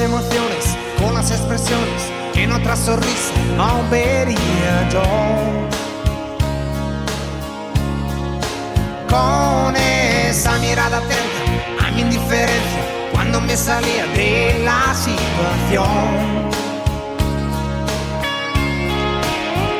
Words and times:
emociones, 0.00 0.76
con 1.00 1.14
las 1.14 1.30
expresiones 1.30 2.02
que 2.32 2.44
en 2.44 2.52
otra 2.52 2.76
sonrisa 2.76 3.32
no 3.56 3.82
vería 3.90 4.88
yo. 4.90 5.02
Con 9.08 9.76
esa 9.76 10.58
mirada 10.58 10.98
atenta 10.98 11.86
a 11.86 11.90
mi 11.92 12.02
indiferencia 12.02 12.85
me 13.40 13.56
salía 13.56 14.06
de 14.06 14.62
la 14.64 14.94
situación. 14.94 16.50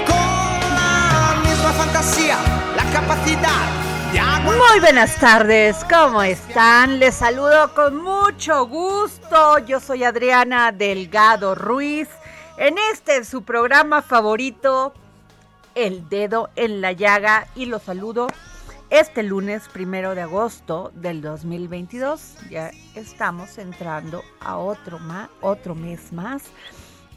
Con 0.06 0.74
la 0.74 1.40
misma 1.42 1.72
fantasía, 1.72 2.38
la 2.76 2.84
capacidad 2.92 4.10
de. 4.12 4.40
Muy 4.44 4.80
buenas 4.80 5.16
tardes, 5.16 5.76
¿cómo 5.90 6.22
están? 6.22 6.98
Les 6.98 7.14
saludo 7.14 7.72
con 7.74 7.96
mucho 7.96 8.66
gusto. 8.66 9.58
Yo 9.60 9.80
soy 9.80 10.04
Adriana 10.04 10.72
Delgado 10.72 11.54
Ruiz. 11.54 12.08
En 12.58 12.76
este 12.92 13.24
su 13.24 13.42
programa 13.42 14.02
favorito, 14.02 14.94
El 15.74 16.08
Dedo 16.08 16.50
en 16.56 16.80
la 16.80 16.92
Llaga, 16.92 17.46
y 17.54 17.66
los 17.66 17.82
saludo 17.82 18.28
este 18.90 19.22
lunes 19.22 19.68
primero 19.68 20.14
de 20.14 20.22
agosto 20.22 20.92
del 20.94 21.20
2022. 21.20 22.36
Ya 22.50 22.70
estamos 22.94 23.58
entrando 23.58 24.22
a 24.40 24.56
otro, 24.58 24.98
ma- 24.98 25.30
otro 25.40 25.74
mes 25.74 26.12
más 26.12 26.44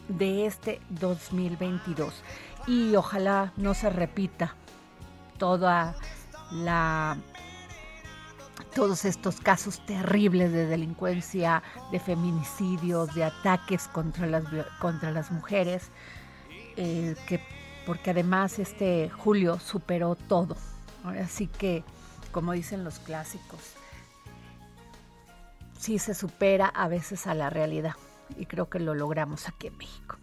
de 0.07 0.45
este 0.45 0.81
2022. 0.89 2.23
Y 2.67 2.95
ojalá 2.95 3.53
no 3.57 3.73
se 3.73 3.89
repita 3.89 4.55
toda 5.37 5.95
la 6.51 7.17
todos 8.75 9.03
estos 9.05 9.39
casos 9.41 9.83
terribles 9.85 10.51
de 10.51 10.67
delincuencia, 10.67 11.63
de 11.91 11.99
feminicidios, 11.99 13.13
de 13.15 13.23
ataques 13.23 13.87
contra 13.87 14.27
las, 14.27 14.43
contra 14.79 15.11
las 15.11 15.31
mujeres, 15.31 15.89
eh, 16.77 17.15
que, 17.27 17.41
porque 17.85 18.11
además 18.11 18.59
este 18.59 19.09
julio 19.09 19.59
superó 19.59 20.15
todo. 20.15 20.55
Así 21.03 21.47
que, 21.47 21.83
como 22.31 22.53
dicen 22.53 22.83
los 22.83 22.99
clásicos, 22.99 23.59
sí 25.77 25.97
se 25.97 26.13
supera 26.13 26.67
a 26.67 26.87
veces 26.87 27.25
a 27.27 27.33
la 27.33 27.49
realidad 27.49 27.93
y 28.37 28.45
creo 28.45 28.69
que 28.69 28.79
lo 28.79 28.93
logramos 28.93 29.47
aquí 29.47 29.67
en 29.67 29.77
México. 29.77 30.17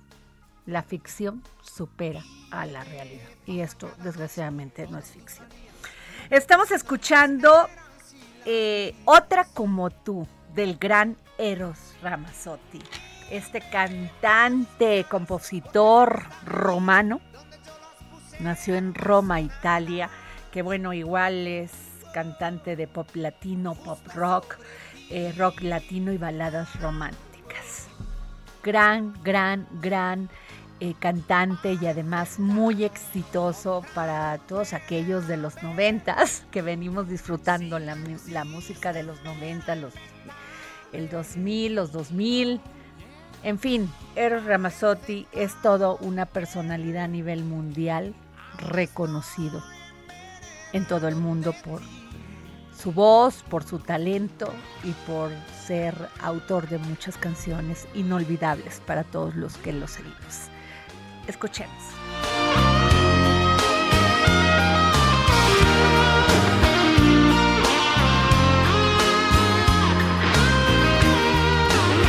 La 0.66 0.82
ficción 0.82 1.42
supera 1.62 2.22
a 2.50 2.66
la 2.66 2.84
realidad 2.84 3.28
y 3.47 3.60
esto 3.60 3.91
desgraciadamente 4.03 4.86
no 4.88 4.98
es 4.98 5.06
ficción. 5.06 5.47
Estamos 6.31 6.70
escuchando 6.72 7.69
eh, 8.44 8.94
Otra 9.04 9.44
como 9.44 9.91
tú 9.91 10.26
del 10.54 10.76
gran 10.76 11.16
Eros 11.38 11.78
Ramazzotti, 12.03 12.81
este 13.31 13.60
cantante, 13.60 15.04
compositor 15.09 16.25
romano, 16.44 17.20
nació 18.41 18.76
en 18.76 18.94
Roma, 18.94 19.41
Italia, 19.41 20.10
que 20.56 20.62
bueno, 20.62 20.94
igual 20.94 21.46
es 21.46 21.70
cantante 22.14 22.76
de 22.76 22.88
pop 22.88 23.14
latino, 23.14 23.74
pop 23.74 23.98
rock, 24.14 24.56
eh, 25.10 25.34
rock 25.36 25.60
latino 25.60 26.12
y 26.14 26.16
baladas 26.16 26.80
románticas. 26.80 27.88
Gran, 28.62 29.12
gran, 29.22 29.68
gran 29.82 30.30
eh, 30.80 30.94
cantante 30.98 31.76
y 31.78 31.86
además 31.86 32.38
muy 32.38 32.84
exitoso 32.84 33.84
para 33.94 34.38
todos 34.48 34.72
aquellos 34.72 35.28
de 35.28 35.36
los 35.36 35.62
noventas 35.62 36.46
que 36.50 36.62
venimos 36.62 37.06
disfrutando 37.06 37.78
la, 37.78 37.94
música 38.46 38.94
de 38.94 39.02
los 39.02 39.22
90, 39.24 39.74
los, 39.74 39.92
el 40.94 41.10
2000, 41.10 41.74
los 41.74 41.92
2000. 41.92 42.62
En 43.42 43.58
fin, 43.58 43.92
Eros 44.14 44.46
Ramazzotti 44.46 45.26
es 45.32 45.52
todo 45.60 45.98
una 45.98 46.24
personalidad 46.24 47.04
a 47.04 47.08
nivel 47.08 47.44
mundial 47.44 48.14
reconocido 48.56 49.62
en 50.76 50.84
todo 50.84 51.09
el 51.09 51.16
mundo 51.16 51.54
por 51.64 51.81
su 52.76 52.92
voz, 52.92 53.42
por 53.48 53.64
su 53.64 53.78
talento 53.78 54.53
y 54.84 54.92
por 55.06 55.31
ser 55.66 55.94
autor 56.20 56.69
de 56.69 56.76
muchas 56.76 57.16
canciones 57.16 57.88
inolvidables 57.94 58.81
para 58.86 59.03
todos 59.03 59.34
los 59.34 59.56
que 59.56 59.72
lo 59.72 59.88
seguimos. 59.88 60.50
Escuchemos. 61.26 61.72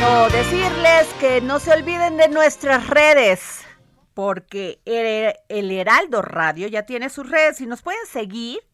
No, 0.00 0.28
decirles 0.28 1.08
que 1.18 1.40
no 1.40 1.58
se 1.58 1.72
olviden 1.72 2.18
de 2.18 2.28
nuestras 2.28 2.86
redes, 2.88 3.60
porque 4.12 4.80
el, 4.84 5.34
el 5.48 5.70
Heraldo 5.70 6.20
Radio 6.22 6.68
ya 6.68 6.84
tiene 6.84 7.08
sus 7.08 7.28
redes 7.30 7.60
y 7.62 7.66
nos 7.66 7.82
pueden 7.82 8.06
seguir 8.06 8.67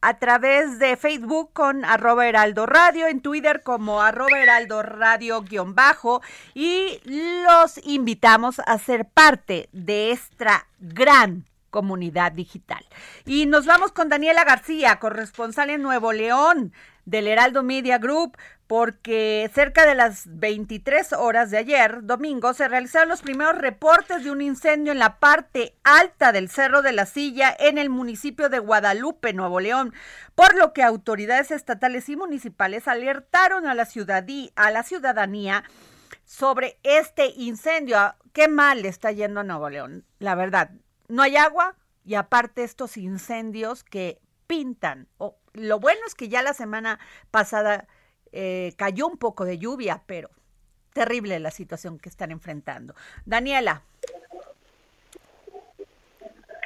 a 0.00 0.18
través 0.18 0.78
de 0.78 0.96
Facebook 0.96 1.52
con 1.52 1.84
arroba 1.84 2.26
heraldo 2.28 2.66
radio, 2.66 3.06
en 3.06 3.20
Twitter 3.20 3.62
como 3.62 4.00
arroba 4.00 4.40
heraldo 4.40 4.82
radio 4.82 5.42
guion 5.42 5.74
bajo 5.74 6.22
y 6.54 7.00
los 7.04 7.78
invitamos 7.84 8.60
a 8.64 8.78
ser 8.78 9.06
parte 9.06 9.68
de 9.72 10.12
esta 10.12 10.66
gran 10.78 11.44
comunidad 11.70 12.32
digital. 12.32 12.84
Y 13.24 13.46
nos 13.46 13.66
vamos 13.66 13.92
con 13.92 14.08
Daniela 14.08 14.44
García, 14.44 14.98
corresponsal 14.98 15.70
en 15.70 15.82
Nuevo 15.82 16.12
León. 16.12 16.72
Del 17.08 17.26
Heraldo 17.26 17.62
Media 17.62 17.98
Group 17.98 18.36
porque 18.66 19.50
cerca 19.54 19.86
de 19.86 19.94
las 19.94 20.24
23 20.26 21.14
horas 21.14 21.50
de 21.50 21.56
ayer, 21.56 22.04
domingo, 22.04 22.52
se 22.52 22.68
realizaron 22.68 23.08
los 23.08 23.22
primeros 23.22 23.56
reportes 23.56 24.24
de 24.24 24.30
un 24.30 24.42
incendio 24.42 24.92
en 24.92 24.98
la 24.98 25.18
parte 25.18 25.74
alta 25.84 26.32
del 26.32 26.50
Cerro 26.50 26.82
de 26.82 26.92
la 26.92 27.06
Silla 27.06 27.56
en 27.58 27.78
el 27.78 27.88
municipio 27.88 28.50
de 28.50 28.58
Guadalupe, 28.58 29.32
Nuevo 29.32 29.58
León, 29.58 29.94
por 30.34 30.54
lo 30.54 30.74
que 30.74 30.82
autoridades 30.82 31.50
estatales 31.50 32.10
y 32.10 32.16
municipales 32.16 32.86
alertaron 32.88 33.66
a 33.66 33.74
la, 33.74 33.88
a 34.56 34.70
la 34.70 34.82
ciudadanía 34.82 35.64
sobre 36.26 36.78
este 36.82 37.32
incendio. 37.38 37.96
Qué 38.34 38.48
mal 38.48 38.84
está 38.84 39.12
yendo 39.12 39.40
a 39.40 39.44
Nuevo 39.44 39.70
León, 39.70 40.04
la 40.18 40.34
verdad. 40.34 40.72
No 41.08 41.22
hay 41.22 41.36
agua 41.36 41.74
y 42.04 42.16
aparte 42.16 42.64
estos 42.64 42.98
incendios 42.98 43.82
que 43.82 44.20
pintan. 44.46 45.08
Lo 45.58 45.78
bueno 45.78 46.00
es 46.06 46.14
que 46.14 46.28
ya 46.28 46.42
la 46.42 46.54
semana 46.54 46.98
pasada 47.30 47.86
eh, 48.32 48.72
cayó 48.76 49.06
un 49.06 49.16
poco 49.16 49.44
de 49.44 49.58
lluvia, 49.58 50.02
pero 50.06 50.30
terrible 50.92 51.38
la 51.38 51.50
situación 51.50 51.98
que 51.98 52.08
están 52.08 52.30
enfrentando. 52.30 52.94
Daniela. 53.24 53.82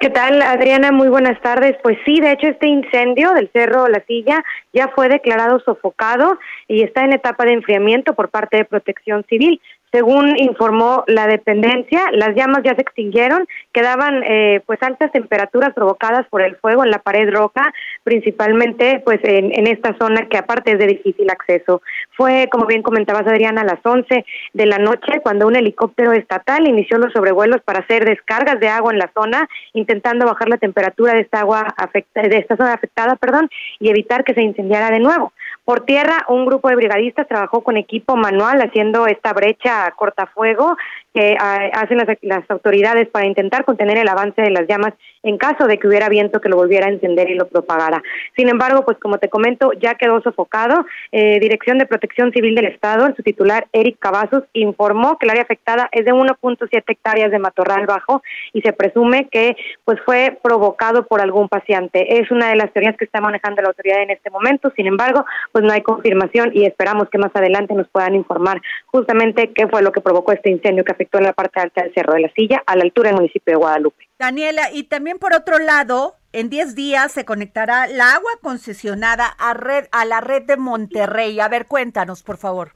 ¿Qué 0.00 0.11
tal, 0.11 0.43
Adriana? 0.43 0.91
Muy 0.91 1.09
buenas 1.09 1.41
tardes. 1.43 1.77
Pues 1.81 1.97
sí, 2.05 2.19
de 2.21 2.33
hecho, 2.33 2.49
este 2.49 2.67
incendio 2.67 3.33
del 3.35 3.50
Cerro 3.53 3.87
La 3.87 4.05
Silla 4.05 4.44
ya 4.73 4.89
fue 4.89 5.09
declarado 5.09 5.61
sofocado 5.61 6.41
y 6.67 6.83
está 6.83 7.05
en 7.05 7.12
etapa 7.12 7.44
de 7.44 7.53
enfriamiento 7.53 8.15
por 8.15 8.29
parte 8.29 8.56
de 8.56 8.65
Protección 8.65 9.25
Civil. 9.29 9.61
Según 9.93 10.39
informó 10.39 11.05
la 11.06 11.27
dependencia, 11.27 12.11
las 12.12 12.35
llamas 12.35 12.62
ya 12.65 12.75
se 12.75 12.81
extinguieron, 12.81 13.47
quedaban 13.73 14.23
eh, 14.25 14.62
pues 14.65 14.83
altas 14.83 15.12
temperaturas 15.12 15.75
provocadas 15.75 16.27
por 16.29 16.41
el 16.41 16.56
fuego 16.56 16.83
en 16.83 16.91
la 16.91 17.00
pared 17.00 17.31
roja, 17.31 17.75
principalmente 18.03 19.03
pues 19.05 19.21
en, 19.23 19.53
en, 19.53 19.67
esta 19.67 19.94
zona 20.00 20.29
que 20.31 20.39
aparte 20.39 20.73
es 20.73 20.79
de 20.79 20.87
difícil 20.87 21.29
acceso. 21.31 21.83
Fue, 22.17 22.49
como 22.50 22.65
bien 22.65 22.83
comentabas 22.83 23.27
Adriana, 23.27 23.61
a 23.61 23.65
las 23.65 23.85
11 23.85 24.25
de 24.55 24.67
la 24.67 24.79
noche 24.79 25.21
cuando 25.23 25.47
un 25.47 25.56
helicóptero 25.56 26.12
estatal 26.12 26.67
inició 26.67 26.97
los 26.97 27.12
sobrevuelos 27.12 27.61
para 27.61 27.81
hacer 27.81 28.06
descargas 28.06 28.61
de 28.61 28.69
agua 28.69 28.93
en 28.93 28.99
la 28.99 29.11
zona, 29.12 29.47
intentando 29.75 30.25
bajar 30.25 30.49
la 30.49 30.56
temperatura 30.56 31.12
de 31.12 31.21
esta 31.21 31.41
agua 31.41 31.67
afecta, 31.77 32.23
de 32.23 32.39
esta 32.39 32.56
zona 32.56 32.73
afectada, 32.73 33.17
perdón, 33.17 33.50
y 33.79 33.91
evitar 33.91 34.25
que 34.25 34.33
se 34.33 34.43
incendiara 34.43 34.91
de 34.91 35.00
nuevo. 35.00 35.35
Por 35.64 35.85
tierra, 35.85 36.25
un 36.29 36.44
grupo 36.44 36.69
de 36.69 36.76
brigadistas 36.76 37.29
trabajó 37.29 37.62
con 37.62 37.76
equipo 37.76 38.17
manual 38.17 38.61
haciendo 38.61 39.06
esta 39.06 39.32
brecha 39.32 39.93
cortafuego 39.93 40.76
que 41.14 41.37
ah, 41.38 41.70
hacen 41.75 41.99
las, 41.99 42.09
las, 42.23 42.50
autoridades 42.50 43.09
para 43.09 43.26
intentar 43.26 43.64
contener 43.64 43.99
el 43.99 44.09
avance 44.09 44.41
de 44.41 44.50
las 44.50 44.67
llamas 44.67 44.94
en 45.23 45.38
caso 45.38 45.67
de 45.67 45.79
que 45.79 45.87
hubiera 45.87 46.09
viento 46.09 46.41
que 46.41 46.49
lo 46.49 46.56
volviera 46.56 46.87
a 46.87 46.91
encender 46.91 47.31
y 47.31 47.35
lo 47.35 47.47
propagara. 47.47 48.03
Sin 48.37 48.49
embargo, 48.49 48.85
pues 48.85 48.99
como 48.99 49.19
te 49.19 49.29
comento, 49.29 49.73
ya 49.73 49.94
quedó 49.94 50.20
sofocado. 50.23 50.85
Eh, 51.12 51.38
Dirección 51.41 51.79
de 51.79 51.87
Protección 51.87 52.32
Civil 52.32 52.55
del 52.55 52.67
Estado, 52.67 53.06
en 53.06 53.14
su 53.14 53.23
titular 53.23 53.67
Eric 53.73 53.99
Cavazos, 53.99 54.44
informó 54.53 55.19
que 55.19 55.26
el 55.26 55.31
área 55.31 55.43
afectada 55.43 55.88
es 55.93 56.05
de 56.05 56.12
1.7 56.12 56.82
hectáreas 56.87 57.31
de 57.31 57.38
matorral 57.38 57.87
bajo 57.87 58.23
y 58.53 58.62
se 58.62 58.73
presume 58.73 59.29
que 59.31 59.56
pues 59.85 60.00
fue 60.05 60.38
provocado 60.43 61.06
por 61.06 61.20
algún 61.20 61.49
paciente. 61.49 62.20
Es 62.20 62.31
una 62.31 62.49
de 62.49 62.56
las 62.56 62.73
teorías 62.73 62.97
que 62.97 63.05
está 63.05 63.20
manejando 63.20 63.62
la 63.62 63.69
autoridad 63.69 64.03
en 64.03 64.11
este 64.11 64.31
momento. 64.31 64.73
Sin 64.76 64.87
embargo, 64.87 65.25
pues 65.53 65.65
no 65.65 65.73
hay 65.73 65.82
confirmación 65.82 66.50
y 66.55 66.65
esperamos 66.65 67.08
que 67.11 67.19
más 67.19 67.31
adelante 67.35 67.75
nos 67.75 67.88
puedan 67.88 68.15
informar 68.15 68.61
justamente 68.87 69.53
qué 69.55 69.69
fue 69.69 69.82
lo 69.82 69.93
que 69.93 70.00
provocó 70.00 70.32
este 70.32 70.50
incendio 70.50 70.85
que 70.85 70.93
en 71.13 71.25
la 71.25 71.33
parte 71.33 71.61
alta 71.61 71.83
del 71.83 71.95
Cerro 71.95 72.15
de 72.15 72.21
la 72.21 72.33
Silla, 72.35 72.63
a 72.67 72.77
la 72.77 72.85
altura 72.85 73.11
del 73.11 73.17
municipio 73.17 73.53
de 73.53 73.57
Guadalupe. 73.57 74.09
Daniela, 74.19 74.71
y 74.73 74.85
también 74.85 75.19
por 75.19 75.35
otro 75.35 75.59
lado, 75.59 76.17
en 76.33 76.49
10 76.49 76.75
días 76.75 77.13
se 77.13 77.25
conectará 77.25 77.87
la 77.87 78.15
agua 78.15 78.31
concesionada 78.43 79.27
a, 79.27 79.55
red, 79.55 79.87
a 79.93 80.05
la 80.05 80.21
red 80.21 80.43
de 80.43 80.57
Monterrey. 80.57 81.39
A 81.41 81.49
ver, 81.49 81.67
cuéntanos, 81.67 82.23
por 82.23 82.37
favor. 82.37 82.73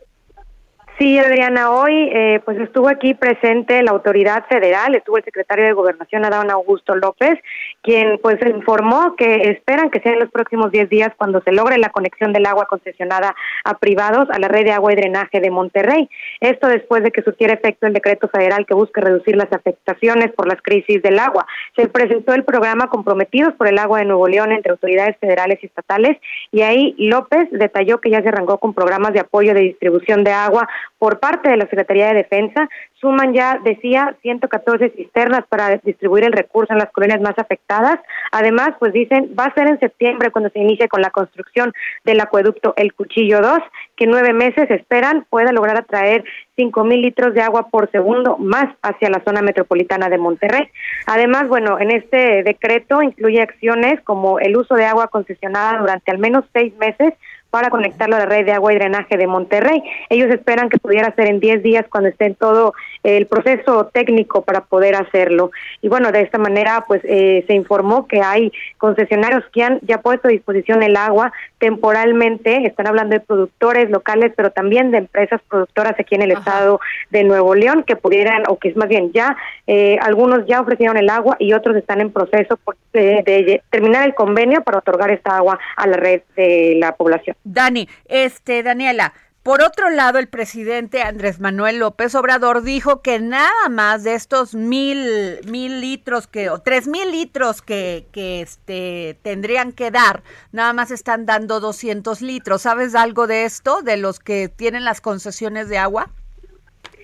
Sí, 0.99 1.19
Adriana, 1.19 1.71
hoy 1.71 2.09
eh, 2.11 2.41
pues 2.43 2.59
estuvo 2.59 2.89
aquí 2.89 3.13
presente 3.13 3.83
la 3.83 3.91
autoridad 3.91 4.47
federal, 4.47 4.95
estuvo 4.95 5.19
el 5.19 5.25
secretario 5.25 5.67
de 5.67 5.75
Gobernación, 5.75 6.25
Adán 6.25 6.51
Augusto 6.51 6.95
López, 6.95 7.39
quien 7.87 8.19
pues 8.21 8.37
informó 8.45 9.15
que 9.15 9.49
esperan 9.49 9.91
que 9.91 10.01
sea 10.01 10.13
en 10.13 10.19
los 10.19 10.31
próximos 10.31 10.73
10 10.73 10.91
días 10.91 11.13
cuando 11.17 11.41
se 11.43 11.53
logre 11.53 11.79
la 11.79 11.91
conexión 11.91 12.33
del 12.33 12.45
agua 12.45 12.67
concesionada 12.67 13.33
a 13.63 13.79
privados 13.79 14.29
a 14.31 14.41
la 14.41 14.49
red 14.49 14.65
de 14.65 14.73
agua 14.73 14.93
y 14.93 14.97
drenaje 14.97 15.41
de 15.41 15.53
Monterrey. 15.53 16.11
Esto 16.41 16.67
después 16.67 17.05
de 17.05 17.13
que 17.13 17.23
surtiera 17.23 17.55
efecto 17.55 17.87
el 17.87 17.93
decreto 17.93 18.29
federal 18.29 18.67
que 18.67 18.75
busca 18.75 19.01
reducir 19.01 19.37
las 19.37 19.53
afectaciones 19.53 20.33
por 20.33 20.49
las 20.49 20.61
crisis 20.63 21.01
del 21.01 21.21
agua. 21.21 21.47
Se 21.77 21.87
presentó 21.87 22.35
el 22.35 22.43
programa 22.43 22.89
Comprometidos 22.89 23.55
por 23.55 23.69
el 23.69 23.79
Agua 23.79 24.01
de 24.01 24.07
Nuevo 24.07 24.27
León 24.27 24.51
entre 24.51 24.73
autoridades 24.73 25.17
federales 25.21 25.61
y 25.63 25.67
estatales 25.67 26.17
y 26.51 26.63
ahí 26.63 26.97
López 26.99 27.49
detalló 27.53 28.01
que 28.01 28.11
ya 28.11 28.21
se 28.21 28.31
arrancó 28.31 28.59
con 28.59 28.75
programas 28.75 29.13
de 29.13 29.21
apoyo 29.21 29.55
de 29.55 29.61
distribución 29.61 30.25
de 30.25 30.33
agua 30.33 30.69
por 30.99 31.21
parte 31.21 31.49
de 31.49 31.57
la 31.57 31.69
Secretaría 31.69 32.09
de 32.09 32.15
Defensa. 32.15 32.69
Suman 33.01 33.35
ya, 33.35 33.61
decía, 33.63 34.17
114 34.23 34.91
cisternas 34.91 35.47
para 35.49 35.77
distribuir 35.85 36.25
el 36.25 36.33
recurso 36.33 36.73
en 36.73 36.79
las 36.79 36.91
colonias 36.91 37.21
más 37.21 37.39
afectadas. 37.39 37.99
Además, 38.33 38.71
pues 38.79 38.95
dicen, 38.95 39.35
va 39.39 39.45
a 39.45 39.55
ser 39.55 39.69
en 39.69 39.79
septiembre 39.79 40.31
cuando 40.31 40.49
se 40.49 40.61
inicie 40.61 40.89
con 40.89 41.03
la 41.03 41.11
construcción 41.11 41.75
del 42.05 42.21
acueducto 42.21 42.73
El 42.77 42.95
Cuchillo 42.95 43.41
2, 43.43 43.59
que 43.97 44.07
nueve 44.07 44.33
meses 44.33 44.71
esperan 44.71 45.27
pueda 45.29 45.53
lograr 45.53 45.77
atraer 45.77 46.25
cinco 46.57 46.85
mil 46.85 47.03
litros 47.03 47.35
de 47.35 47.43
agua 47.43 47.69
por 47.69 47.91
segundo 47.91 48.39
más 48.39 48.75
hacia 48.81 49.11
la 49.11 49.23
zona 49.25 49.43
metropolitana 49.43 50.09
de 50.09 50.17
Monterrey. 50.17 50.71
Además, 51.07 51.49
bueno, 51.49 51.79
en 51.79 51.91
este 51.91 52.43
decreto 52.43 53.03
incluye 53.03 53.43
acciones 53.43 54.01
como 54.05 54.39
el 54.39 54.57
uso 54.57 54.75
de 54.75 54.87
agua 54.87 55.09
concesionada 55.09 55.79
durante 55.79 56.11
al 56.11 56.19
menos 56.19 56.45
seis 56.55 56.75
meses 56.77 57.13
para 57.57 57.71
conectarlo 57.71 58.17
a 58.17 58.19
la 58.19 58.27
red 58.27 58.45
de 58.45 58.53
agua 58.53 58.75
y 58.75 58.77
drenaje 58.77 59.17
de 59.17 59.27
Monterrey. 59.27 59.83
Ellos 60.11 60.29
esperan 60.29 60.69
que 60.69 60.77
pudiera 60.77 61.15
ser 61.15 61.29
en 61.29 61.41
10 61.41 61.63
días 61.63 61.87
cuando 61.89 62.11
esté 62.11 62.27
en 62.27 62.35
todo 62.35 62.75
el 63.03 63.27
proceso 63.27 63.87
técnico 63.95 64.43
para 64.43 64.61
poder 64.61 64.95
hacerlo. 64.95 65.53
Y 65.81 65.89
bueno, 65.89 66.13
de 66.13 66.21
esta 66.21 66.37
manera 66.37 66.85
pues 66.87 67.01
eh, 67.05 67.45
se 67.47 67.55
informó 67.55 68.07
que 68.07 68.21
hay 68.21 68.53
concesionarios 68.77 69.43
que 69.55 69.63
han 69.63 69.79
ya 69.83 70.03
puesto 70.03 70.29
a 70.29 70.33
disposición 70.33 70.83
el 70.83 70.97
agua 70.97 71.33
temporalmente, 71.59 72.67
están 72.67 72.89
hablando 72.89 73.15
de 73.15 73.21
productores 73.21 73.89
locales, 73.89 74.35
pero 74.37 74.51
también 74.51 74.91
de 74.91 74.99
empresas 74.99 75.41
productoras 75.49 75.95
aquí 75.99 76.15
en 76.15 76.23
el 76.23 76.33
estado 76.33 76.81
de 77.11 77.25
Nuevo 77.25 77.55
León 77.55 77.85
que 77.87 77.97
pudieran, 77.97 78.43
o 78.49 78.59
que 78.59 78.69
es 78.69 78.77
más 78.77 78.89
bien 78.89 79.13
ya, 79.13 79.35
eh, 79.67 79.97
algunos 80.03 80.47
ya 80.47 80.61
ofrecieron 80.61 80.99
el 80.99 81.09
agua 81.09 81.37
y 81.39 81.55
otros 81.55 81.75
están 81.77 82.03
en 82.03 82.13
proceso 82.13 82.59
de, 82.93 83.23
de 83.25 83.63
terminar 83.71 84.07
el 84.07 84.15
convenio 84.15 84.63
para 84.63 84.79
otorgar 84.79 85.11
esta 85.11 85.39
agua 85.39 85.59
a 85.77 85.87
la 85.87 85.97
red 85.97 86.21
de 86.37 86.77
la 86.79 86.93
población. 86.93 87.37
Dani, 87.47 87.89
este, 88.07 88.63
Daniela, 88.63 89.13
por 89.47 89.63
otro 89.63 89.91
lado, 89.91 90.19
el 90.19 90.27
presidente 90.27 91.03
Andrés 91.03 91.39
Manuel 91.39 91.79
López 91.79 92.17
Obrador 92.17 92.63
dijo 92.63 93.01
que 93.01 93.21
nada 93.21 93.69
más 93.71 94.03
de 94.03 94.15
estos 94.15 94.57
mil, 94.57 95.39
mil 95.49 95.81
litros 95.81 96.27
que, 96.27 96.51
o 96.51 96.59
tres 96.59 96.89
mil 96.89 97.13
litros 97.13 97.63
que, 97.63 98.07
que 98.11 98.41
este, 98.41 99.17
tendrían 99.23 99.71
que 99.71 99.93
dar, 99.93 100.25
nada 100.51 100.73
más 100.73 100.91
están 100.91 101.27
dando 101.27 101.61
200 101.61 102.23
litros. 102.23 102.63
¿Sabes 102.63 102.97
algo 102.97 103.29
de 103.29 103.45
esto, 103.45 103.83
de 103.83 103.97
los 103.97 104.19
que 104.19 104.49
tienen 104.49 104.85
las 104.85 105.01
concesiones 105.01 105.69
de 105.69 105.79
agua? 105.79 106.11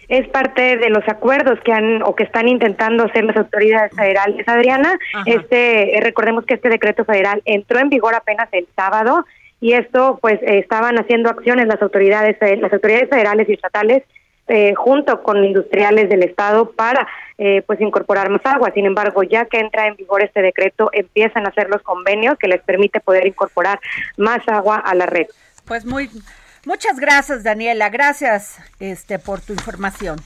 es 0.08 0.28
parte 0.28 0.76
de 0.76 0.90
los 0.90 1.08
acuerdos 1.08 1.58
que 1.64 1.72
han 1.72 2.02
o 2.02 2.14
que 2.14 2.24
están 2.24 2.46
intentando 2.46 3.04
hacer 3.04 3.24
las 3.24 3.36
autoridades 3.36 3.92
federales. 3.96 4.46
Adriana, 4.46 4.98
este 5.24 5.98
recordemos 6.02 6.44
que 6.44 6.54
este 6.54 6.68
decreto 6.68 7.06
federal 7.06 7.40
entró 7.46 7.78
en 7.78 7.88
vigor 7.88 8.14
apenas 8.14 8.48
el 8.52 8.66
sábado 8.76 9.24
y 9.62 9.74
esto 9.74 10.18
pues 10.20 10.40
estaban 10.42 10.98
haciendo 10.98 11.30
acciones 11.30 11.68
las 11.68 11.80
autoridades 11.80 12.36
eh, 12.42 12.56
las 12.56 12.72
autoridades 12.72 13.08
federales 13.08 13.48
y 13.48 13.52
estatales 13.52 14.02
eh, 14.48 14.74
junto 14.74 15.22
con 15.22 15.42
industriales 15.44 16.08
del 16.08 16.24
estado 16.24 16.72
para 16.72 17.06
eh, 17.38 17.62
pues 17.64 17.80
incorporar 17.80 18.28
más 18.28 18.40
agua. 18.44 18.72
Sin 18.74 18.86
embargo, 18.86 19.22
ya 19.22 19.44
que 19.44 19.60
entra 19.60 19.86
en 19.86 19.94
vigor 19.94 20.20
este 20.20 20.42
decreto, 20.42 20.90
empiezan 20.92 21.46
a 21.46 21.50
hacer 21.50 21.70
los 21.70 21.80
convenios 21.82 22.36
que 22.38 22.48
les 22.48 22.60
permite 22.60 22.98
poder 22.98 23.24
incorporar 23.24 23.78
más 24.16 24.46
agua 24.48 24.78
a 24.78 24.96
la 24.96 25.06
red. 25.06 25.26
Pues 25.64 25.86
muy 25.86 26.10
muchas 26.66 26.98
gracias, 26.98 27.44
Daniela. 27.44 27.88
Gracias 27.88 28.58
este 28.80 29.20
por 29.20 29.40
tu 29.40 29.52
información. 29.52 30.18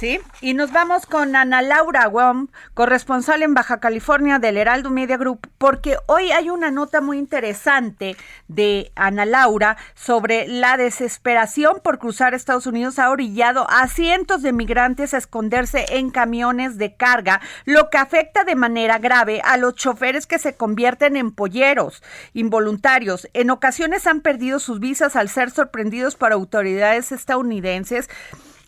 Sí, 0.00 0.18
y 0.40 0.54
nos 0.54 0.72
vamos 0.72 1.04
con 1.04 1.36
Ana 1.36 1.60
Laura 1.60 2.06
Guam, 2.06 2.48
corresponsal 2.72 3.42
en 3.42 3.52
Baja 3.52 3.80
California 3.80 4.38
del 4.38 4.56
Heraldo 4.56 4.88
Media 4.88 5.18
Group, 5.18 5.46
porque 5.58 5.96
hoy 6.06 6.32
hay 6.32 6.48
una 6.48 6.70
nota 6.70 7.02
muy 7.02 7.18
interesante 7.18 8.16
de 8.48 8.92
Ana 8.94 9.26
Laura 9.26 9.76
sobre 9.94 10.48
la 10.48 10.78
desesperación 10.78 11.80
por 11.84 11.98
cruzar 11.98 12.32
Estados 12.32 12.66
Unidos 12.66 12.98
ha 12.98 13.10
orillado 13.10 13.66
a 13.68 13.88
cientos 13.88 14.40
de 14.40 14.54
migrantes 14.54 15.12
a 15.12 15.18
esconderse 15.18 15.84
en 15.90 16.10
camiones 16.10 16.78
de 16.78 16.94
carga, 16.96 17.42
lo 17.66 17.90
que 17.90 17.98
afecta 17.98 18.44
de 18.44 18.56
manera 18.56 18.98
grave 18.98 19.42
a 19.44 19.58
los 19.58 19.74
choferes 19.74 20.26
que 20.26 20.38
se 20.38 20.56
convierten 20.56 21.16
en 21.16 21.30
polleros 21.30 22.02
involuntarios. 22.32 23.28
En 23.34 23.50
ocasiones 23.50 24.06
han 24.06 24.22
perdido 24.22 24.60
sus 24.60 24.80
visas 24.80 25.14
al 25.14 25.28
ser 25.28 25.50
sorprendidos 25.50 26.16
por 26.16 26.32
autoridades 26.32 27.12
estadounidenses 27.12 28.08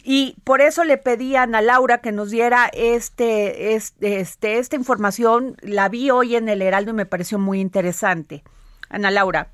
y 0.04 0.37
por 0.44 0.61
eso 0.61 0.85
le 0.85 0.99
pedí 0.99 1.37
a 1.37 1.47
Laura 1.47 1.99
que 1.99 2.12
nos 2.12 2.30
diera 2.30 2.68
este, 2.73 3.75
este, 3.75 4.21
este, 4.21 4.59
esta 4.59 4.76
información. 4.76 5.56
La 5.62 5.88
vi 5.88 6.11
hoy 6.11 6.37
en 6.37 6.49
el 6.49 6.62
Heraldo 6.62 6.90
y 6.90 6.94
me 6.94 7.06
pareció 7.06 7.38
muy 7.38 7.61
interesante. 7.61 8.42
Ana 8.90 9.11
Laura. 9.11 9.49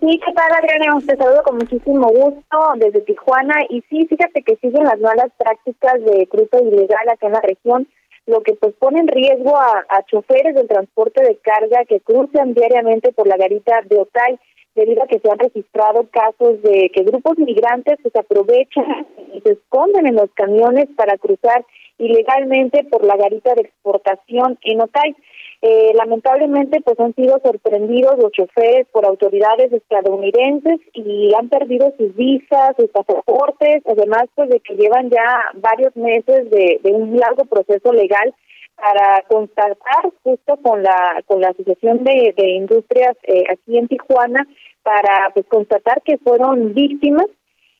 Sí, 0.00 0.20
¿qué 0.24 0.32
tal, 0.32 0.52
Adriana? 0.52 0.98
Te 1.06 1.16
saludo 1.16 1.42
con 1.44 1.58
muchísimo 1.58 2.08
gusto 2.08 2.58
desde 2.76 3.02
Tijuana. 3.02 3.54
Y 3.68 3.82
sí, 3.88 4.06
fíjate 4.06 4.42
que 4.42 4.56
siguen 4.56 4.84
las 4.84 4.98
malas 4.98 5.30
prácticas 5.38 6.02
de 6.04 6.26
cruce 6.26 6.62
ilegal 6.62 7.08
acá 7.08 7.26
en 7.26 7.32
la 7.32 7.40
región, 7.40 7.88
lo 8.26 8.40
que 8.40 8.54
pues 8.54 8.74
pone 8.80 8.98
en 8.98 9.08
riesgo 9.08 9.56
a, 9.56 9.84
a 9.88 10.02
choferes 10.06 10.56
del 10.56 10.66
transporte 10.66 11.22
de 11.22 11.36
carga 11.36 11.84
que 11.84 12.00
cruzan 12.00 12.54
diariamente 12.54 13.12
por 13.12 13.28
la 13.28 13.36
garita 13.36 13.82
de 13.88 13.98
Otay, 13.98 14.38
debido 14.76 15.02
a 15.02 15.06
que 15.06 15.18
se 15.18 15.30
han 15.30 15.38
registrado 15.38 16.06
casos 16.10 16.62
de 16.62 16.90
que 16.94 17.02
grupos 17.02 17.38
migrantes 17.38 17.98
se 18.00 18.18
aprovechan 18.18 19.06
y 19.34 19.40
se 19.40 19.52
esconden 19.52 20.06
en 20.06 20.16
los 20.16 20.30
camiones 20.34 20.86
para 20.96 21.16
cruzar 21.18 21.64
ilegalmente 21.98 22.84
por 22.84 23.04
la 23.04 23.16
garita 23.16 23.54
de 23.54 23.62
exportación 23.62 24.58
en 24.62 24.82
Otay. 24.82 25.16
Eh, 25.62 25.92
lamentablemente, 25.94 26.80
pues 26.82 27.00
han 27.00 27.14
sido 27.14 27.40
sorprendidos 27.42 28.18
los 28.18 28.30
choferes 28.32 28.86
por 28.92 29.06
autoridades 29.06 29.72
estadounidenses 29.72 30.78
y 30.92 31.32
han 31.34 31.48
perdido 31.48 31.92
sus 31.96 32.14
visas, 32.14 32.76
sus 32.76 32.90
pasaportes, 32.90 33.82
además 33.86 34.24
pues 34.34 34.50
de 34.50 34.60
que 34.60 34.74
llevan 34.74 35.08
ya 35.08 35.50
varios 35.54 35.96
meses 35.96 36.50
de, 36.50 36.78
un 36.92 37.16
largo 37.16 37.46
proceso 37.46 37.92
legal 37.92 38.34
para 38.76 39.22
constatar 39.28 40.10
justo 40.22 40.56
con 40.62 40.82
la 40.82 41.22
con 41.26 41.40
la 41.40 41.48
asociación 41.48 42.04
de, 42.04 42.34
industrias 42.36 43.16
eh, 43.22 43.44
aquí 43.50 43.78
en 43.78 43.88
Tijuana 43.88 44.46
para 44.86 45.30
pues 45.34 45.44
constatar 45.46 46.00
que 46.02 46.16
fueron 46.18 46.72
víctimas. 46.72 47.26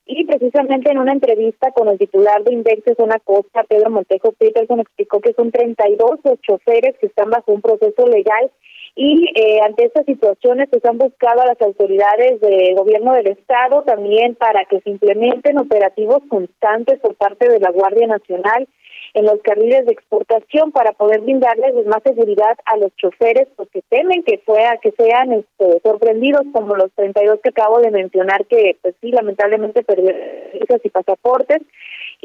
Y 0.09 0.25
precisamente 0.25 0.91
en 0.91 0.99
una 0.99 1.13
entrevista 1.13 1.71
con 1.73 1.89
el 1.89 1.99
titular 1.99 2.43
de 2.45 2.53
Index 2.53 2.83
Zona 2.97 3.19
Costa, 3.21 3.65
Pedro 3.65 3.91
Montejo 3.91 4.33
Peterson, 4.33 4.81
explicó 4.81 5.21
que 5.21 5.33
son 5.33 5.51
32 5.51 6.21
los 6.23 6.41
choferes 6.43 6.97
que 7.01 7.07
están 7.07 7.31
bajo 7.31 7.53
un 7.53 7.61
proceso 7.61 8.07
legal 8.07 8.51
y 8.95 9.29
eh, 9.35 9.61
ante 9.65 9.85
estas 9.85 10.07
situaciones 10.07 10.69
pues 10.71 10.85
han 10.85 10.97
buscado 10.97 11.43
a 11.43 11.47
las 11.47 11.61
autoridades 11.61 12.41
del 12.41 12.75
gobierno 12.77 13.13
del 13.15 13.27
estado 13.27 13.83
también 13.83 14.37
para 14.37 14.65
que 14.65 14.81
se 14.81 14.91
implementen 14.91 15.59
operativos 15.59 16.23
constantes 16.29 17.01
por 17.01 17.15
parte 17.17 17.49
de 17.49 17.61
la 17.61 17.71
Guardia 17.73 18.07
Nacional 18.07 18.69
en 19.17 19.25
los 19.25 19.41
carriles 19.41 19.87
de 19.87 19.93
exportación 19.93 20.73
para 20.73 20.93
poder 20.93 21.23
brindarles 21.23 21.87
más 21.87 22.03
seguridad 22.03 22.55
a 22.67 22.77
los 22.77 22.95
choferes 22.97 23.49
porque 23.57 23.81
temen 23.89 24.23
que 24.23 24.39
fuera 24.45 24.77
que 24.77 24.93
sean 24.93 25.33
este, 25.33 25.81
sorprendidos 25.83 26.43
como 26.53 26.77
los 26.77 26.93
32 26.93 27.41
que 27.43 27.49
acabo 27.49 27.81
de 27.81 27.91
mencionar 27.91 28.45
que 28.45 28.77
pues 28.83 28.95
sí 29.01 29.11
lamentablemente 29.13 29.83
perdieron 29.83 30.21
visas 30.53 30.83
y 30.85 30.91
pasaportes 30.91 31.63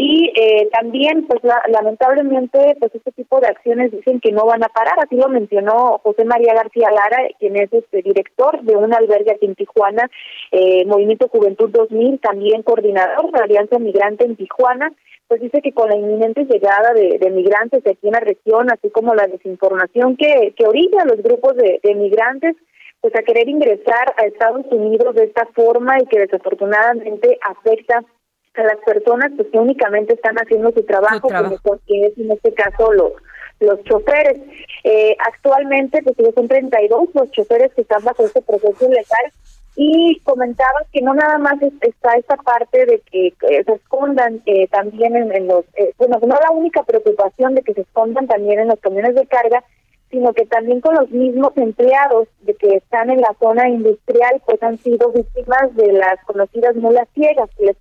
y 0.04 0.34
eh, 0.36 0.68
también 0.74 1.28
pues 1.28 1.42
lamentablemente 1.68 2.76
pues 2.80 2.96
este 2.96 3.12
tipo 3.12 3.40
de 3.40 3.48
acciones 3.48 3.92
dicen 3.92 4.20
que 4.20 4.32
no 4.32 4.46
van 4.46 4.64
a 4.64 4.70
parar. 4.70 4.96
Así 4.98 5.16
lo 5.16 5.30
mencionó 5.30 6.00
José 6.04 6.26
María 6.26 6.56
García 6.56 6.90
Lara 6.90 7.28
quien 7.38 7.56
es 7.56 7.72
este 7.72 8.02
director 8.02 8.64
de 8.64 8.76
un 8.76 8.92
albergue 8.96 9.32
aquí 9.32 9.46
en 9.46 9.54
Tijuana 9.54 10.10
eh, 10.52 10.86
Movimiento 10.88 11.28
Juventud 11.28 11.70
2000 11.70 12.20
también 12.20 12.64
coordinador 12.64 13.32
de 13.32 13.38
la 13.38 13.44
Alianza 13.44 13.78
Migrante 13.78 14.26
en 14.26 14.36
Tijuana. 14.36 14.92
Pues 15.28 15.40
dice 15.40 15.62
que 15.62 15.72
con 15.72 15.90
la 15.90 15.96
inminente 15.96 16.46
llegada 16.46 16.94
de, 16.94 17.30
migrantes 17.30 17.86
aquí 17.86 18.08
en 18.08 18.14
la 18.14 18.20
región, 18.20 18.72
así 18.72 18.90
como 18.90 19.14
la 19.14 19.28
desinformación 19.28 20.18
que, 20.18 20.54
que 20.58 20.66
orilla 20.66 21.04
a 21.04 21.06
los 21.06 21.22
grupos 21.22 21.56
de, 21.56 21.80
migrantes, 21.96 22.56
pues 23.00 23.16
a 23.16 23.22
querer 23.22 23.48
ingresar 23.48 24.14
a 24.18 24.26
Estados 24.26 24.66
Unidos 24.72 25.16
de 25.16 25.26
esta 25.26 25.46
forma 25.54 26.00
y 26.02 26.08
que 26.08 26.20
desafortunadamente 26.20 27.40
afecta 27.48 28.04
a 28.56 28.64
las 28.64 28.78
personas 28.86 29.32
pues 29.36 29.48
que 29.50 29.58
únicamente 29.58 30.14
están 30.14 30.36
haciendo 30.36 30.72
su 30.72 30.84
trabajo, 30.84 31.30
como 31.30 31.80
que 31.88 32.08
es 32.08 32.18
en 32.18 32.32
este 32.32 32.54
caso 32.54 32.92
los 32.94 33.14
los 33.60 33.84
choferes. 33.84 34.40
Eh, 34.84 35.16
actualmente 35.20 36.02
pues 36.02 36.16
son 36.34 36.48
32 36.48 37.10
los 37.14 37.32
choferes 37.32 37.72
que 37.74 37.82
están 37.82 38.04
bajo 38.04 38.26
este 38.26 38.42
proceso 38.42 38.90
legal 38.90 39.32
y 39.76 40.20
comentaba 40.24 40.82
que 40.92 41.02
no 41.02 41.14
nada 41.14 41.38
más 41.38 41.56
está 41.82 42.16
esta 42.16 42.36
parte 42.38 42.86
de 42.86 43.00
que 43.12 43.34
se 43.40 43.72
escondan 43.72 44.42
eh, 44.46 44.68
también 44.68 45.16
en, 45.16 45.48
los, 45.48 45.64
eh, 45.76 45.94
bueno, 45.98 46.20
no 46.22 46.36
la 46.36 46.52
única 46.52 46.84
preocupación 46.84 47.56
de 47.56 47.62
que 47.62 47.74
se 47.74 47.82
escondan 47.82 48.28
también 48.28 48.60
en 48.60 48.68
los 48.68 48.80
camiones 48.80 49.16
de 49.16 49.26
carga, 49.28 49.64
sino 50.12 50.34
que 50.34 50.46
también 50.46 50.82
con 50.82 50.96
los 50.96 51.10
mismos 51.10 51.54
empleados 51.56 52.28
de 52.42 52.54
que 52.56 52.76
están 52.76 53.10
en 53.10 53.22
la 53.22 53.34
zona 53.40 53.68
industrial, 53.70 54.42
pues 54.46 54.62
han 54.62 54.78
sido 54.78 55.12
víctimas 55.12 55.76
de 55.76 55.94
las 55.94 56.24
conocidas 56.26 56.76
mulas 56.76 57.08
ciegas, 57.14 57.50
que 57.58 57.66
les 57.66 57.78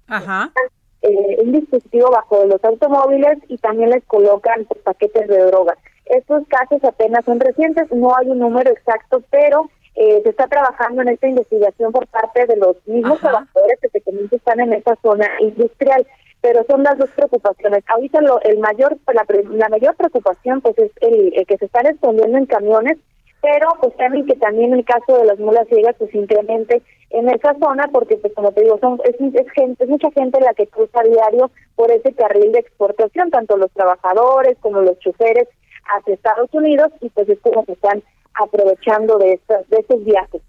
eh, 1.02 1.38
un 1.42 1.52
dispositivo 1.52 2.10
bajo 2.10 2.44
los 2.44 2.62
automóviles 2.62 3.38
y 3.48 3.56
también 3.56 3.90
les 3.90 4.04
colocan 4.04 4.64
pues, 4.66 4.80
paquetes 4.82 5.28
de 5.28 5.38
drogas. 5.44 5.78
Estos 6.04 6.46
casos 6.48 6.82
apenas 6.84 7.24
son 7.24 7.40
recientes, 7.40 7.90
no 7.92 8.16
hay 8.16 8.28
un 8.28 8.38
número 8.38 8.70
exacto, 8.70 9.22
pero 9.30 9.70
eh, 9.94 10.20
se 10.22 10.30
está 10.30 10.46
trabajando 10.46 11.02
en 11.02 11.08
esta 11.08 11.26
investigación 11.26 11.92
por 11.92 12.06
parte 12.06 12.46
de 12.46 12.56
los 12.56 12.76
mismos 12.86 13.18
trabajadores 13.20 13.78
que 13.80 13.88
se 13.88 14.36
están 14.36 14.60
en 14.60 14.72
esta 14.72 14.96
zona 15.02 15.28
industrial 15.40 16.06
pero 16.40 16.64
son 16.68 16.82
las 16.82 16.96
dos 16.98 17.10
preocupaciones. 17.10 17.84
Ahorita 17.88 18.20
lo, 18.20 18.40
el 18.42 18.58
mayor, 18.58 18.96
la, 19.12 19.68
mayor 19.68 19.94
preocupación 19.96 20.60
pues 20.60 20.78
es 20.78 20.90
el, 21.00 21.46
que 21.46 21.58
se 21.58 21.66
están 21.66 21.86
escondiendo 21.86 22.38
en 22.38 22.46
camiones, 22.46 22.98
pero 23.42 23.68
pues 23.80 23.96
también 23.96 24.26
que 24.26 24.36
también 24.36 24.72
el 24.72 24.84
caso 24.84 25.18
de 25.18 25.24
las 25.24 25.38
mulas 25.38 25.68
ciegas 25.68 25.96
pues 25.98 26.14
incremente 26.14 26.82
en 27.10 27.28
esa 27.28 27.54
zona 27.58 27.88
porque 27.92 28.16
pues 28.16 28.32
como 28.34 28.52
te 28.52 28.62
digo 28.62 28.78
son 28.78 29.00
es, 29.04 29.16
gente 29.52 29.84
es 29.84 29.90
mucha 29.90 30.10
gente 30.12 30.40
la 30.40 30.54
que 30.54 30.66
cruza 30.66 31.02
diario 31.02 31.50
por 31.74 31.90
ese 31.90 32.12
carril 32.12 32.52
de 32.52 32.60
exportación 32.60 33.30
tanto 33.30 33.56
los 33.56 33.70
trabajadores 33.72 34.56
como 34.60 34.82
los 34.82 34.98
choferes 35.00 35.48
hacia 35.86 36.14
Estados 36.14 36.50
Unidos 36.52 36.92
y 37.00 37.08
pues 37.08 37.28
es 37.28 37.38
como 37.40 37.64
que 37.64 37.72
están 37.72 38.02
aprovechando 38.34 39.18
de, 39.18 39.32
estos, 39.34 39.68
de 39.68 39.78
estos 39.78 40.04
viajes. 40.04 40.42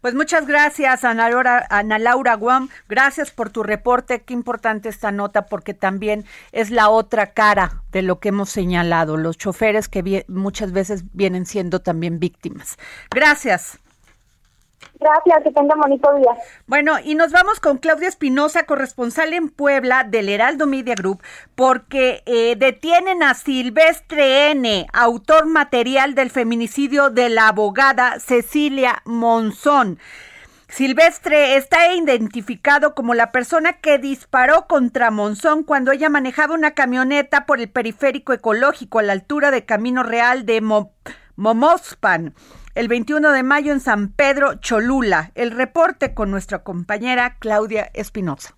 Pues 0.00 0.14
muchas 0.14 0.46
gracias, 0.46 1.04
Ana 1.04 1.28
Laura, 1.28 1.66
Ana 1.70 1.98
Laura 1.98 2.34
Guam. 2.34 2.68
Gracias 2.88 3.30
por 3.30 3.50
tu 3.50 3.62
reporte. 3.62 4.22
Qué 4.22 4.34
importante 4.34 4.88
esta 4.88 5.10
nota 5.12 5.46
porque 5.46 5.74
también 5.74 6.24
es 6.52 6.70
la 6.70 6.88
otra 6.88 7.32
cara 7.32 7.82
de 7.92 8.02
lo 8.02 8.20
que 8.20 8.28
hemos 8.30 8.50
señalado, 8.50 9.16
los 9.16 9.38
choferes 9.38 9.88
que 9.88 10.24
muchas 10.28 10.72
veces 10.72 11.04
vienen 11.12 11.46
siendo 11.46 11.80
también 11.80 12.18
víctimas. 12.18 12.76
Gracias. 13.10 13.78
Gracias, 15.00 15.44
que 15.44 15.52
tenga 15.52 15.76
bonito 15.76 16.12
día. 16.14 16.32
Bueno, 16.66 16.98
y 17.02 17.14
nos 17.14 17.30
vamos 17.30 17.60
con 17.60 17.78
Claudia 17.78 18.08
Espinosa, 18.08 18.64
corresponsal 18.64 19.32
en 19.32 19.48
Puebla 19.48 20.02
del 20.04 20.28
Heraldo 20.28 20.66
Media 20.66 20.94
Group, 20.96 21.22
porque 21.54 22.22
eh, 22.26 22.56
detienen 22.56 23.22
a 23.22 23.34
Silvestre 23.34 24.50
N., 24.50 24.86
autor 24.92 25.46
material 25.46 26.14
del 26.14 26.30
feminicidio 26.30 27.10
de 27.10 27.28
la 27.28 27.48
abogada 27.48 28.18
Cecilia 28.18 29.02
Monzón. 29.04 29.98
Silvestre 30.68 31.56
está 31.56 31.94
identificado 31.94 32.94
como 32.94 33.14
la 33.14 33.32
persona 33.32 33.74
que 33.74 33.98
disparó 33.98 34.66
contra 34.66 35.10
Monzón 35.10 35.62
cuando 35.62 35.92
ella 35.92 36.10
manejaba 36.10 36.54
una 36.54 36.72
camioneta 36.72 37.46
por 37.46 37.60
el 37.60 37.70
periférico 37.70 38.32
ecológico 38.34 38.98
a 38.98 39.02
la 39.02 39.14
altura 39.14 39.50
de 39.50 39.64
Camino 39.64 40.02
Real 40.02 40.44
de 40.44 40.60
Momospan 41.36 42.34
el 42.78 42.86
21 42.86 43.32
de 43.32 43.42
mayo 43.42 43.72
en 43.72 43.80
San 43.80 44.12
Pedro 44.12 44.54
Cholula. 44.54 45.32
El 45.34 45.50
reporte 45.50 46.14
con 46.14 46.30
nuestra 46.30 46.62
compañera 46.62 47.36
Claudia 47.40 47.90
Espinosa. 47.92 48.57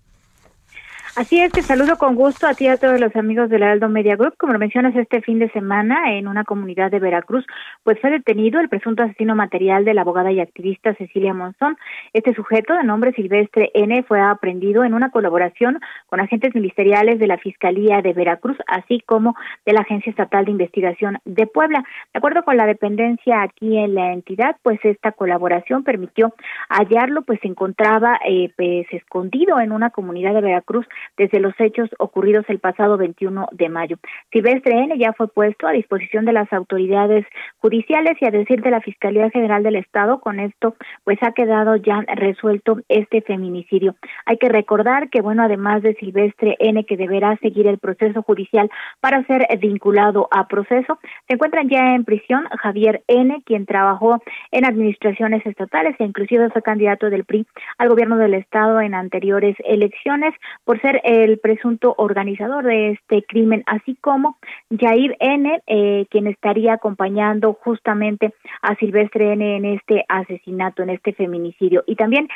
Así 1.13 1.41
es, 1.41 1.51
te 1.51 1.61
saludo 1.61 1.97
con 1.97 2.15
gusto 2.15 2.47
a 2.47 2.53
ti 2.53 2.63
y 2.63 2.67
a 2.69 2.77
todos 2.77 2.97
los 2.97 3.13
amigos 3.17 3.49
del 3.49 3.63
Aldo 3.63 3.89
Media 3.89 4.15
Group. 4.15 4.37
Como 4.37 4.53
lo 4.53 4.59
mencionas, 4.59 4.95
este 4.95 5.21
fin 5.21 5.39
de 5.39 5.49
semana 5.51 6.13
en 6.13 6.25
una 6.25 6.45
comunidad 6.45 6.89
de 6.89 6.99
Veracruz, 6.99 7.45
pues 7.83 7.99
fue 7.99 8.11
detenido 8.11 8.61
el 8.61 8.69
presunto 8.69 9.03
asesino 9.03 9.35
material 9.35 9.83
de 9.83 9.93
la 9.93 10.01
abogada 10.01 10.31
y 10.31 10.39
activista 10.39 10.95
Cecilia 10.95 11.33
Monzón. 11.33 11.77
Este 12.13 12.33
sujeto 12.33 12.73
de 12.73 12.85
nombre 12.85 13.11
Silvestre 13.11 13.71
N 13.73 14.03
fue 14.03 14.21
aprendido 14.21 14.85
en 14.85 14.93
una 14.93 15.11
colaboración 15.11 15.81
con 16.07 16.21
agentes 16.21 16.55
ministeriales 16.55 17.19
de 17.19 17.27
la 17.27 17.37
Fiscalía 17.37 18.01
de 18.01 18.13
Veracruz, 18.13 18.57
así 18.67 19.01
como 19.05 19.35
de 19.65 19.73
la 19.73 19.81
Agencia 19.81 20.11
Estatal 20.11 20.45
de 20.45 20.51
Investigación 20.51 21.17
de 21.25 21.45
Puebla. 21.45 21.83
De 22.13 22.19
acuerdo 22.19 22.43
con 22.43 22.55
la 22.55 22.65
dependencia 22.65 23.41
aquí 23.41 23.77
en 23.77 23.95
la 23.95 24.13
entidad, 24.13 24.55
pues 24.63 24.79
esta 24.83 25.11
colaboración 25.11 25.83
permitió 25.83 26.33
hallarlo, 26.69 27.23
pues 27.23 27.41
se 27.41 27.49
encontraba 27.49 28.17
eh, 28.25 28.53
pues 28.55 28.87
escondido 28.91 29.59
en 29.59 29.73
una 29.73 29.89
comunidad 29.89 30.33
de 30.33 30.41
Veracruz 30.41 30.87
desde 31.17 31.39
los 31.39 31.53
hechos 31.59 31.89
ocurridos 31.99 32.45
el 32.47 32.59
pasado 32.59 32.97
21 32.97 33.47
de 33.51 33.69
mayo. 33.69 33.97
Silvestre 34.31 34.73
N 34.73 34.97
ya 34.97 35.13
fue 35.13 35.27
puesto 35.27 35.67
a 35.67 35.71
disposición 35.71 36.25
de 36.25 36.33
las 36.33 36.51
autoridades 36.53 37.25
judiciales 37.59 38.17
y 38.19 38.25
a 38.25 38.31
decir 38.31 38.61
de 38.61 38.71
la 38.71 38.81
Fiscalía 38.81 39.29
General 39.29 39.63
del 39.63 39.75
Estado, 39.75 40.19
con 40.19 40.39
esto 40.39 40.75
pues 41.03 41.17
ha 41.21 41.31
quedado 41.31 41.75
ya 41.75 42.01
resuelto 42.15 42.79
este 42.89 43.21
feminicidio. 43.21 43.95
Hay 44.25 44.37
que 44.37 44.49
recordar 44.49 45.09
que 45.09 45.21
bueno, 45.21 45.43
además 45.43 45.81
de 45.81 45.95
Silvestre 45.95 46.55
N 46.59 46.83
que 46.85 46.97
deberá 46.97 47.37
seguir 47.37 47.67
el 47.67 47.77
proceso 47.77 48.21
judicial 48.23 48.69
para 48.99 49.23
ser 49.25 49.47
vinculado 49.59 50.27
a 50.31 50.47
proceso, 50.47 50.99
se 51.27 51.35
encuentran 51.35 51.69
ya 51.69 51.95
en 51.95 52.05
prisión 52.05 52.45
Javier 52.61 53.03
N, 53.07 53.41
quien 53.45 53.65
trabajó 53.65 54.21
en 54.51 54.65
administraciones 54.65 55.45
estatales 55.45 55.95
e 55.99 56.03
inclusive 56.03 56.49
fue 56.49 56.61
candidato 56.61 57.09
del 57.09 57.25
PRI 57.25 57.45
al 57.77 57.89
gobierno 57.89 58.17
del 58.17 58.33
estado 58.33 58.81
en 58.81 58.93
anteriores 58.93 59.55
elecciones 59.63 60.33
por 60.63 60.79
ser 60.81 60.90
el 61.03 61.39
presunto 61.39 61.95
organizador 61.97 62.65
de 62.65 62.91
este 62.91 63.23
crimen, 63.23 63.63
así 63.65 63.95
como 63.95 64.37
Jair 64.69 65.15
N., 65.19 65.61
eh, 65.67 66.05
quien 66.09 66.27
estaría 66.27 66.73
acompañando 66.73 67.53
justamente 67.53 68.33
a 68.61 68.75
Silvestre 68.75 69.33
N. 69.33 69.57
en 69.57 69.65
este 69.65 70.05
asesinato, 70.09 70.83
en 70.83 70.89
este 70.89 71.13
feminicidio. 71.13 71.83
Y 71.87 71.95
también 71.95 72.27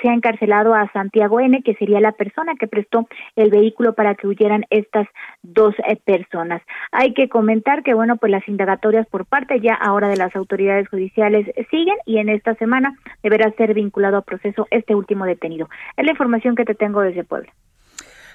se 0.00 0.08
ha 0.08 0.14
encarcelado 0.14 0.74
a 0.74 0.90
Santiago 0.92 1.40
N., 1.40 1.62
que 1.62 1.74
sería 1.74 2.00
la 2.00 2.12
persona 2.12 2.54
que 2.58 2.68
prestó 2.68 3.08
el 3.36 3.50
vehículo 3.50 3.94
para 3.94 4.14
que 4.14 4.26
huyeran 4.26 4.64
estas 4.70 5.08
dos 5.42 5.74
eh, 5.86 5.96
personas. 5.96 6.62
Hay 6.90 7.14
que 7.14 7.28
comentar 7.28 7.82
que, 7.82 7.94
bueno, 7.94 8.16
pues 8.16 8.30
las 8.30 8.46
indagatorias 8.48 9.06
por 9.06 9.26
parte 9.26 9.60
ya 9.60 9.74
ahora 9.74 10.08
de 10.08 10.16
las 10.16 10.34
autoridades 10.36 10.88
judiciales 10.88 11.46
siguen 11.70 11.96
y 12.06 12.18
en 12.18 12.28
esta 12.28 12.54
semana 12.54 12.96
deberá 13.22 13.50
ser 13.52 13.74
vinculado 13.74 14.16
a 14.16 14.22
proceso 14.22 14.66
este 14.70 14.94
último 14.94 15.24
detenido. 15.24 15.68
Es 15.96 16.04
la 16.04 16.12
información 16.12 16.54
que 16.54 16.64
te 16.64 16.74
tengo 16.74 17.00
desde 17.00 17.24
Puebla. 17.24 17.52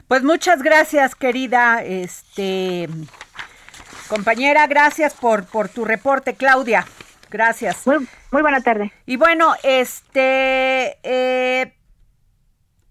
Pues 0.08 0.24
muchas 0.24 0.64
gracias, 0.64 1.16
querida 1.16 1.84
este 1.84 2.88
compañera, 4.08 4.66
gracias 4.68 5.14
por 5.14 5.46
por 5.46 5.68
tu 5.68 5.84
reporte, 5.84 6.36
Claudia. 6.36 6.86
Gracias. 7.30 7.86
Muy, 7.86 8.08
muy 8.32 8.42
buena 8.42 8.62
tarde. 8.62 8.94
Y 9.06 9.18
bueno, 9.18 9.54
este 9.64 10.98
eh, 11.04 11.74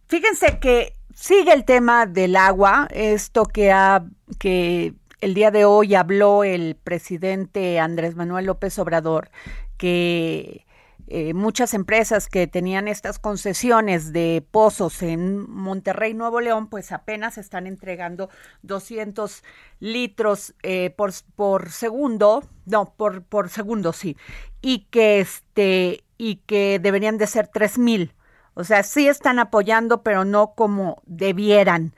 fíjense 0.09 0.59
que 0.59 0.93
sigue 1.15 1.55
el 1.55 1.65
tema 1.65 2.05
del 2.05 2.37
agua, 2.37 2.87
esto 2.91 3.47
que 3.47 3.73
ha 3.73 4.05
que 4.39 4.93
el 5.23 5.33
día 5.33 5.51
de 5.51 5.65
hoy 5.65 5.95
habló 5.95 6.45
el 6.45 6.77
presidente 6.77 7.81
Andrés 7.81 8.15
Manuel 8.15 8.45
López 8.45 8.79
Obrador 8.79 9.31
que 9.79 10.67
eh, 11.09 11.35
muchas 11.35 11.73
empresas 11.75 12.29
que 12.29 12.47
tenían 12.47 12.89
estas 12.89 13.19
concesiones 13.19 14.13
de 14.13 14.45
pozos 14.51 15.03
en 15.03 15.49
Monterrey, 15.49 16.15
Nuevo 16.15 16.41
León, 16.41 16.69
pues 16.69 16.91
apenas 16.93 17.39
están 17.39 17.67
entregando 17.67 18.29
200 18.63 19.45
litros 19.79 20.55
eh, 20.63 20.91
por, 20.91 21.13
por 21.37 21.71
segundo, 21.71 22.43
no, 22.65 22.93
por, 22.97 23.23
por 23.23 23.49
segundo, 23.49 23.93
sí, 23.93 24.17
y 24.61 24.87
que 24.91 25.21
este, 25.21 26.05
y 26.19 26.37
que 26.47 26.79
deberían 26.81 27.19
de 27.19 27.27
ser 27.27 27.49
3000. 27.49 28.13
O 28.55 28.65
sea, 28.65 28.83
sí 28.83 29.07
están 29.07 29.39
apoyando, 29.39 30.03
pero 30.03 30.25
no 30.25 30.55
como 30.55 31.03
debieran 31.05 31.95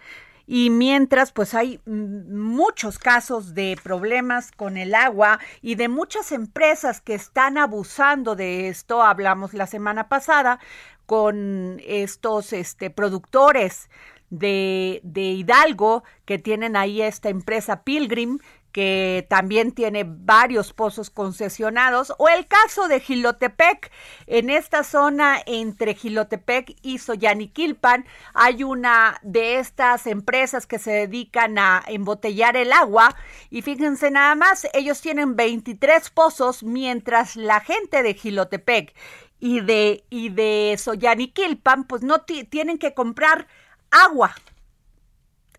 y 0.51 0.71
mientras 0.71 1.31
pues 1.31 1.53
hay 1.53 1.79
muchos 1.85 2.99
casos 2.99 3.55
de 3.55 3.77
problemas 3.83 4.51
con 4.51 4.79
el 4.79 4.95
agua 4.95 5.41
y 5.61 5.75
de 5.75 5.89
muchas 5.89 6.33
empresas 6.33 7.03
que 7.03 7.13
están 7.13 7.59
abusando 7.59 8.35
de 8.35 8.69
esto, 8.69 9.03
hablamos 9.03 9.53
la 9.53 9.67
semana 9.67 10.09
pasada 10.09 10.59
con 11.05 11.83
estos 11.85 12.55
este, 12.55 12.89
productores 12.89 13.91
de, 14.31 15.01
de 15.03 15.21
Hidalgo 15.21 16.03
que 16.25 16.39
tienen 16.39 16.77
ahí 16.77 17.03
esta 17.03 17.29
empresa 17.29 17.83
Pilgrim 17.83 18.39
que 18.79 19.27
también 19.29 19.73
tiene 19.73 20.05
varios 20.07 20.73
pozos 20.73 21.11
concesionados, 21.11 22.13
o 22.17 22.29
el 22.29 22.47
caso 22.47 22.87
de 22.87 23.01
Gilotepec, 23.01 23.91
en 24.29 24.51
esta 24.51 24.85
zona 24.85 25.41
entre 25.47 25.95
Gilotepec 25.95 26.77
y 26.83 26.99
Soyaniquilpan 26.99 28.07
hay 28.35 28.63
una 28.63 29.19
de 29.25 29.59
estas 29.59 30.07
empresas 30.07 30.69
que 30.69 30.79
se 30.79 30.93
dedican 30.93 31.59
a 31.59 31.83
embotellar 31.89 32.57
el 32.57 32.71
agua. 32.71 33.17
Y 33.51 33.63
fíjense 33.63 34.13
nada 34.13 34.37
más, 34.37 34.69
ellos 34.73 35.01
tienen 35.01 35.35
23 35.35 36.11
pozos 36.11 36.63
mientras 36.63 37.35
la 37.35 37.59
gente 37.59 38.05
de 38.05 38.15
Gilotepec 38.15 38.95
y 39.41 39.59
de, 39.59 40.05
y 40.09 40.29
de 40.29 40.77
Soyaniquilpan 40.79 41.83
pues 41.83 42.03
no 42.03 42.21
tienen 42.21 42.79
que 42.79 42.95
comprar 42.95 43.49
agua, 43.91 44.37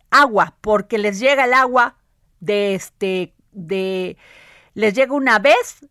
agua, 0.09 0.55
porque 0.61 0.97
les 0.97 1.19
llega 1.19 1.43
el 1.43 1.53
agua 1.53 1.98
de 2.39 2.75
este, 2.75 3.33
de, 3.51 4.17
les 4.73 4.93
llega 4.93 5.13
una 5.13 5.39
vez 5.39 5.87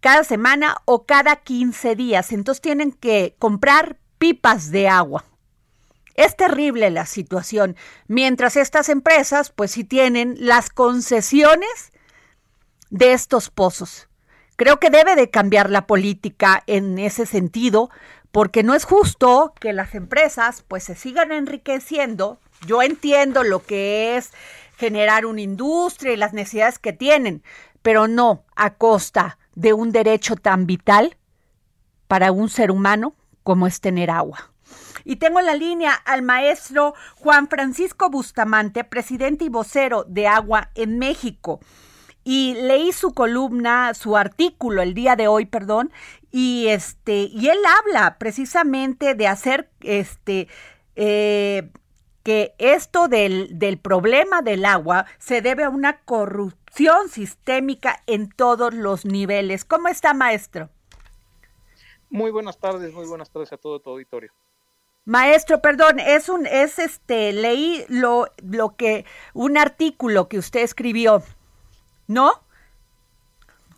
cada 0.00 0.24
semana 0.24 0.76
o 0.84 1.04
cada 1.04 1.36
15 1.36 1.94
días. 1.96 2.32
Entonces 2.32 2.62
tienen 2.62 2.92
que 2.92 3.34
comprar 3.38 3.96
pipas 4.18 4.70
de 4.70 4.88
agua. 4.88 5.24
Es 6.14 6.36
terrible 6.36 6.90
la 6.90 7.06
situación. 7.06 7.76
Mientras 8.06 8.56
estas 8.56 8.88
empresas, 8.88 9.50
pues 9.50 9.70
sí 9.70 9.84
tienen 9.84 10.36
las 10.38 10.68
concesiones 10.68 11.92
de 12.90 13.12
estos 13.12 13.50
pozos. 13.50 14.08
Creo 14.56 14.78
que 14.78 14.90
debe 14.90 15.16
de 15.16 15.30
cambiar 15.30 15.70
la 15.70 15.86
política 15.86 16.62
en 16.66 16.98
ese 16.98 17.24
sentido, 17.24 17.88
porque 18.32 18.62
no 18.62 18.74
es 18.74 18.84
justo 18.84 19.54
que 19.58 19.72
las 19.72 19.94
empresas 19.94 20.62
pues 20.68 20.84
se 20.84 20.94
sigan 20.94 21.32
enriqueciendo. 21.32 22.38
Yo 22.66 22.82
entiendo 22.82 23.42
lo 23.42 23.64
que 23.64 24.18
es 24.18 24.32
generar 24.80 25.26
una 25.26 25.42
industria 25.42 26.14
y 26.14 26.16
las 26.16 26.32
necesidades 26.32 26.78
que 26.78 26.94
tienen, 26.94 27.42
pero 27.82 28.08
no 28.08 28.44
a 28.56 28.74
costa 28.74 29.38
de 29.54 29.74
un 29.74 29.92
derecho 29.92 30.36
tan 30.36 30.66
vital 30.66 31.18
para 32.08 32.32
un 32.32 32.48
ser 32.48 32.70
humano 32.70 33.14
como 33.42 33.66
es 33.66 33.82
tener 33.82 34.10
agua. 34.10 34.52
Y 35.04 35.16
tengo 35.16 35.38
en 35.38 35.46
la 35.46 35.54
línea 35.54 35.92
al 35.92 36.22
maestro 36.22 36.94
Juan 37.16 37.48
Francisco 37.48 38.08
Bustamante, 38.08 38.82
presidente 38.84 39.44
y 39.44 39.50
vocero 39.50 40.04
de 40.08 40.26
Agua 40.26 40.70
en 40.74 40.98
México. 40.98 41.60
Y 42.24 42.54
leí 42.54 42.92
su 42.92 43.12
columna, 43.12 43.92
su 43.92 44.16
artículo 44.16 44.80
el 44.80 44.94
día 44.94 45.14
de 45.14 45.28
hoy, 45.28 45.44
perdón, 45.44 45.92
y 46.30 46.68
este, 46.68 47.28
y 47.32 47.48
él 47.48 47.58
habla 47.78 48.16
precisamente 48.18 49.14
de 49.14 49.26
hacer 49.26 49.70
este 49.80 50.48
eh, 50.96 51.70
que 52.22 52.54
esto 52.58 53.08
del, 53.08 53.58
del 53.58 53.78
problema 53.78 54.42
del 54.42 54.64
agua 54.64 55.06
se 55.18 55.42
debe 55.42 55.64
a 55.64 55.70
una 55.70 56.00
corrupción 56.00 57.08
sistémica 57.08 58.02
en 58.06 58.28
todos 58.30 58.74
los 58.74 59.04
niveles. 59.04 59.64
¿Cómo 59.64 59.88
está, 59.88 60.14
maestro? 60.14 60.70
Muy 62.10 62.30
buenas 62.30 62.58
tardes, 62.58 62.92
muy 62.92 63.06
buenas 63.06 63.30
tardes 63.30 63.52
a 63.52 63.56
todo 63.56 63.80
tu 63.80 63.90
auditorio. 63.90 64.32
Maestro, 65.04 65.62
perdón, 65.62 65.98
es 65.98 66.28
un, 66.28 66.46
es 66.46 66.78
este, 66.78 67.32
leí 67.32 67.84
lo, 67.88 68.26
lo 68.42 68.76
que, 68.76 69.06
un 69.32 69.56
artículo 69.56 70.28
que 70.28 70.38
usted 70.38 70.60
escribió, 70.60 71.22
¿no? 72.06 72.32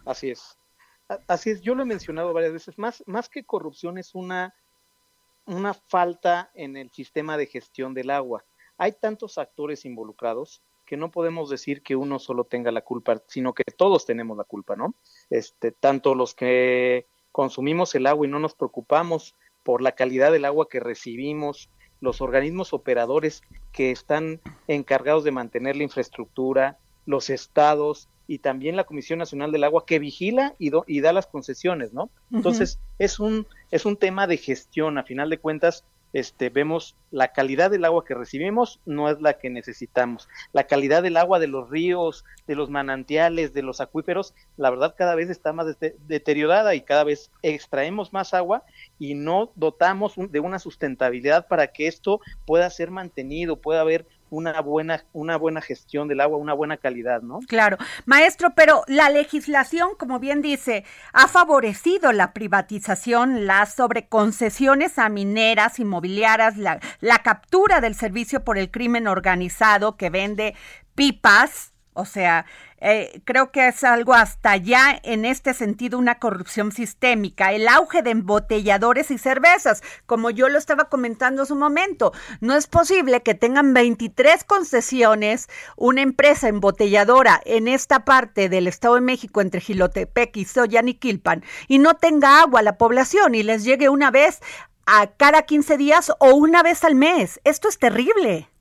Así 0.04 0.30
es. 0.30 0.58
Así 1.28 1.50
es, 1.50 1.60
yo 1.60 1.74
lo 1.74 1.82
he 1.82 1.86
mencionado 1.86 2.32
varias 2.32 2.52
veces, 2.52 2.78
más, 2.78 3.04
más 3.06 3.28
que 3.28 3.44
corrupción 3.44 3.98
es 3.98 4.14
una 4.14 4.54
una 5.46 5.74
falta 5.74 6.50
en 6.54 6.76
el 6.76 6.90
sistema 6.90 7.36
de 7.36 7.46
gestión 7.46 7.94
del 7.94 8.10
agua. 8.10 8.44
Hay 8.78 8.92
tantos 8.92 9.38
actores 9.38 9.84
involucrados 9.84 10.62
que 10.86 10.96
no 10.96 11.10
podemos 11.10 11.48
decir 11.48 11.82
que 11.82 11.96
uno 11.96 12.18
solo 12.18 12.44
tenga 12.44 12.70
la 12.70 12.82
culpa, 12.82 13.22
sino 13.26 13.54
que 13.54 13.64
todos 13.64 14.04
tenemos 14.04 14.36
la 14.36 14.44
culpa, 14.44 14.76
¿no? 14.76 14.94
Este, 15.30 15.72
tanto 15.72 16.14
los 16.14 16.34
que 16.34 17.06
consumimos 17.30 17.94
el 17.94 18.06
agua 18.06 18.26
y 18.26 18.30
no 18.30 18.38
nos 18.38 18.54
preocupamos 18.54 19.34
por 19.62 19.80
la 19.80 19.92
calidad 19.92 20.32
del 20.32 20.44
agua 20.44 20.68
que 20.68 20.80
recibimos, 20.80 21.70
los 22.00 22.20
organismos 22.20 22.72
operadores 22.72 23.42
que 23.72 23.90
están 23.90 24.40
encargados 24.66 25.24
de 25.24 25.30
mantener 25.30 25.76
la 25.76 25.84
infraestructura, 25.84 26.78
los 27.06 27.30
estados, 27.30 28.08
y 28.32 28.38
también 28.38 28.76
la 28.76 28.84
Comisión 28.84 29.18
Nacional 29.18 29.52
del 29.52 29.62
Agua 29.62 29.84
que 29.84 29.98
vigila 29.98 30.54
y, 30.58 30.70
y 30.86 31.00
da 31.02 31.12
las 31.12 31.26
concesiones, 31.26 31.92
¿no? 31.92 32.08
Entonces, 32.32 32.78
es, 32.98 33.20
un, 33.20 33.46
es 33.70 33.84
un 33.84 33.98
tema 33.98 34.26
de 34.26 34.38
gestión, 34.38 34.96
a 34.96 35.02
final 35.02 35.28
de 35.28 35.36
cuentas, 35.36 35.84
este, 36.14 36.48
vemos 36.48 36.96
la 37.10 37.28
calidad 37.32 37.70
del 37.70 37.84
agua 37.84 38.06
que 38.06 38.14
recibimos 38.14 38.80
no 38.86 39.10
es 39.10 39.20
la 39.20 39.34
que 39.34 39.50
necesitamos. 39.50 40.30
La 40.54 40.66
calidad 40.66 41.02
del 41.02 41.18
agua 41.18 41.40
de 41.40 41.46
los 41.46 41.68
ríos, 41.68 42.24
de 42.46 42.54
los 42.54 42.70
manantiales, 42.70 43.52
de 43.52 43.60
los 43.60 43.82
acuíferos, 43.82 44.32
la 44.56 44.70
verdad 44.70 44.94
cada 44.96 45.14
vez 45.14 45.28
está 45.28 45.52
más 45.52 45.66
deteriorada 46.08 46.74
y 46.74 46.80
cada 46.80 47.04
vez 47.04 47.30
extraemos 47.42 48.14
más 48.14 48.32
agua 48.32 48.64
y 48.98 49.12
no 49.12 49.52
dotamos 49.56 50.14
de 50.16 50.40
una 50.40 50.58
sustentabilidad 50.58 51.48
para 51.48 51.66
que 51.66 51.86
esto 51.86 52.22
pueda 52.46 52.70
ser 52.70 52.90
mantenido, 52.90 53.56
pueda 53.56 53.82
haber 53.82 54.06
una 54.32 54.62
buena, 54.62 55.04
una 55.12 55.36
buena 55.36 55.60
gestión 55.60 56.08
del 56.08 56.20
agua, 56.20 56.38
una 56.38 56.54
buena 56.54 56.78
calidad, 56.78 57.20
¿no? 57.20 57.40
Claro. 57.46 57.76
Maestro, 58.06 58.54
pero 58.56 58.82
la 58.88 59.10
legislación, 59.10 59.90
como 59.98 60.18
bien 60.18 60.40
dice, 60.40 60.84
ha 61.12 61.28
favorecido 61.28 62.12
la 62.12 62.32
privatización, 62.32 63.46
las 63.46 63.74
sobreconcesiones 63.74 64.98
a 64.98 65.10
mineras, 65.10 65.78
inmobiliarias, 65.78 66.56
la, 66.56 66.80
la 67.00 67.18
captura 67.18 67.82
del 67.82 67.94
servicio 67.94 68.42
por 68.42 68.56
el 68.56 68.70
crimen 68.70 69.06
organizado 69.06 69.98
que 69.98 70.08
vende 70.08 70.54
pipas 70.94 71.71
o 71.94 72.04
sea, 72.04 72.46
eh, 72.80 73.20
creo 73.24 73.52
que 73.52 73.68
es 73.68 73.84
algo 73.84 74.14
hasta 74.14 74.56
ya 74.56 74.98
en 75.02 75.24
este 75.24 75.54
sentido 75.54 75.98
una 75.98 76.18
corrupción 76.18 76.72
sistémica, 76.72 77.52
el 77.52 77.68
auge 77.68 78.02
de 78.02 78.10
embotelladores 78.10 79.10
y 79.10 79.18
cervezas, 79.18 79.82
como 80.06 80.30
yo 80.30 80.48
lo 80.48 80.58
estaba 80.58 80.88
comentando 80.88 81.42
hace 81.42 81.52
un 81.52 81.58
momento. 81.58 82.12
No 82.40 82.54
es 82.54 82.66
posible 82.66 83.22
que 83.22 83.34
tengan 83.34 83.74
23 83.74 84.44
concesiones 84.44 85.48
una 85.76 86.02
empresa 86.02 86.48
embotelladora 86.48 87.40
en 87.44 87.68
esta 87.68 88.04
parte 88.04 88.48
del 88.48 88.66
Estado 88.66 88.96
de 88.96 89.02
México 89.02 89.40
entre 89.40 89.60
Gilotepec 89.60 90.36
y 90.36 90.44
Soyaniquilpan 90.44 91.44
y 91.68 91.78
no 91.78 91.94
tenga 91.94 92.40
agua 92.40 92.60
a 92.60 92.64
la 92.64 92.78
población 92.78 93.34
y 93.34 93.42
les 93.42 93.64
llegue 93.64 93.88
una 93.88 94.10
vez 94.10 94.40
a 94.86 95.06
cada 95.06 95.42
15 95.42 95.76
días 95.76 96.12
o 96.18 96.34
una 96.34 96.62
vez 96.62 96.84
al 96.84 96.94
mes. 96.94 97.40
Esto 97.44 97.68
es 97.68 97.78
terrible. 97.78 98.51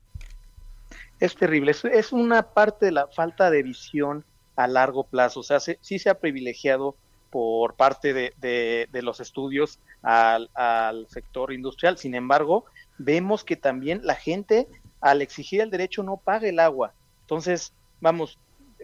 Es 1.22 1.36
terrible. 1.36 1.70
Es, 1.70 2.12
una 2.12 2.42
parte 2.42 2.86
de 2.86 2.92
la 2.92 3.06
falta 3.06 3.48
de 3.48 3.62
visión 3.62 4.24
a 4.56 4.66
largo 4.66 5.04
plazo. 5.04 5.38
O 5.40 5.42
sea, 5.44 5.60
sí 5.60 5.98
se 6.00 6.10
ha 6.10 6.18
privilegiado 6.18 6.96
por 7.30 7.74
parte 7.74 8.12
de, 8.12 8.88
los 8.92 9.20
estudios 9.20 9.78
al, 10.02 10.50
al, 10.54 11.06
sector 11.08 11.52
industrial. 11.52 11.96
Sin 11.96 12.16
embargo, 12.16 12.64
vemos 12.98 13.44
que 13.44 13.54
también 13.54 14.00
la 14.02 14.16
gente, 14.16 14.66
al 15.00 15.22
exigir 15.22 15.60
el 15.60 15.70
derecho, 15.70 16.02
no 16.02 16.16
paga 16.16 16.48
el 16.48 16.58
agua. 16.58 16.92
Entonces, 17.20 17.72
vamos, 18.00 18.40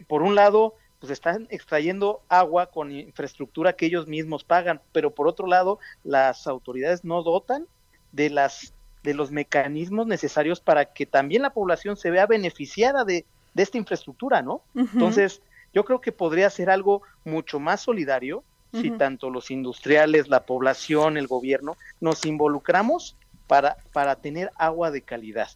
por 0.07 0.23
un 0.23 0.37
lado, 0.37 0.77
pues 1.01 1.11
están 1.11 1.49
extrayendo 1.51 2.23
agua 2.29 2.67
con 2.67 2.93
infraestructura 2.93 3.73
que 3.73 3.87
ellos 3.87 4.07
mismos 4.07 4.45
pagan, 4.45 4.81
pero 4.93 5.13
por 5.13 5.27
otro 5.27 5.49
lado, 5.49 5.81
las 6.05 6.47
autoridades 6.47 7.05
no 7.05 7.25
dotan 7.25 7.67
de 8.13 8.31
las 8.31 8.75
de 9.03 9.15
los 9.15 9.31
mecanismos 9.31 10.07
necesarios 10.07 10.61
para 10.61 10.87
que 10.87 11.07
también 11.07 11.43
la 11.43 11.51
población 11.51 11.97
se 11.97 12.11
vea 12.11 12.27
beneficiada 12.27 13.05
de, 13.05 13.25
de 13.55 13.63
esta 13.63 13.79
infraestructura, 13.79 14.43
¿no? 14.43 14.63
Entonces, 14.75 15.43
yo 15.73 15.85
creo 15.85 16.01
que 16.01 16.13
podría 16.13 16.51
ser 16.51 16.71
algo 16.71 17.03
mucho 17.25 17.61
más 17.61 17.81
solidario 17.81 18.43
si 18.73 18.91
tanto 18.91 19.31
los 19.31 19.51
industriales, 19.51 20.29
la 20.29 20.45
población, 20.45 21.17
el 21.17 21.27
gobierno, 21.27 21.77
nos 22.01 22.27
involucramos 22.27 23.17
para, 23.47 23.79
para 23.93 24.17
tener 24.17 24.53
agua 24.57 24.91
de 24.91 25.01
calidad. 25.03 25.49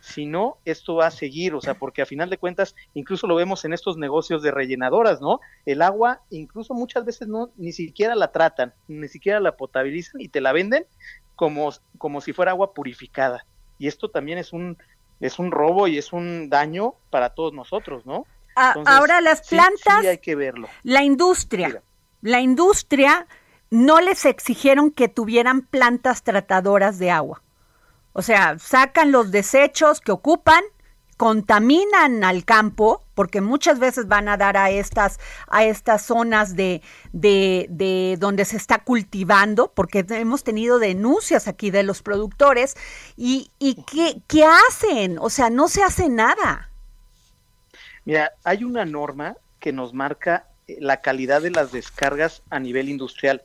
Si 0.00 0.26
no, 0.26 0.58
esto 0.64 0.96
va 0.96 1.06
a 1.06 1.10
seguir, 1.10 1.54
o 1.54 1.60
sea, 1.60 1.74
porque 1.74 2.02
a 2.02 2.06
final 2.06 2.30
de 2.30 2.38
cuentas, 2.38 2.76
incluso 2.94 3.26
lo 3.26 3.34
vemos 3.34 3.64
en 3.64 3.72
estos 3.72 3.96
negocios 3.96 4.42
de 4.42 4.50
rellenadoras, 4.50 5.20
¿no? 5.20 5.40
El 5.66 5.82
agua, 5.82 6.20
incluso 6.30 6.72
muchas 6.74 7.04
veces 7.04 7.26
no, 7.26 7.50
ni 7.56 7.72
siquiera 7.72 8.14
la 8.14 8.30
tratan, 8.30 8.72
ni 8.86 9.08
siquiera 9.08 9.40
la 9.40 9.56
potabilizan 9.56 10.20
y 10.20 10.28
te 10.28 10.40
la 10.40 10.52
venden 10.52 10.84
como, 11.38 11.70
como 11.98 12.20
si 12.20 12.32
fuera 12.32 12.50
agua 12.50 12.74
purificada. 12.74 13.46
Y 13.78 13.86
esto 13.86 14.10
también 14.10 14.38
es 14.38 14.52
un, 14.52 14.76
es 15.20 15.38
un 15.38 15.52
robo 15.52 15.86
y 15.86 15.96
es 15.96 16.12
un 16.12 16.50
daño 16.50 16.96
para 17.10 17.30
todos 17.30 17.54
nosotros, 17.54 18.04
¿no? 18.04 18.26
ahora 18.56 19.20
las 19.20 19.48
plantas, 19.48 20.04
hay 20.04 20.18
que 20.18 20.34
verlo. 20.34 20.68
La 20.82 21.04
industria, 21.04 21.80
la 22.22 22.40
industria 22.40 23.28
no 23.70 24.00
les 24.00 24.24
exigieron 24.24 24.90
que 24.90 25.06
tuvieran 25.06 25.62
plantas 25.62 26.24
tratadoras 26.24 26.98
de 26.98 27.12
agua. 27.12 27.40
O 28.14 28.22
sea, 28.22 28.58
sacan 28.58 29.12
los 29.12 29.30
desechos 29.30 30.00
que 30.00 30.10
ocupan, 30.10 30.64
contaminan 31.18 32.22
al 32.22 32.44
campo, 32.44 33.04
porque 33.14 33.40
muchas 33.40 33.80
veces 33.80 34.06
van 34.06 34.28
a 34.28 34.36
dar 34.36 34.56
a 34.56 34.70
estas, 34.70 35.18
a 35.48 35.64
estas 35.64 36.02
zonas 36.02 36.54
de, 36.54 36.80
de, 37.12 38.16
donde 38.18 38.44
se 38.44 38.56
está 38.56 38.78
cultivando, 38.78 39.72
porque 39.74 40.06
hemos 40.08 40.44
tenido 40.44 40.78
denuncias 40.78 41.48
aquí 41.48 41.70
de 41.70 41.82
los 41.82 42.02
productores, 42.02 42.76
y, 43.16 43.50
y 43.58 43.82
¿qué, 43.82 44.22
¿qué 44.28 44.44
hacen? 44.44 45.18
O 45.18 45.28
sea, 45.28 45.50
no 45.50 45.66
se 45.66 45.82
hace 45.82 46.08
nada. 46.08 46.70
Mira, 48.04 48.30
hay 48.44 48.62
una 48.62 48.84
norma 48.84 49.36
que 49.58 49.72
nos 49.72 49.92
marca 49.92 50.46
eh, 50.68 50.76
la 50.80 51.00
calidad 51.00 51.42
de 51.42 51.50
las 51.50 51.72
descargas 51.72 52.42
a 52.48 52.60
nivel 52.60 52.88
industrial. 52.88 53.42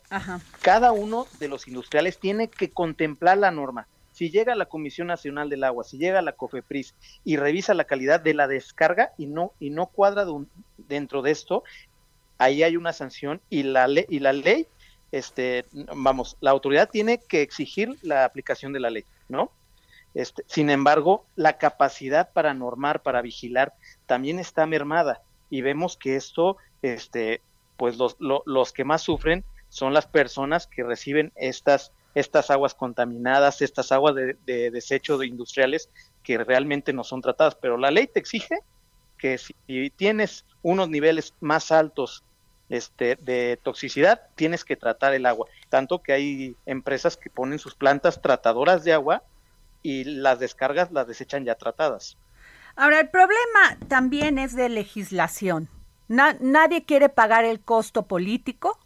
Cada 0.61 0.91
uno 0.91 1.25
de 1.39 1.47
los 1.47 1.67
industriales 1.67 2.19
tiene 2.19 2.49
que 2.49 2.69
contemplar 2.69 3.39
la 3.39 3.49
norma. 3.49 3.87
Si 4.23 4.29
llega 4.29 4.55
la 4.55 4.67
Comisión 4.67 5.07
Nacional 5.07 5.49
del 5.49 5.65
Agua, 5.65 5.83
si 5.83 5.97
llega 5.97 6.21
la 6.21 6.31
COFEPRIS 6.31 6.95
y 7.25 7.35
revisa 7.35 7.73
la 7.73 7.83
calidad 7.83 8.21
de 8.21 8.33
la 8.33 8.47
descarga 8.47 9.11
y 9.17 9.25
no 9.25 9.51
y 9.59 9.69
no 9.69 9.87
cuadra 9.87 10.25
dentro 10.77 11.21
de 11.21 11.31
esto, 11.31 11.65
ahí 12.37 12.63
hay 12.63 12.77
una 12.77 12.93
sanción 12.93 13.41
y 13.49 13.63
la 13.63 13.85
ley 13.85 14.05
y 14.07 14.19
la 14.19 14.31
ley 14.31 14.65
este 15.11 15.65
vamos, 15.93 16.37
la 16.39 16.51
autoridad 16.51 16.89
tiene 16.89 17.17
que 17.17 17.41
exigir 17.41 17.97
la 18.01 18.23
aplicación 18.23 18.71
de 18.71 18.79
la 18.79 18.91
ley, 18.91 19.03
¿no? 19.27 19.51
Este, 20.13 20.45
sin 20.47 20.69
embargo, 20.69 21.25
la 21.35 21.57
capacidad 21.57 22.31
para 22.31 22.53
normar, 22.53 23.01
para 23.01 23.21
vigilar, 23.21 23.73
también 24.05 24.39
está 24.39 24.65
mermada 24.65 25.21
y 25.49 25.63
vemos 25.63 25.97
que 25.97 26.15
esto, 26.15 26.55
este, 26.81 27.41
pues 27.75 27.97
los, 27.97 28.15
los 28.19 28.71
que 28.71 28.85
más 28.85 29.01
sufren 29.01 29.43
son 29.67 29.93
las 29.93 30.07
personas 30.07 30.65
que 30.65 30.83
reciben 30.83 31.33
estas, 31.35 31.91
estas 32.15 32.49
aguas 32.51 32.73
contaminadas, 32.73 33.61
estas 33.61 33.91
aguas 33.91 34.15
de, 34.15 34.37
de 34.45 34.71
desecho 34.71 35.17
de 35.17 35.27
industriales 35.27 35.89
que 36.23 36.37
realmente 36.37 36.93
no 36.93 37.03
son 37.03 37.21
tratadas. 37.21 37.55
Pero 37.55 37.77
la 37.77 37.91
ley 37.91 38.07
te 38.07 38.19
exige 38.19 38.59
que 39.17 39.37
si 39.37 39.53
tienes 39.95 40.45
unos 40.61 40.89
niveles 40.89 41.33
más 41.39 41.71
altos 41.71 42.23
este, 42.69 43.17
de 43.21 43.59
toxicidad, 43.61 44.21
tienes 44.35 44.65
que 44.65 44.75
tratar 44.75 45.13
el 45.13 45.25
agua. 45.25 45.47
Tanto 45.69 46.01
que 46.01 46.13
hay 46.13 46.55
empresas 46.65 47.17
que 47.17 47.29
ponen 47.29 47.59
sus 47.59 47.75
plantas 47.75 48.21
tratadoras 48.21 48.83
de 48.83 48.93
agua 48.93 49.23
y 49.81 50.05
las 50.05 50.39
descargas 50.39 50.91
las 50.91 51.07
desechan 51.07 51.45
ya 51.45 51.55
tratadas. 51.55 52.17
Ahora, 52.75 52.99
el 52.99 53.09
problema 53.09 53.77
también 53.87 54.39
es 54.39 54.55
de 54.55 54.69
legislación. 54.69 55.69
nadie 56.07 56.83
quiere 56.83 57.09
pagar 57.09 57.45
el 57.45 57.59
costo 57.59 58.07
político 58.07 58.79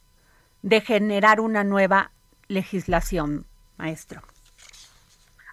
de 0.61 0.81
generar 0.81 1.39
una 1.39 1.63
nueva 1.63 2.11
legislación, 2.47 3.45
maestro. 3.77 4.21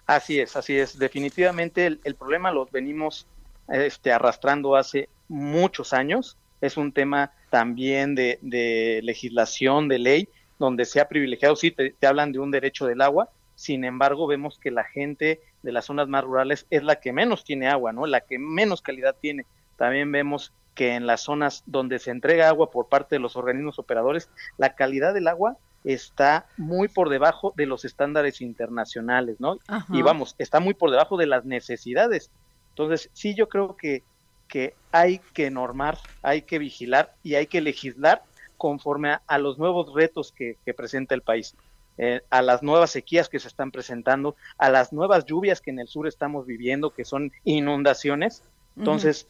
Así 0.05 0.39
es, 0.39 0.55
así 0.55 0.77
es. 0.77 0.97
Definitivamente 0.99 1.85
el, 1.87 2.15
problema 2.15 2.51
lo 2.51 2.65
venimos 2.71 3.27
este, 3.67 4.11
arrastrando 4.11 4.75
hace 4.75 5.09
muchos 5.27 5.93
años. 5.93 6.37
Es 6.61 6.77
un 6.77 6.91
tema 6.91 7.31
también 7.49 8.15
de, 8.15 9.01
legislación, 9.03 9.87
de 9.87 9.99
ley, 9.99 10.29
donde 10.59 10.85
se 10.85 11.01
ha 11.01 11.09
privilegiado, 11.09 11.55
sí, 11.55 11.71
te 11.71 12.07
hablan 12.07 12.31
de 12.31 12.39
un 12.39 12.51
derecho 12.51 12.85
del 12.85 13.01
agua, 13.01 13.29
sin 13.55 13.85
embargo 13.85 14.27
vemos 14.27 14.59
que 14.59 14.71
la 14.71 14.83
gente 14.83 15.41
de 15.63 15.71
las 15.71 15.85
zonas 15.85 16.07
más 16.07 16.23
rurales 16.23 16.67
es 16.69 16.83
la 16.83 16.97
que 16.99 17.13
menos 17.13 17.43
tiene 17.43 17.67
agua, 17.67 17.93
¿no? 17.93 18.05
La 18.05 18.21
que 18.21 18.37
menos 18.37 18.81
calidad 18.81 19.15
tiene. 19.19 19.45
También 19.77 20.11
vemos 20.11 20.53
que 20.75 20.95
en 20.95 21.07
las 21.07 21.21
zonas 21.21 21.63
donde 21.65 21.99
se 21.99 22.11
entrega 22.11 22.49
agua 22.49 22.69
por 22.69 22.89
parte 22.89 23.15
de 23.15 23.19
los 23.19 23.35
organismos 23.35 23.79
operadores, 23.79 24.29
la 24.57 24.75
calidad 24.75 25.13
del 25.13 25.27
agua 25.27 25.57
está 25.85 26.47
muy 26.57 26.87
por 26.87 27.09
debajo 27.09 27.53
de 27.55 27.65
los 27.65 27.85
estándares 27.85 28.41
internacionales, 28.41 29.39
¿no? 29.39 29.59
Y 29.89 30.01
vamos, 30.01 30.35
está 30.37 30.59
muy 30.59 30.73
por 30.73 30.91
debajo 30.91 31.15
de 31.15 31.27
las 31.27 31.45
necesidades. 31.45 32.31
Entonces, 32.69 33.09
sí, 33.13 33.35
yo 33.35 33.47
creo 33.47 33.77
que, 33.77 34.03
que 34.47 34.73
hay 34.91 35.19
que 35.33 35.49
normar, 35.49 35.97
hay 36.21 36.41
que 36.41 36.59
vigilar 36.59 37.13
y 37.23 37.35
hay 37.35 37.47
que 37.47 37.61
legislar 37.61 38.23
conforme 38.57 39.17
a, 39.25 39.37
los 39.37 39.57
nuevos 39.57 39.93
retos 39.93 40.33
que 40.33 40.73
presenta 40.73 41.15
el 41.15 41.21
país. 41.21 41.55
Eh, 41.97 42.21
a 42.29 42.41
las 42.41 42.61
nuevas 42.61 42.91
sequías 42.91 43.29
que 43.29 43.39
se 43.39 43.47
están 43.47 43.71
presentando, 43.71 44.35
a 44.57 44.69
las 44.69 44.91
nuevas 44.91 45.23
lluvias 45.25 45.61
que 45.61 45.71
en 45.71 45.79
el 45.79 45.87
sur 45.87 46.07
estamos 46.07 46.45
viviendo, 46.45 46.89
que 46.89 47.05
son 47.05 47.31
inundaciones. 47.45 48.43
Entonces, 48.75 49.29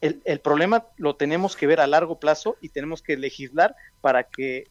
el, 0.00 0.22
el, 0.24 0.38
problema 0.38 0.86
lo 0.96 1.16
tenemos 1.16 1.56
que 1.56 1.66
ver 1.66 1.80
a 1.80 1.88
largo 1.88 2.20
plazo 2.20 2.56
y 2.60 2.68
tenemos 2.68 3.02
que 3.02 3.16
legislar 3.16 3.74
para 4.00 4.22
que 4.22 4.68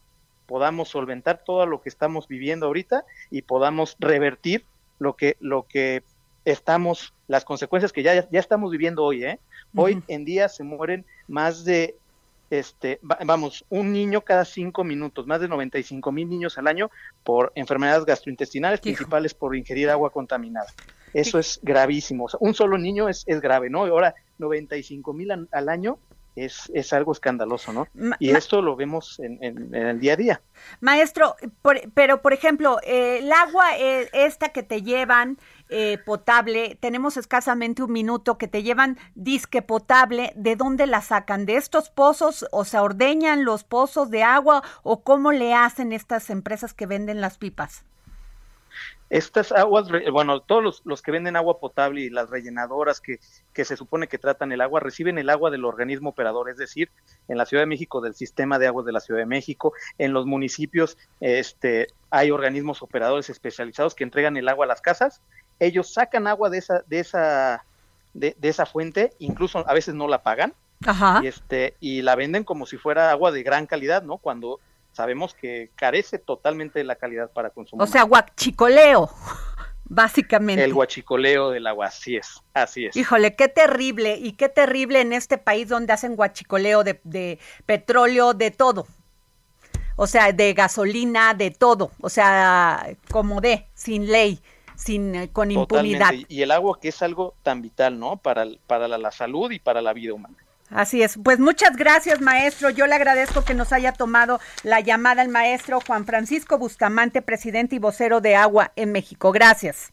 podamos 0.54 0.90
solventar 0.90 1.44
todo 1.44 1.66
lo 1.66 1.82
que 1.82 1.90
estamos 1.90 2.28
viviendo 2.28 2.68
ahorita 2.68 3.06
y 3.32 3.42
podamos 3.42 3.98
revertir 3.98 4.64
lo 5.00 5.16
que, 5.16 5.36
lo 5.40 5.64
que 5.64 6.04
estamos, 6.46 7.16
las 7.28 7.44
consecuencias 7.44 7.92
que 7.92 8.04
ya, 8.04 8.30
ya 8.30 8.40
estamos 8.40 8.70
viviendo 8.70 9.04
hoy. 9.04 9.26
¿eh? 9.26 9.40
Hoy 9.76 10.04
en 10.08 10.26
día 10.26 10.48
se 10.50 10.64
mueren 10.64 11.06
más 11.28 11.66
de 11.66 11.96
este, 12.52 13.00
vamos, 13.26 13.66
un 13.70 13.94
niño 13.94 14.22
cada 14.22 14.46
cinco 14.46 14.84
minutos, 14.84 15.26
más 15.26 15.42
de 15.42 15.48
95 15.48 16.12
mil 16.12 16.30
niños 16.30 16.60
al 16.60 16.68
año 16.68 16.92
por 17.24 17.52
enfermedades 17.56 18.06
gastrointestinales, 18.06 18.80
principales 18.80 19.34
por 19.34 19.56
ingerir 19.56 19.90
agua 19.90 20.12
contaminada. 20.12 20.68
Eso 21.16 21.40
es 21.40 21.60
gravísimo. 21.64 22.28
un 22.40 22.54
solo 22.54 22.78
niño 22.78 23.10
es, 23.10 23.24
es 23.26 23.42
grave, 23.42 23.72
¿no? 23.72 23.86
Ahora, 23.86 24.14
95 24.38 25.14
mil 25.14 25.32
al 25.32 25.70
año 25.70 25.98
es, 26.36 26.72
es, 26.74 26.94
algo 26.94 27.12
escandaloso, 27.12 27.74
¿no? 27.74 27.88
y 28.20 28.32
esto 28.32 28.62
lo 28.62 28.76
vemos 28.76 29.20
en, 29.20 29.38
en, 29.44 29.76
el 29.76 30.00
día 30.00 30.14
a 30.14 30.16
día. 30.16 30.42
Maestro, 30.82 31.36
pero 31.94 32.22
por 32.22 32.34
ejemplo, 32.34 32.80
eh, 32.84 33.20
el 33.20 33.32
agua 33.32 33.78
eh, 33.78 34.10
esta 34.14 34.50
que 34.50 34.64
te 34.64 34.82
llevan 34.82 35.38
eh, 35.70 35.98
potable, 36.06 36.78
tenemos 36.80 37.18
escasamente 37.18 37.84
un 37.84 37.92
minuto 37.92 38.38
que 38.38 38.48
te 38.48 38.64
llevan 38.64 38.98
disque 39.16 39.62
potable, 39.62 40.34
¿de 40.36 40.56
dónde 40.56 40.88
la 40.88 41.02
sacan? 41.02 41.46
¿De 41.46 41.56
estos 41.56 41.90
pozos 41.90 42.46
o 42.52 42.66
se 42.66 42.78
ordeñan 42.78 43.46
los 43.46 43.64
pozos 43.64 44.10
de 44.10 44.24
agua 44.24 44.64
o 44.84 45.04
cómo 45.04 45.32
le 45.32 45.54
hacen 45.54 45.94
estas 45.94 46.30
empresas 46.30 46.74
que 46.74 46.86
venden 46.86 47.22
las 47.22 47.38
pipas? 47.38 47.86
Estas 49.16 49.52
aguas, 49.52 49.88
bueno, 50.12 50.42
todos 50.42 50.82
los, 50.84 51.02
que 51.02 51.12
venden 51.12 51.36
agua 51.36 51.60
potable 51.60 52.02
y 52.02 52.10
las 52.10 52.30
rellenadoras 52.30 53.00
que, 53.00 53.20
que, 53.54 53.64
se 53.64 53.78
supone 53.78 54.08
que 54.08 54.18
tratan 54.18 54.52
el 54.52 54.62
agua, 54.62 54.80
reciben 54.80 55.18
el 55.18 55.30
agua 55.30 55.52
del 55.52 55.66
organismo 55.66 56.10
operador, 56.10 56.50
es 56.50 56.58
decir, 56.58 56.90
en 57.28 57.38
la 57.38 57.46
Ciudad 57.46 57.62
de 57.64 57.68
México 57.68 58.02
del 58.02 58.16
sistema 58.16 58.58
de 58.60 58.68
aguas 58.68 58.86
de 58.86 58.92
la 58.92 59.00
Ciudad 59.00 59.20
de 59.20 59.26
México, 59.26 59.74
en 59.98 60.14
los 60.14 60.26
municipios 60.26 60.98
este, 61.20 61.88
hay 62.10 62.32
organismos 62.32 62.82
operadores 62.82 63.30
especializados 63.30 63.94
que 63.94 64.04
entregan 64.04 64.36
el 64.38 64.50
agua 64.50 64.66
a 64.66 64.68
las 64.68 64.82
casas 64.82 65.22
ellos 65.60 65.94
sacan 65.94 66.28
agua 66.28 66.50
de 66.50 66.58
esa, 66.60 66.84
de 66.88 67.00
esa, 67.00 67.66
de, 68.14 68.36
esa 68.42 68.66
fuente, 68.66 69.14
incluso 69.20 69.68
a 69.68 69.74
veces 69.74 69.96
no 69.96 70.08
la 70.08 70.24
pagan, 70.24 70.54
Y, 71.22 71.28
este, 71.28 71.76
y 71.80 72.02
la 72.02 72.16
venden 72.16 72.44
como 72.44 72.66
si 72.66 72.78
fuera 72.78 73.10
agua 73.10 73.32
de 73.32 73.42
gran 73.42 73.68
calidad, 73.68 74.04
¿no? 74.04 74.18
Cuando 74.18 74.60
sabemos 74.94 75.34
que 75.34 75.72
carece 75.76 76.20
totalmente 76.20 76.80
de 76.80 76.86
la 76.86 76.96
calidad 76.96 77.30
para 77.32 77.50
consumir. 77.50 77.84
O 77.84 77.88
sea, 77.88 78.04
guachicoleo. 78.04 79.10
Básicamente. 79.86 80.64
El 80.64 80.74
guachicoleo 80.74 81.52
del 81.52 81.68
agua, 81.68 81.88
así 81.88 82.16
es, 82.16 82.42
así 82.54 82.86
es. 82.86 82.96
Híjole, 82.96 83.36
qué 83.36 83.48
terrible 83.50 84.18
y 84.18 84.32
qué 84.32 84.50
terrible 84.50 85.02
en 85.02 85.14
este 85.14 85.38
país 85.38 85.68
donde 85.68 85.94
hacen 85.94 86.16
guachicoleo 86.16 86.84
de, 86.84 87.00
de 87.04 87.38
petróleo, 87.66 88.34
de 88.34 88.50
todo. 88.50 88.88
O 89.96 90.08
sea, 90.08 90.32
de 90.32 90.54
gasolina, 90.54 91.34
de 91.34 91.52
todo. 91.52 91.92
O 92.02 92.10
sea, 92.10 92.96
como 93.12 93.42
de, 93.42 93.68
sin 93.76 94.08
ley, 94.12 94.40
sin 94.76 95.14
eh, 95.16 95.30
con 95.32 95.52
impunidad. 95.52 96.14
Y 96.28 96.42
el 96.42 96.52
agua 96.52 96.80
que 96.80 96.88
es 96.88 97.02
algo 97.02 97.36
tan 97.44 97.62
vital, 97.62 98.00
¿no? 98.00 98.18
Para, 98.18 98.46
para 98.66 98.88
la, 98.88 98.98
la 98.98 99.12
salud 99.12 99.52
y 99.52 99.60
para 99.60 99.82
la 99.82 99.94
vida 99.94 100.14
humana. 100.14 100.38
Así 100.70 101.04
es. 101.04 101.20
Pues 101.24 101.40
muchas 101.40 101.76
gracias, 101.76 102.22
maestro. 102.22 102.70
Yo 102.70 102.88
le 102.88 102.96
agradezco 102.96 103.44
que 103.44 103.54
nos 103.54 103.72
haya 103.74 103.94
tomado 103.94 104.40
la 104.64 104.80
llamada 104.80 105.22
el 105.22 105.30
maestro 105.30 105.80
Juan 105.86 106.06
Francisco 106.06 106.58
Bustamante, 106.58 107.22
presidente 107.22 107.76
y 107.76 107.80
vocero 107.80 108.22
de 108.22 108.36
Agua 108.36 108.72
en 108.76 108.92
México. 108.92 109.32
Gracias. 109.32 109.92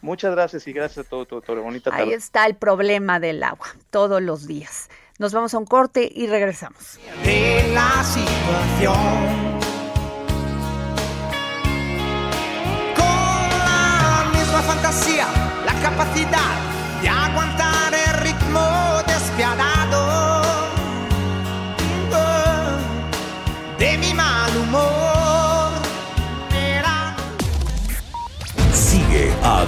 Muchas 0.00 0.32
gracias 0.32 0.66
y 0.66 0.72
gracias 0.72 1.06
a 1.06 1.08
todo, 1.08 1.24
doctor. 1.24 1.60
Bonita 1.60 1.90
tarde. 1.90 2.02
Ahí 2.02 2.12
está 2.12 2.44
el 2.44 2.56
problema 2.56 3.20
del 3.20 3.42
agua, 3.42 3.68
todos 3.90 4.20
los 4.20 4.46
días. 4.46 4.90
Nos 5.18 5.32
vamos 5.32 5.54
a 5.54 5.58
un 5.58 5.64
corte 5.64 6.10
y 6.12 6.26
regresamos. 6.26 6.98
De 7.24 7.72
la 7.72 8.04
situación. 8.04 9.73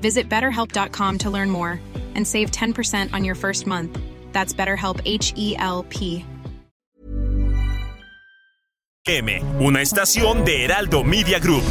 Visit 0.00 0.28
betterhelp.com 0.28 1.18
to 1.18 1.30
learn 1.30 1.50
more 1.50 1.80
and 2.14 2.26
save 2.26 2.50
10% 2.50 3.12
on 3.12 3.24
your 3.24 3.34
first 3.34 3.66
month. 3.66 3.98
That's 4.32 4.54
BetterHelp 4.54 5.00
H 5.04 5.32
E 5.36 5.56
L 5.58 5.84
P. 5.88 6.24
M, 9.08 9.40
una 9.60 9.82
estación 9.82 10.44
de 10.44 10.64
Heraldo 10.64 11.04
Media 11.04 11.38
Group. 11.38 11.62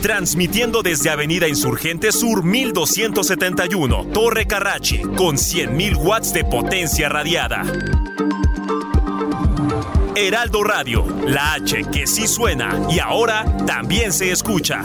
Transmitiendo 0.00 0.82
desde 0.82 1.10
Avenida 1.10 1.48
Insurgente 1.48 2.12
Sur 2.12 2.44
1271, 2.44 4.06
Torre 4.12 4.46
Carrachi, 4.46 5.02
con 5.02 5.36
100.000 5.36 5.96
watts 5.96 6.32
de 6.32 6.44
potencia 6.44 7.08
radiada. 7.08 7.64
Heraldo 10.14 10.62
Radio, 10.62 11.04
la 11.26 11.54
H 11.54 11.84
que 11.90 12.06
sí 12.06 12.28
suena 12.28 12.80
y 12.90 13.00
ahora 13.00 13.44
también 13.66 14.12
se 14.12 14.30
escucha. 14.30 14.84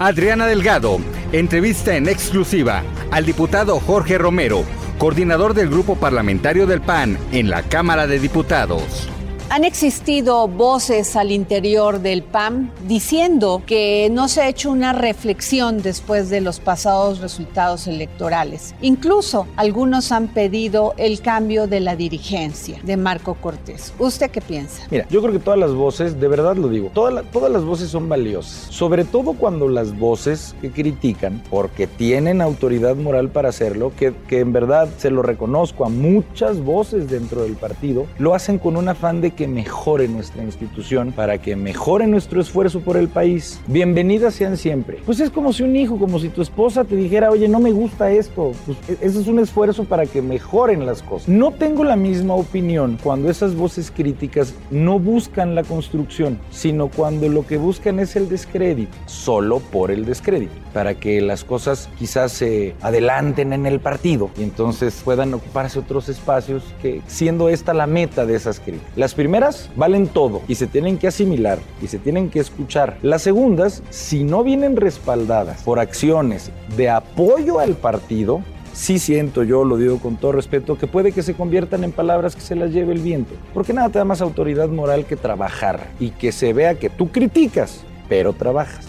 Adriana 0.00 0.46
Delgado 0.46 1.00
entrevista 1.32 1.96
en 1.96 2.08
exclusiva 2.08 2.84
al 3.10 3.26
diputado 3.26 3.80
Jorge 3.80 4.16
Romero, 4.16 4.64
coordinador 4.96 5.54
del 5.54 5.68
grupo 5.68 5.96
parlamentario 5.96 6.68
del 6.68 6.80
PAN 6.80 7.18
en 7.32 7.50
la 7.50 7.64
Cámara 7.64 8.06
de 8.06 8.20
Diputados. 8.20 9.08
Han 9.50 9.64
existido 9.64 10.46
voces 10.46 11.16
al 11.16 11.32
interior 11.32 12.00
del 12.00 12.22
PAN 12.22 12.70
diciendo 12.86 13.62
que 13.64 14.10
no 14.12 14.28
se 14.28 14.42
ha 14.42 14.48
hecho 14.48 14.70
una 14.70 14.92
reflexión 14.92 15.80
después 15.80 16.28
de 16.28 16.42
los 16.42 16.60
pasados 16.60 17.20
resultados 17.20 17.86
electorales. 17.86 18.74
Incluso 18.82 19.46
algunos 19.56 20.12
han 20.12 20.28
pedido 20.28 20.92
el 20.98 21.22
cambio 21.22 21.66
de 21.66 21.80
la 21.80 21.96
dirigencia 21.96 22.78
de 22.82 22.98
Marco 22.98 23.36
Cortés. 23.40 23.94
¿Usted 23.98 24.30
qué 24.30 24.42
piensa? 24.42 24.82
Mira, 24.90 25.06
yo 25.08 25.22
creo 25.22 25.32
que 25.32 25.38
todas 25.38 25.58
las 25.58 25.72
voces, 25.72 26.20
de 26.20 26.28
verdad 26.28 26.54
lo 26.56 26.68
digo, 26.68 26.90
todas, 26.92 27.14
la- 27.14 27.22
todas 27.22 27.50
las 27.50 27.64
voces 27.64 27.88
son 27.88 28.06
valiosas. 28.06 28.66
Sobre 28.68 29.04
todo 29.04 29.32
cuando 29.32 29.66
las 29.66 29.98
voces 29.98 30.54
que 30.60 30.70
critican, 30.70 31.42
porque 31.48 31.86
tienen 31.86 32.42
autoridad 32.42 32.96
moral 32.96 33.30
para 33.30 33.48
hacerlo, 33.48 33.92
que, 33.98 34.12
que 34.28 34.40
en 34.40 34.52
verdad 34.52 34.90
se 34.98 35.10
lo 35.10 35.22
reconozco 35.22 35.86
a 35.86 35.88
muchas 35.88 36.60
voces 36.62 37.08
dentro 37.08 37.44
del 37.44 37.54
partido, 37.54 38.04
lo 38.18 38.34
hacen 38.34 38.58
con 38.58 38.76
un 38.76 38.90
afán 38.90 39.22
de 39.22 39.37
que 39.38 39.46
mejore 39.46 40.08
nuestra 40.08 40.42
institución, 40.42 41.12
para 41.12 41.38
que 41.38 41.54
mejore 41.54 42.08
nuestro 42.08 42.40
esfuerzo 42.40 42.80
por 42.80 42.96
el 42.96 43.06
país. 43.06 43.60
Bienvenidas 43.68 44.34
sean 44.34 44.56
siempre. 44.56 44.98
Pues 45.06 45.20
es 45.20 45.30
como 45.30 45.52
si 45.52 45.62
un 45.62 45.76
hijo, 45.76 45.96
como 45.96 46.18
si 46.18 46.28
tu 46.28 46.42
esposa 46.42 46.82
te 46.82 46.96
dijera, 46.96 47.30
oye, 47.30 47.46
no 47.46 47.60
me 47.60 47.70
gusta 47.70 48.10
esto. 48.10 48.50
Pues 48.66 48.76
e- 48.88 49.06
ese 49.06 49.20
es 49.20 49.28
un 49.28 49.38
esfuerzo 49.38 49.84
para 49.84 50.06
que 50.06 50.22
mejoren 50.22 50.84
las 50.84 51.04
cosas. 51.04 51.28
No 51.28 51.52
tengo 51.52 51.84
la 51.84 51.94
misma 51.94 52.34
opinión 52.34 52.98
cuando 53.00 53.30
esas 53.30 53.54
voces 53.54 53.92
críticas 53.92 54.54
no 54.72 54.98
buscan 54.98 55.54
la 55.54 55.62
construcción, 55.62 56.40
sino 56.50 56.88
cuando 56.88 57.28
lo 57.28 57.46
que 57.46 57.58
buscan 57.58 58.00
es 58.00 58.16
el 58.16 58.28
descrédito, 58.28 58.90
solo 59.06 59.60
por 59.60 59.92
el 59.92 60.04
descrédito, 60.04 60.52
para 60.72 60.94
que 60.94 61.20
las 61.20 61.44
cosas 61.44 61.88
quizás 61.96 62.32
se 62.32 62.74
adelanten 62.80 63.52
en 63.52 63.66
el 63.66 63.78
partido 63.78 64.30
y 64.36 64.42
entonces 64.42 65.00
puedan 65.04 65.32
ocuparse 65.32 65.78
otros 65.78 66.08
espacios 66.08 66.64
que 66.82 67.02
siendo 67.06 67.48
esta 67.48 67.72
la 67.72 67.86
meta 67.86 68.26
de 68.26 68.34
esas 68.34 68.58
críticas. 68.58 68.90
Las 68.96 69.14
primeras 69.28 69.68
valen 69.76 70.06
todo 70.06 70.40
y 70.48 70.54
se 70.54 70.66
tienen 70.66 70.96
que 70.96 71.06
asimilar 71.06 71.58
y 71.82 71.88
se 71.88 71.98
tienen 71.98 72.30
que 72.30 72.40
escuchar. 72.40 72.96
Las 73.02 73.20
segundas, 73.20 73.82
si 73.90 74.24
no 74.24 74.42
vienen 74.42 74.74
respaldadas 74.74 75.62
por 75.64 75.80
acciones 75.80 76.50
de 76.78 76.88
apoyo 76.88 77.58
al 77.58 77.74
partido, 77.74 78.40
sí 78.72 78.98
siento 78.98 79.42
yo, 79.44 79.64
lo 79.64 79.76
digo 79.76 79.98
con 79.98 80.16
todo 80.16 80.32
respeto, 80.32 80.78
que 80.78 80.86
puede 80.86 81.12
que 81.12 81.22
se 81.22 81.34
conviertan 81.34 81.84
en 81.84 81.92
palabras 81.92 82.34
que 82.34 82.40
se 82.40 82.54
las 82.54 82.72
lleve 82.72 82.94
el 82.94 83.00
viento. 83.00 83.34
Porque 83.52 83.74
nada 83.74 83.90
te 83.90 83.98
da 83.98 84.06
más 84.06 84.22
autoridad 84.22 84.70
moral 84.70 85.04
que 85.04 85.16
trabajar 85.16 85.90
y 86.00 86.08
que 86.08 86.32
se 86.32 86.54
vea 86.54 86.76
que 86.76 86.88
tú 86.88 87.12
criticas, 87.12 87.82
pero 88.08 88.32
trabajas. 88.32 88.86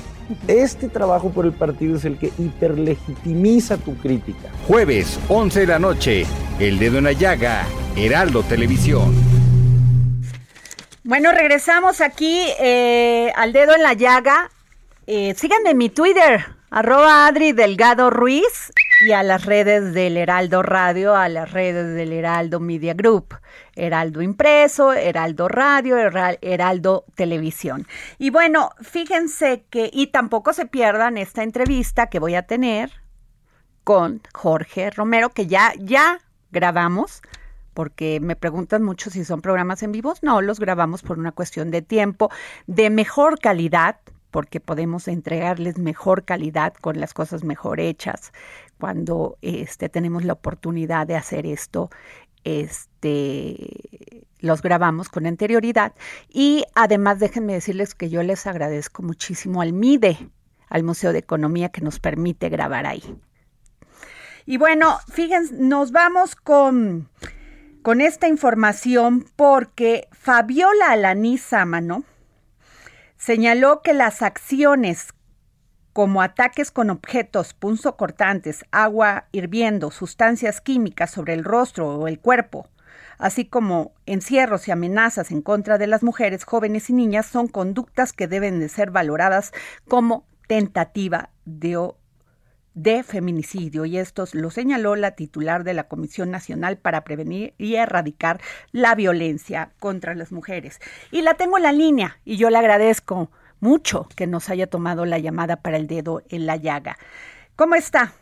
Este 0.47 0.87
trabajo 0.87 1.31
por 1.31 1.47
el 1.47 1.51
partido 1.51 1.97
es 1.97 2.05
el 2.05 2.17
que 2.17 2.31
hiperlegitimiza 2.37 3.75
tu 3.75 3.93
crítica. 3.97 4.47
Jueves, 4.69 5.19
11 5.27 5.59
de 5.59 5.67
la 5.67 5.79
noche, 5.79 6.25
El 6.61 6.79
Dedo 6.79 6.99
en 6.99 7.03
la 7.03 7.11
Llaga, 7.11 7.65
Heraldo 7.97 8.41
Televisión. 8.43 9.38
Bueno, 11.09 11.31
regresamos 11.31 12.01
aquí 12.01 12.39
eh, 12.59 13.33
al 13.35 13.51
dedo 13.51 13.73
en 13.73 13.81
la 13.81 13.93
llaga. 13.93 14.51
Eh, 15.07 15.33
síganme 15.35 15.71
en 15.71 15.77
mi 15.79 15.89
Twitter, 15.89 16.45
arroba 16.69 17.25
Adri 17.25 17.51
Delgado 17.51 18.11
Ruiz. 18.11 18.71
y 19.01 19.11
a 19.13 19.23
las 19.23 19.43
redes 19.43 19.95
del 19.95 20.17
Heraldo 20.17 20.61
Radio, 20.61 21.15
a 21.15 21.27
las 21.27 21.51
redes 21.51 21.95
del 21.95 22.13
Heraldo 22.13 22.59
Media 22.59 22.93
Group, 22.93 23.33
Heraldo 23.75 24.21
Impreso, 24.21 24.93
Heraldo 24.93 25.47
Radio, 25.47 25.97
Heraldo 25.97 27.05
Televisión. 27.15 27.87
Y 28.19 28.29
bueno, 28.29 28.69
fíjense 28.79 29.65
que, 29.71 29.89
y 29.91 30.07
tampoco 30.07 30.53
se 30.53 30.67
pierdan 30.67 31.17
esta 31.17 31.41
entrevista 31.41 32.05
que 32.05 32.19
voy 32.19 32.35
a 32.35 32.43
tener 32.43 32.91
con 33.83 34.21
Jorge 34.31 34.91
Romero, 34.91 35.29
que 35.29 35.47
ya, 35.47 35.73
ya 35.79 36.19
grabamos 36.51 37.23
porque 37.73 38.19
me 38.19 38.35
preguntan 38.35 38.83
mucho 38.83 39.09
si 39.09 39.23
son 39.25 39.41
programas 39.41 39.83
en 39.83 39.91
vivos. 39.91 40.23
No, 40.23 40.41
los 40.41 40.59
grabamos 40.59 41.01
por 41.01 41.19
una 41.19 41.31
cuestión 41.31 41.71
de 41.71 41.81
tiempo, 41.81 42.29
de 42.67 42.89
mejor 42.89 43.39
calidad, 43.39 43.97
porque 44.31 44.59
podemos 44.59 45.07
entregarles 45.07 45.77
mejor 45.77 46.23
calidad 46.23 46.73
con 46.73 46.99
las 46.99 47.13
cosas 47.13 47.43
mejor 47.43 47.79
hechas 47.79 48.31
cuando 48.79 49.37
este, 49.41 49.89
tenemos 49.89 50.23
la 50.23 50.33
oportunidad 50.33 51.07
de 51.07 51.15
hacer 51.15 51.45
esto. 51.45 51.89
Este, 52.43 54.25
los 54.39 54.61
grabamos 54.61 55.09
con 55.09 55.25
anterioridad 55.25 55.93
y 56.29 56.63
además 56.73 57.19
déjenme 57.19 57.53
decirles 57.53 57.95
que 57.95 58.09
yo 58.09 58.23
les 58.23 58.47
agradezco 58.47 59.03
muchísimo 59.03 59.61
al 59.61 59.73
MIDE, 59.73 60.29
al 60.69 60.83
Museo 60.83 61.11
de 61.11 61.19
Economía 61.19 61.69
que 61.69 61.81
nos 61.81 61.99
permite 61.99 62.47
grabar 62.47 62.85
ahí. 62.85 63.03
Y 64.45 64.57
bueno, 64.57 64.97
fíjense, 65.11 65.53
nos 65.59 65.91
vamos 65.91 66.35
con 66.35 67.09
con 67.81 68.01
esta 68.01 68.27
información 68.27 69.25
porque 69.35 70.07
Fabiola 70.11 70.91
Alaní 70.91 71.37
Sámano 71.37 72.03
señaló 73.17 73.81
que 73.81 73.93
las 73.93 74.21
acciones 74.21 75.13
como 75.93 76.21
ataques 76.21 76.71
con 76.71 76.89
objetos 76.89 77.53
punzocortantes, 77.53 78.63
agua 78.71 79.27
hirviendo, 79.31 79.91
sustancias 79.91 80.61
químicas 80.61 81.11
sobre 81.11 81.33
el 81.33 81.43
rostro 81.43 81.89
o 81.89 82.07
el 82.07 82.19
cuerpo, 82.19 82.69
así 83.17 83.45
como 83.45 83.93
encierros 84.05 84.67
y 84.67 84.71
amenazas 84.71 85.31
en 85.31 85.41
contra 85.41 85.77
de 85.77 85.87
las 85.87 86.03
mujeres, 86.03 86.43
jóvenes 86.43 86.89
y 86.89 86.93
niñas, 86.93 87.25
son 87.25 87.47
conductas 87.47 88.13
que 88.13 88.27
deben 88.27 88.59
de 88.59 88.69
ser 88.69 88.91
valoradas 88.91 89.51
como 89.87 90.25
tentativa 90.47 91.29
de 91.45 91.77
de 92.81 93.03
feminicidio 93.03 93.83
y 93.83 93.97
esto 93.97 94.23
lo 94.33 94.51
señaló 94.51 94.95
la 94.95 95.11
titular 95.11 95.65
de 95.65 95.73
la 95.73 95.89
Comisión 95.89 96.31
Nacional 96.31 96.77
para 96.77 97.03
Prevenir 97.03 97.53
y 97.57 97.75
Erradicar 97.75 98.39
la 98.71 98.95
Violencia 98.95 99.71
contra 99.79 100.15
las 100.15 100.31
Mujeres. 100.31 100.79
Y 101.11 101.21
la 101.21 101.33
tengo 101.33 101.57
en 101.57 101.63
la 101.63 101.73
línea 101.73 102.17
y 102.23 102.37
yo 102.37 102.49
le 102.49 102.57
agradezco 102.57 103.29
mucho 103.59 104.07
que 104.15 104.27
nos 104.27 104.49
haya 104.49 104.67
tomado 104.67 105.05
la 105.05 105.19
llamada 105.19 105.57
para 105.57 105.75
el 105.75 105.87
dedo 105.87 106.21
en 106.29 106.45
la 106.45 106.55
llaga. 106.55 106.97
¿Cómo 107.57 107.75
está? 107.75 108.13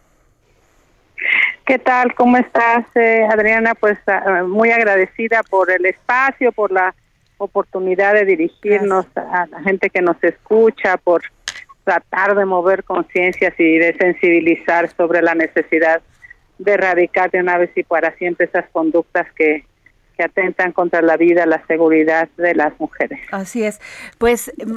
¿Qué 1.63 1.77
tal? 1.77 2.15
¿Cómo 2.15 2.37
estás, 2.37 2.85
eh, 2.95 3.27
Adriana? 3.29 3.75
Pues 3.75 3.99
ah, 4.07 4.43
muy 4.43 4.71
agradecida 4.71 5.43
por 5.43 5.69
el 5.69 5.85
espacio, 5.85 6.51
por 6.51 6.71
la 6.71 6.95
oportunidad 7.37 8.13
de 8.15 8.25
dirigirnos 8.25 9.05
a 9.15 9.45
la 9.45 9.61
gente 9.61 9.91
que 9.91 10.01
nos 10.01 10.17
escucha, 10.23 10.97
por 10.97 11.21
tratar 11.87 12.35
de 12.35 12.43
mover 12.43 12.83
conciencias 12.83 13.53
y 13.57 13.77
de 13.77 13.95
sensibilizar 13.97 14.89
sobre 14.97 15.21
la 15.21 15.35
necesidad 15.35 16.01
de 16.57 16.73
erradicar 16.73 17.31
de 17.31 17.39
una 17.39 17.57
vez 17.57 17.69
y 17.77 17.83
para 17.83 18.13
siempre 18.17 18.47
esas 18.47 18.69
conductas 18.73 19.25
que, 19.37 19.63
que 20.17 20.23
atentan 20.23 20.73
contra 20.73 21.01
la 21.01 21.15
vida, 21.15 21.45
la 21.45 21.65
seguridad 21.65 22.27
de 22.35 22.55
las 22.55 22.77
mujeres. 22.77 23.21
Así 23.31 23.63
es. 23.63 23.79
Pues 24.17 24.51
mm, 24.57 24.75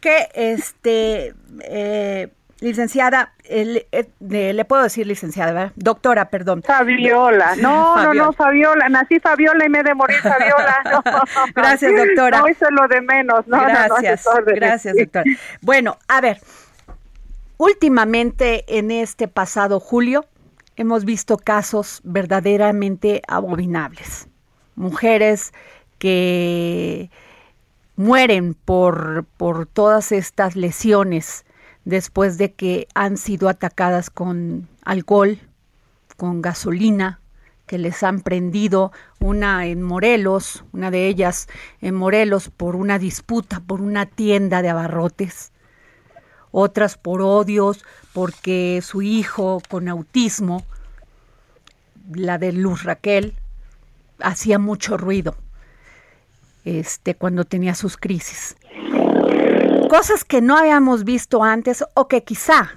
que 0.00 0.28
este 0.32 1.34
eh, 1.60 2.28
Licenciada, 2.60 3.34
eh, 3.44 3.84
le 4.20 4.64
puedo 4.64 4.82
decir 4.82 5.06
licenciada, 5.06 5.52
¿verdad? 5.52 5.72
Doctora, 5.76 6.30
perdón. 6.30 6.62
Fabiola. 6.62 7.54
No, 7.56 8.02
no, 8.02 8.14
no, 8.14 8.32
Fabiola. 8.32 8.88
Nací 8.88 9.20
Fabiola 9.20 9.66
y 9.66 9.68
me 9.68 9.82
de 9.82 9.94
morir 9.94 10.16
Fabiola. 10.22 11.04
gracias, 11.54 11.92
doctora. 11.94 12.38
No, 12.38 12.46
eso 12.46 12.64
es 12.64 12.72
lo 12.72 12.88
de 12.88 13.00
menos. 13.02 13.46
No, 13.46 13.60
gracias, 13.60 14.24
gracias, 14.46 14.96
doctora. 14.96 15.24
Bueno, 15.60 15.98
a 16.08 16.22
ver, 16.22 16.40
últimamente 17.58 18.64
en 18.78 18.90
este 18.90 19.28
pasado 19.28 19.78
julio 19.78 20.24
hemos 20.76 21.04
visto 21.04 21.36
casos 21.36 22.00
verdaderamente 22.04 23.22
abominables. 23.28 24.28
Mujeres 24.76 25.52
que 25.98 27.10
mueren 27.96 28.54
por, 28.54 29.24
por 29.36 29.66
todas 29.66 30.12
estas 30.12 30.54
lesiones 30.54 31.45
después 31.86 32.36
de 32.36 32.52
que 32.52 32.88
han 32.94 33.16
sido 33.16 33.48
atacadas 33.48 34.10
con 34.10 34.68
alcohol, 34.84 35.38
con 36.16 36.42
gasolina, 36.42 37.20
que 37.66 37.78
les 37.78 38.02
han 38.02 38.20
prendido, 38.20 38.92
una 39.20 39.66
en 39.66 39.82
Morelos, 39.82 40.64
una 40.72 40.90
de 40.90 41.06
ellas 41.06 41.48
en 41.80 41.94
Morelos 41.94 42.50
por 42.50 42.76
una 42.76 42.98
disputa, 42.98 43.60
por 43.60 43.80
una 43.80 44.04
tienda 44.04 44.62
de 44.62 44.68
abarrotes, 44.68 45.52
otras 46.50 46.98
por 46.98 47.22
odios, 47.22 47.84
porque 48.12 48.80
su 48.82 49.02
hijo 49.02 49.62
con 49.68 49.88
autismo, 49.88 50.64
la 52.12 52.38
de 52.38 52.52
Luz 52.52 52.82
Raquel, 52.82 53.34
hacía 54.18 54.58
mucho 54.58 54.96
ruido 54.96 55.36
este, 56.64 57.14
cuando 57.14 57.44
tenía 57.44 57.74
sus 57.76 57.96
crisis 57.96 58.56
cosas 59.88 60.24
que 60.24 60.40
no 60.40 60.56
habíamos 60.56 61.04
visto 61.04 61.42
antes 61.42 61.84
o 61.94 62.08
que 62.08 62.24
quizá 62.24 62.74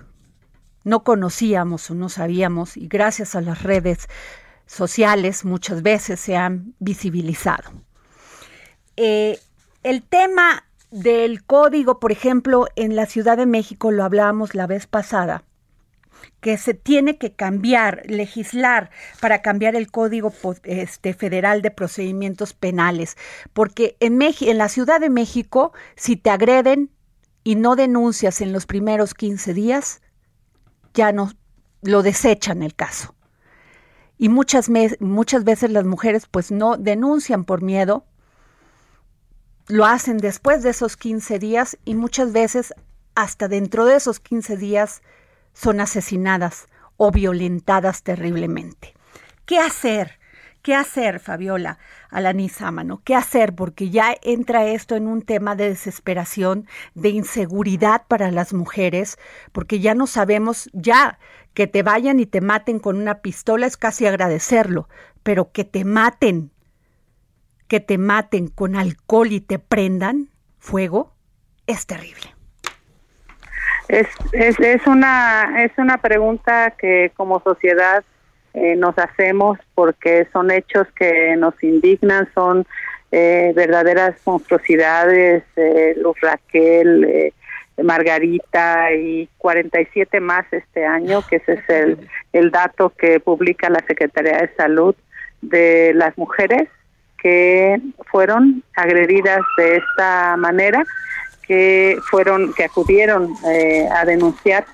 no 0.84 1.04
conocíamos 1.04 1.90
o 1.90 1.96
no 1.96 2.10
sabíamos 2.10 2.78
y 2.78 2.88
gracias 2.88 3.36
a 3.36 3.42
las 3.42 3.64
redes 3.64 4.08
sociales 4.66 5.46
muchas 5.46 5.82
veces 5.82 6.20
se 6.20 6.36
han 6.36 6.74
visibilizado. 6.80 7.72
Eh, 8.96 9.40
el 9.84 10.04
tema 10.04 10.66
del 10.92 11.44
código, 11.44 12.00
por 12.00 12.12
ejemplo, 12.12 12.68
en 12.76 12.96
la 12.96 13.06
Ciudad 13.06 13.38
de 13.38 13.46
México 13.46 13.92
lo 13.92 14.04
hablábamos 14.04 14.56
la 14.56 14.68
vez 14.68 14.88
pasada, 14.88 15.44
que 16.42 16.58
se 16.58 16.74
tiene 16.74 17.18
que 17.18 17.34
cambiar, 17.34 18.04
legislar 18.06 18.90
para 19.22 19.42
cambiar 19.42 19.76
el 19.76 19.92
Código 19.92 20.34
este, 20.64 21.14
Federal 21.14 21.62
de 21.62 21.72
Procedimientos 21.72 22.54
Penales, 22.54 23.18
porque 23.54 23.96
en, 24.00 24.22
en 24.22 24.58
la 24.58 24.70
Ciudad 24.70 25.00
de 25.00 25.10
México, 25.10 25.74
si 25.96 26.16
te 26.16 26.30
agreden, 26.30 26.90
y 27.50 27.56
no 27.56 27.76
denuncias 27.76 28.42
en 28.42 28.54
los 28.54 28.68
primeros 28.68 29.16
15 29.16 29.56
días, 29.56 30.04
ya 30.94 31.12
no 31.12 31.32
lo 31.82 32.04
desechan 32.04 32.62
el 32.62 32.76
caso. 32.76 33.16
Y 34.20 34.30
muchas, 34.30 34.70
muchas 35.00 35.44
veces 35.46 35.72
las 35.72 35.84
mujeres 35.84 36.28
pues 36.30 36.52
no 36.52 36.78
denuncian 36.78 37.46
por 37.46 37.64
miedo, 37.64 38.06
lo 39.66 39.88
hacen 39.88 40.20
después 40.20 40.62
de 40.62 40.70
esos 40.70 40.96
15 40.96 41.40
días 41.40 41.76
y 41.86 41.96
muchas 41.96 42.34
veces 42.34 42.72
hasta 43.16 43.48
dentro 43.48 43.86
de 43.86 43.96
esos 43.96 44.20
15 44.20 44.56
días 44.56 45.02
son 45.52 45.80
asesinadas 45.80 46.68
o 46.98 47.10
violentadas 47.10 48.04
terriblemente. 48.04 48.94
¿Qué 49.48 49.58
hacer? 49.58 50.19
¿Qué 50.62 50.76
hacer, 50.76 51.20
Fabiola 51.20 51.78
Alanizámano? 52.10 53.02
¿Qué 53.06 53.16
hacer? 53.16 53.56
Porque 53.56 53.90
ya 53.90 54.14
entra 54.22 54.66
esto 54.66 54.96
en 54.96 55.08
un 55.08 55.22
tema 55.22 55.56
de 55.56 55.70
desesperación, 55.70 56.68
de 56.96 57.10
inseguridad 57.10 58.04
para 58.08 58.30
las 58.30 58.54
mujeres, 58.54 59.18
porque 59.54 59.80
ya 59.80 59.96
no 59.96 60.06
sabemos, 60.06 60.70
ya 60.74 61.18
que 61.54 61.68
te 61.68 61.82
vayan 61.82 62.20
y 62.20 62.26
te 62.26 62.42
maten 62.42 62.80
con 62.80 62.98
una 62.98 63.22
pistola 63.22 63.68
es 63.68 63.78
casi 63.78 64.06
agradecerlo, 64.06 64.90
pero 65.24 65.52
que 65.52 65.64
te 65.64 65.86
maten, 65.86 66.52
que 67.70 67.80
te 67.80 67.98
maten 67.98 68.50
con 68.50 68.76
alcohol 68.76 69.32
y 69.32 69.40
te 69.40 69.60
prendan 69.60 70.30
fuego, 70.58 71.14
es 71.68 71.86
terrible. 71.86 72.36
Es, 73.88 74.08
es, 74.34 74.60
es, 74.60 74.86
una, 74.88 75.64
es 75.64 75.72
una 75.78 75.98
pregunta 75.98 76.72
que 76.72 77.12
como 77.16 77.40
sociedad 77.40 78.04
eh, 78.54 78.76
nos 78.76 78.98
hacemos 78.98 79.60
porque 79.76 80.28
son 80.34 80.52
hechos 80.52 80.88
que 80.98 81.36
nos 81.36 81.62
indignan, 81.64 82.28
son 82.34 82.66
eh, 83.12 83.54
verdaderas 83.56 84.16
monstruosidades, 84.26 85.44
eh, 85.56 85.96
Luz 85.98 86.16
Raquel, 86.22 87.04
eh, 87.06 87.34
Margarita 87.82 88.94
y 88.94 89.28
47 89.40 90.20
más 90.20 90.46
este 90.52 90.86
año, 90.86 91.24
que 91.28 91.38
ese 91.38 91.54
es 91.54 91.70
el, 91.70 91.98
el 92.34 92.52
dato 92.52 92.90
que 92.90 93.20
publica 93.20 93.70
la 93.70 93.84
Secretaría 93.88 94.38
de 94.38 94.54
Salud 94.56 94.96
de 95.42 95.94
las 95.96 96.16
mujeres 96.18 96.68
que 97.18 97.82
fueron 98.12 98.64
agredidas 98.76 99.42
de 99.58 99.78
esta 99.78 100.38
manera, 100.38 100.86
que 101.48 101.98
fueron, 102.12 102.54
que 102.54 102.66
acudieron 102.66 103.34
a 103.92 104.06
denunciar 104.06 104.66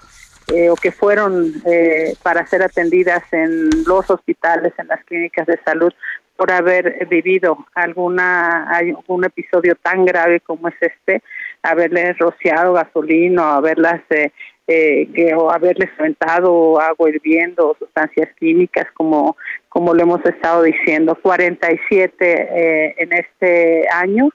eh, 0.54 0.70
o 0.70 0.76
que 0.76 0.92
fueron 0.92 1.54
eh, 1.66 2.16
para 2.24 2.46
ser 2.46 2.64
atendidas 2.64 3.24
en 3.32 3.70
los 3.86 4.10
hospitales, 4.10 4.74
en 4.78 4.88
las 4.88 5.04
clínicas 5.06 5.48
de 5.48 5.60
salud, 5.64 5.92
por 6.36 6.52
haber 6.52 7.08
vivido 7.08 7.66
alguna 7.74 8.68
algún 8.70 9.24
episodio 9.24 9.76
tan 9.76 10.06
grave 10.06 10.42
como 10.42 10.68
es 10.68 10.76
este, 10.82 11.22
haberles 11.64 12.18
rociado 12.18 12.74
gasolina 12.74 13.56
haberlas 13.56 14.02
eh, 14.10 14.32
eh, 14.68 15.08
que 15.14 15.34
o 15.36 15.52
haberles 15.52 15.92
aventado 16.00 16.80
agua 16.82 17.10
hirviendo 17.10 17.70
o 17.70 17.76
sustancias 17.78 18.30
químicas 18.40 18.88
como 18.96 19.38
como 19.70 19.94
lo 19.94 20.02
hemos 20.02 20.26
estado 20.26 20.64
diciendo 20.64 21.16
47 21.22 22.16
eh, 22.20 22.96
en 22.98 23.14
este 23.14 23.88
año 23.90 24.30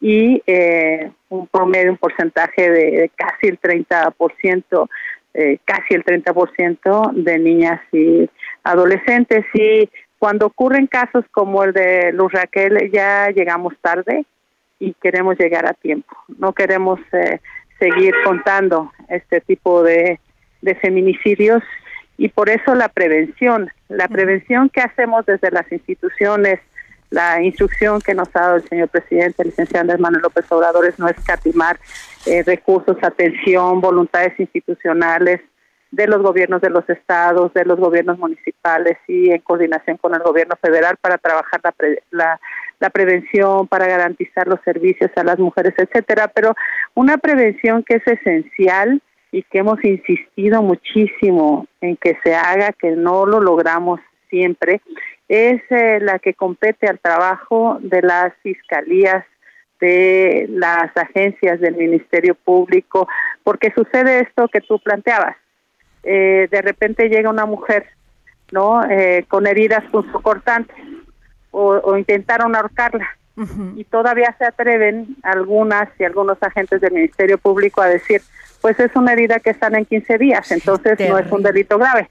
y 0.00 0.42
eh, 0.46 1.10
un 1.28 1.46
promedio 1.48 1.90
un 1.90 1.98
porcentaje 1.98 2.70
de, 2.70 3.10
casi 3.14 3.48
el 3.48 3.60
30% 3.60 4.88
eh, 5.34 5.58
casi 5.64 5.94
el 5.94 6.04
30% 6.04 7.12
de 7.12 7.38
niñas 7.38 7.80
y 7.92 8.30
adolescentes. 8.62 9.44
Y 9.52 9.90
cuando 10.18 10.46
ocurren 10.46 10.86
casos 10.86 11.24
como 11.32 11.64
el 11.64 11.72
de 11.72 12.12
Luz 12.12 12.32
Raquel 12.32 12.90
ya 12.92 13.30
llegamos 13.30 13.74
tarde 13.80 14.24
y 14.78 14.94
queremos 14.94 15.38
llegar 15.38 15.66
a 15.66 15.74
tiempo. 15.74 16.16
No 16.38 16.52
queremos 16.52 17.00
eh, 17.12 17.40
seguir 17.78 18.14
contando 18.24 18.92
este 19.08 19.40
tipo 19.40 19.82
de, 19.82 20.18
feminicidios 20.80 21.62
y 22.16 22.30
por 22.30 22.48
eso 22.48 22.74
la 22.74 22.88
prevención, 22.88 23.70
la 23.88 24.08
prevención 24.08 24.70
que 24.70 24.80
hacemos 24.80 25.26
desde 25.26 25.50
las 25.50 25.70
instituciones, 25.70 26.58
la 27.10 27.42
instrucción 27.42 28.00
que 28.00 28.14
nos 28.14 28.28
ha 28.34 28.40
dado 28.40 28.56
el 28.56 28.68
señor 28.68 28.88
presidente, 28.88 29.42
el 29.42 29.48
licenciado 29.48 29.96
Manuel 29.98 30.22
López 30.22 30.44
Obrador, 30.50 30.86
es 30.86 30.98
no 30.98 31.08
escatimar 31.08 31.78
eh, 32.26 32.42
recursos, 32.42 32.96
atención, 33.02 33.80
voluntades 33.80 34.38
institucionales 34.38 35.40
de 35.90 36.08
los 36.08 36.22
gobiernos 36.22 36.60
de 36.60 36.70
los 36.70 36.88
estados, 36.90 37.54
de 37.54 37.64
los 37.64 37.78
gobiernos 37.78 38.18
municipales 38.18 38.98
y 39.06 39.30
en 39.30 39.40
coordinación 39.42 39.96
con 39.98 40.12
el 40.14 40.22
gobierno 40.22 40.56
federal 40.60 40.96
para 41.00 41.18
trabajar 41.18 41.60
la, 41.62 41.74
la, 42.10 42.40
la 42.80 42.90
prevención, 42.90 43.68
para 43.68 43.86
garantizar 43.86 44.48
los 44.48 44.58
servicios 44.64 45.10
a 45.14 45.22
las 45.22 45.38
mujeres, 45.38 45.74
etcétera. 45.76 46.28
Pero 46.28 46.54
una 46.94 47.18
prevención 47.18 47.84
que 47.84 47.96
es 47.96 48.06
esencial 48.06 49.00
y 49.30 49.42
que 49.44 49.58
hemos 49.58 49.82
insistido 49.84 50.62
muchísimo 50.62 51.66
en 51.80 51.96
que 51.96 52.18
se 52.24 52.34
haga, 52.34 52.72
que 52.72 52.92
no 52.92 53.26
lo 53.26 53.40
logramos 53.40 54.00
siempre, 54.30 54.80
es 55.28 55.62
eh, 55.70 55.98
la 56.00 56.18
que 56.18 56.34
compete 56.34 56.86
al 56.86 56.98
trabajo 56.98 57.78
de 57.80 58.02
las 58.02 58.34
fiscalías, 58.42 59.24
de 59.80 60.46
las 60.50 60.96
agencias 60.96 61.60
del 61.60 61.76
Ministerio 61.76 62.34
Público, 62.34 63.08
porque 63.42 63.72
sucede 63.74 64.20
esto 64.20 64.48
que 64.48 64.60
tú 64.60 64.78
planteabas. 64.78 65.36
Eh, 66.02 66.48
de 66.50 66.62
repente 66.62 67.08
llega 67.08 67.30
una 67.30 67.46
mujer, 67.46 67.86
¿no? 68.52 68.84
Eh, 68.84 69.24
con 69.28 69.46
heridas 69.46 69.82
cortantes 70.22 70.76
o, 71.50 71.96
intentaron 71.96 72.54
ahorcarla. 72.54 73.08
Y 73.74 73.82
todavía 73.84 74.32
se 74.38 74.44
atreven 74.44 75.16
algunas 75.24 75.88
y 75.98 76.04
algunos 76.04 76.40
agentes 76.40 76.80
del 76.80 76.92
Ministerio 76.92 77.36
Público 77.36 77.82
a 77.82 77.88
decir, 77.88 78.22
pues 78.64 78.80
es 78.80 78.96
una 78.96 79.12
herida 79.12 79.40
que 79.40 79.50
están 79.50 79.74
en 79.74 79.84
15 79.84 80.16
días, 80.16 80.50
entonces 80.50 80.98
no 81.06 81.18
es 81.18 81.30
un 81.30 81.42
delito 81.42 81.76
grave. 81.76 82.08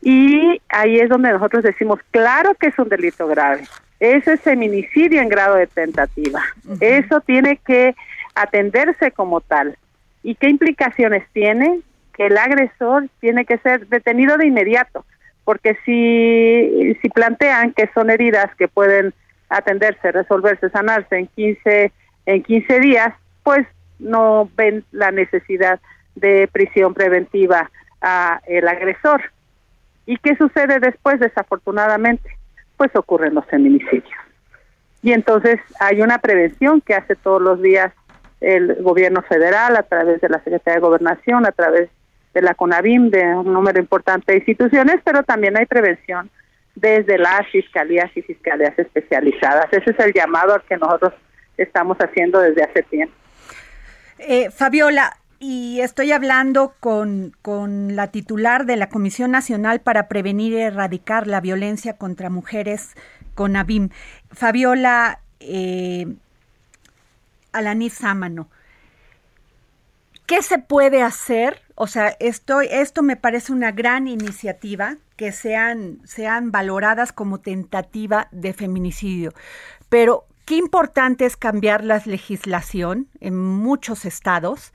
Y 0.00 0.62
ahí 0.68 1.00
es 1.00 1.08
donde 1.08 1.32
nosotros 1.32 1.64
decimos, 1.64 1.98
claro 2.12 2.54
que 2.54 2.68
es 2.68 2.78
un 2.78 2.88
delito 2.88 3.26
grave. 3.26 3.64
Ese 3.98 4.34
es 4.34 4.40
feminicidio 4.40 5.20
en 5.20 5.28
grado 5.28 5.56
de 5.56 5.66
tentativa. 5.66 6.44
Eso 6.78 7.20
tiene 7.22 7.56
que 7.66 7.96
atenderse 8.36 9.10
como 9.10 9.40
tal. 9.40 9.76
¿Y 10.22 10.36
qué 10.36 10.48
implicaciones 10.48 11.24
tiene? 11.32 11.80
Que 12.14 12.26
el 12.26 12.38
agresor 12.38 13.08
tiene 13.18 13.44
que 13.44 13.58
ser 13.58 13.88
detenido 13.88 14.36
de 14.36 14.46
inmediato 14.46 15.04
porque 15.42 15.76
si, 15.84 16.94
si 17.02 17.08
plantean 17.08 17.72
que 17.72 17.90
son 17.94 18.10
heridas 18.10 18.54
que 18.54 18.68
pueden 18.68 19.12
atenderse, 19.48 20.12
resolverse, 20.12 20.70
sanarse 20.70 21.18
en 21.18 21.26
15, 21.26 21.90
en 22.26 22.42
15 22.44 22.78
días, 22.78 23.12
pues 23.42 23.66
no 24.00 24.50
ven 24.56 24.84
la 24.92 25.10
necesidad 25.10 25.80
de 26.14 26.48
prisión 26.52 26.94
preventiva 26.94 27.70
a 28.00 28.40
el 28.46 28.66
agresor. 28.66 29.22
¿Y 30.06 30.16
qué 30.18 30.36
sucede 30.36 30.80
después, 30.80 31.20
desafortunadamente? 31.20 32.30
Pues 32.76 32.90
ocurren 32.96 33.34
los 33.34 33.46
feminicidios. 33.46 34.18
Y 35.02 35.12
entonces 35.12 35.60
hay 35.78 36.02
una 36.02 36.18
prevención 36.18 36.80
que 36.80 36.94
hace 36.94 37.14
todos 37.14 37.40
los 37.40 37.62
días 37.62 37.92
el 38.40 38.82
gobierno 38.82 39.22
federal 39.22 39.76
a 39.76 39.82
través 39.82 40.20
de 40.20 40.28
la 40.28 40.38
Secretaría 40.42 40.76
de 40.76 40.86
Gobernación, 40.86 41.46
a 41.46 41.52
través 41.52 41.90
de 42.34 42.42
la 42.42 42.54
CONAVIM, 42.54 43.10
de 43.10 43.34
un 43.34 43.52
número 43.52 43.78
importante 43.78 44.32
de 44.32 44.38
instituciones, 44.38 44.96
pero 45.04 45.22
también 45.22 45.56
hay 45.58 45.66
prevención 45.66 46.30
desde 46.74 47.18
las 47.18 47.46
fiscalías 47.48 48.10
y 48.16 48.22
fiscalías 48.22 48.78
especializadas. 48.78 49.66
Ese 49.72 49.90
es 49.90 49.98
el 49.98 50.12
llamado 50.12 50.54
al 50.54 50.62
que 50.62 50.76
nosotros 50.76 51.12
estamos 51.56 51.98
haciendo 51.98 52.40
desde 52.40 52.62
hace 52.62 52.82
tiempo. 52.84 53.14
Eh, 54.22 54.50
Fabiola, 54.50 55.16
y 55.38 55.80
estoy 55.80 56.12
hablando 56.12 56.74
con, 56.78 57.34
con, 57.40 57.96
la 57.96 58.08
titular 58.08 58.66
de 58.66 58.76
la 58.76 58.90
Comisión 58.90 59.30
Nacional 59.30 59.80
para 59.80 60.08
Prevenir 60.08 60.52
y 60.52 60.58
Erradicar 60.58 61.26
la 61.26 61.40
Violencia 61.40 61.96
contra 61.96 62.28
Mujeres, 62.28 62.90
CONAVIM, 63.34 63.88
Fabiola 64.30 65.20
eh, 65.40 66.06
Sámano. 67.90 68.50
¿Qué 70.26 70.42
se 70.42 70.58
puede 70.58 71.02
hacer? 71.02 71.62
O 71.74 71.86
sea, 71.86 72.14
esto, 72.20 72.60
esto 72.60 73.02
me 73.02 73.16
parece 73.16 73.52
una 73.54 73.72
gran 73.72 74.06
iniciativa 74.06 74.98
que 75.16 75.32
sean, 75.32 75.98
sean 76.04 76.52
valoradas 76.52 77.12
como 77.12 77.40
tentativa 77.40 78.28
de 78.32 78.52
feminicidio. 78.52 79.32
Pero 79.88 80.26
qué 80.50 80.56
importante 80.56 81.26
es 81.26 81.36
cambiar 81.36 81.84
la 81.84 82.02
legislación 82.04 83.06
en 83.20 83.38
muchos 83.38 84.04
estados 84.04 84.74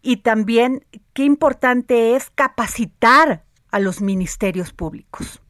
y 0.00 0.18
también 0.18 0.84
qué 1.14 1.24
importante 1.24 2.14
es 2.14 2.30
capacitar 2.30 3.42
a 3.72 3.80
los 3.80 4.00
ministerios 4.00 4.72
públicos. 4.72 5.42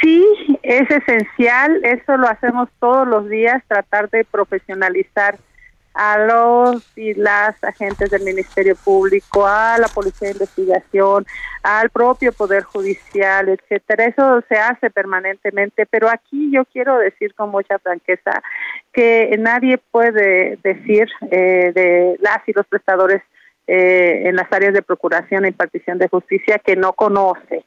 Sí, 0.00 0.24
es 0.62 0.88
esencial, 0.88 1.84
eso 1.84 2.16
lo 2.16 2.28
hacemos 2.28 2.68
todos 2.78 3.08
los 3.08 3.28
días, 3.28 3.60
tratar 3.66 4.08
de 4.10 4.24
profesionalizar 4.24 5.36
a 5.94 6.18
los 6.18 6.84
y 6.96 7.14
las 7.14 7.62
agentes 7.62 8.10
del 8.10 8.22
Ministerio 8.22 8.74
Público, 8.74 9.46
a 9.46 9.78
la 9.78 9.86
Policía 9.86 10.28
de 10.28 10.32
Investigación, 10.34 11.24
al 11.62 11.88
propio 11.90 12.32
Poder 12.32 12.64
Judicial, 12.64 13.48
etcétera. 13.48 14.06
Eso 14.06 14.42
se 14.48 14.56
hace 14.56 14.90
permanentemente, 14.90 15.86
pero 15.86 16.08
aquí 16.08 16.50
yo 16.52 16.64
quiero 16.64 16.98
decir 16.98 17.34
con 17.34 17.50
mucha 17.50 17.78
franqueza 17.78 18.42
que 18.92 19.36
nadie 19.38 19.78
puede 19.78 20.58
decir 20.64 21.08
eh, 21.30 21.72
de 21.72 22.16
las 22.20 22.38
y 22.48 22.52
los 22.52 22.66
prestadores 22.66 23.22
eh, 23.66 24.22
en 24.26 24.36
las 24.36 24.52
áreas 24.52 24.74
de 24.74 24.82
procuración 24.82 25.44
e 25.44 25.48
impartición 25.48 25.98
de 25.98 26.08
justicia 26.08 26.58
que 26.58 26.74
no 26.74 26.92
conoce, 26.92 27.64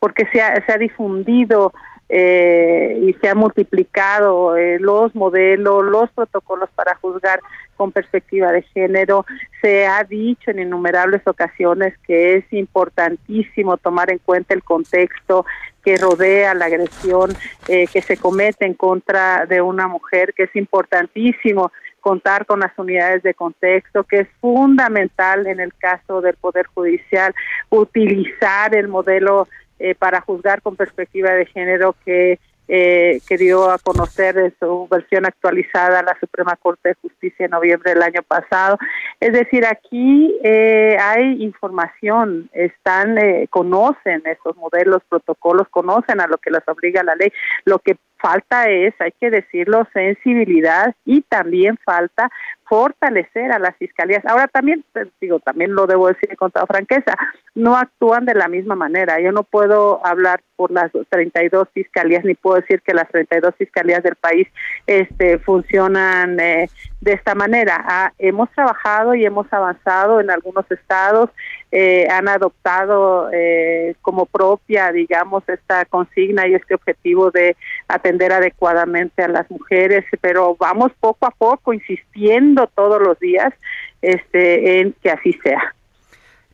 porque 0.00 0.26
se 0.32 0.40
ha, 0.40 0.54
se 0.64 0.72
ha 0.72 0.78
difundido 0.78 1.72
eh, 2.08 2.98
y 3.02 3.12
se 3.14 3.28
han 3.28 3.38
multiplicado 3.38 4.56
eh, 4.56 4.78
los 4.80 5.14
modelos, 5.14 5.84
los 5.84 6.10
protocolos 6.10 6.70
para 6.74 6.94
juzgar 6.94 7.40
con 7.76 7.92
perspectiva 7.92 8.50
de 8.50 8.62
género. 8.62 9.26
Se 9.60 9.86
ha 9.86 10.02
dicho 10.04 10.50
en 10.50 10.60
innumerables 10.60 11.22
ocasiones 11.26 11.94
que 12.06 12.36
es 12.36 12.44
importantísimo 12.52 13.76
tomar 13.76 14.10
en 14.10 14.18
cuenta 14.18 14.54
el 14.54 14.64
contexto 14.64 15.44
que 15.84 15.96
rodea 15.96 16.54
la 16.54 16.66
agresión 16.66 17.34
eh, 17.68 17.86
que 17.86 18.02
se 18.02 18.16
comete 18.16 18.66
en 18.66 18.74
contra 18.74 19.46
de 19.46 19.60
una 19.60 19.86
mujer, 19.86 20.34
que 20.34 20.44
es 20.44 20.56
importantísimo 20.56 21.70
contar 22.00 22.46
con 22.46 22.60
las 22.60 22.72
unidades 22.78 23.22
de 23.22 23.34
contexto, 23.34 24.04
que 24.04 24.20
es 24.20 24.28
fundamental 24.40 25.46
en 25.46 25.60
el 25.60 25.74
caso 25.74 26.20
del 26.20 26.36
Poder 26.36 26.66
Judicial, 26.66 27.34
utilizar 27.70 28.74
el 28.74 28.88
modelo 28.88 29.46
eh, 29.78 29.94
para 29.94 30.20
juzgar 30.20 30.62
con 30.62 30.76
perspectiva 30.76 31.30
de 31.30 31.46
género 31.46 31.94
que, 32.04 32.38
eh, 32.70 33.20
que 33.26 33.38
dio 33.38 33.70
a 33.70 33.78
conocer 33.78 34.36
en 34.36 34.54
su 34.60 34.86
versión 34.90 35.24
actualizada 35.24 36.02
la 36.02 36.14
Suprema 36.20 36.54
Corte 36.56 36.90
de 36.90 36.96
Justicia 36.96 37.46
en 37.46 37.52
noviembre 37.52 37.94
del 37.94 38.02
año 38.02 38.22
pasado. 38.22 38.76
Es 39.20 39.32
decir, 39.32 39.64
aquí 39.64 40.38
eh, 40.44 40.98
hay 41.00 41.42
información, 41.42 42.50
están, 42.52 43.16
eh, 43.16 43.46
conocen 43.48 44.22
estos 44.26 44.54
modelos, 44.56 45.02
protocolos, 45.08 45.66
conocen 45.70 46.20
a 46.20 46.26
lo 46.26 46.36
que 46.36 46.50
les 46.50 46.66
obliga 46.68 47.02
la 47.02 47.14
ley. 47.14 47.32
Lo 47.64 47.78
que 47.78 47.96
falta 48.18 48.68
es, 48.68 48.94
hay 49.00 49.12
que 49.12 49.30
decirlo, 49.30 49.86
sensibilidad 49.92 50.94
y 51.04 51.22
también 51.22 51.78
falta 51.84 52.30
fortalecer 52.68 53.50
a 53.50 53.58
las 53.58 53.74
fiscalías. 53.76 54.24
Ahora 54.26 54.46
también, 54.46 54.84
digo, 55.20 55.40
también 55.40 55.74
lo 55.74 55.86
debo 55.86 56.08
decir 56.08 56.36
con 56.36 56.50
toda 56.50 56.66
franqueza, 56.66 57.14
no 57.54 57.76
actúan 57.76 58.26
de 58.26 58.34
la 58.34 58.48
misma 58.48 58.74
manera. 58.74 59.18
Yo 59.20 59.32
no 59.32 59.42
puedo 59.42 60.04
hablar 60.04 60.42
por 60.54 60.70
las 60.70 60.90
32 61.08 61.68
fiscalías, 61.72 62.24
ni 62.24 62.34
puedo 62.34 62.60
decir 62.60 62.82
que 62.82 62.92
las 62.92 63.08
32 63.08 63.54
fiscalías 63.56 64.02
del 64.02 64.16
país 64.16 64.46
este, 64.86 65.38
funcionan 65.38 66.38
eh, 66.40 66.68
de 67.00 67.12
esta 67.12 67.34
manera. 67.34 67.82
Ah, 67.88 68.12
hemos 68.18 68.50
trabajado 68.50 69.14
y 69.14 69.24
hemos 69.24 69.50
avanzado 69.50 70.20
en 70.20 70.30
algunos 70.30 70.70
estados, 70.70 71.30
eh, 71.70 72.08
han 72.10 72.28
adoptado 72.28 73.30
eh, 73.32 73.94
como 74.00 74.26
propia, 74.26 74.90
digamos, 74.90 75.46
esta 75.48 75.84
consigna 75.84 76.46
y 76.46 76.54
este 76.54 76.74
objetivo 76.74 77.30
de 77.30 77.56
atender 77.88 78.32
adecuadamente 78.32 79.22
a 79.22 79.28
las 79.28 79.50
mujeres, 79.50 80.04
pero 80.20 80.56
vamos 80.58 80.92
poco 80.98 81.26
a 81.26 81.30
poco 81.30 81.74
insistiendo 81.74 82.68
todos 82.74 83.02
los 83.02 83.18
días 83.18 83.52
este, 84.00 84.80
en 84.80 84.94
que 85.02 85.10
así 85.10 85.32
sea. 85.42 85.74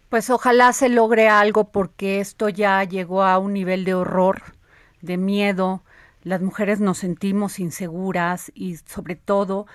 Pues 0.08 0.30
ojalá 0.30 0.72
se 0.72 0.88
logre 0.88 1.28
algo 1.28 1.70
porque 1.70 2.20
esto 2.20 2.48
ya 2.48 2.82
llegó 2.84 3.22
a 3.22 3.38
un 3.38 3.52
nivel 3.52 3.84
de 3.84 3.94
horror, 3.94 4.42
de 5.00 5.16
miedo. 5.16 5.82
Las 6.22 6.40
mujeres 6.40 6.80
nos 6.80 6.98
sentimos 6.98 7.58
inseguras 7.58 8.50
y 8.54 8.76
sobre 8.76 9.16
todo 9.16 9.66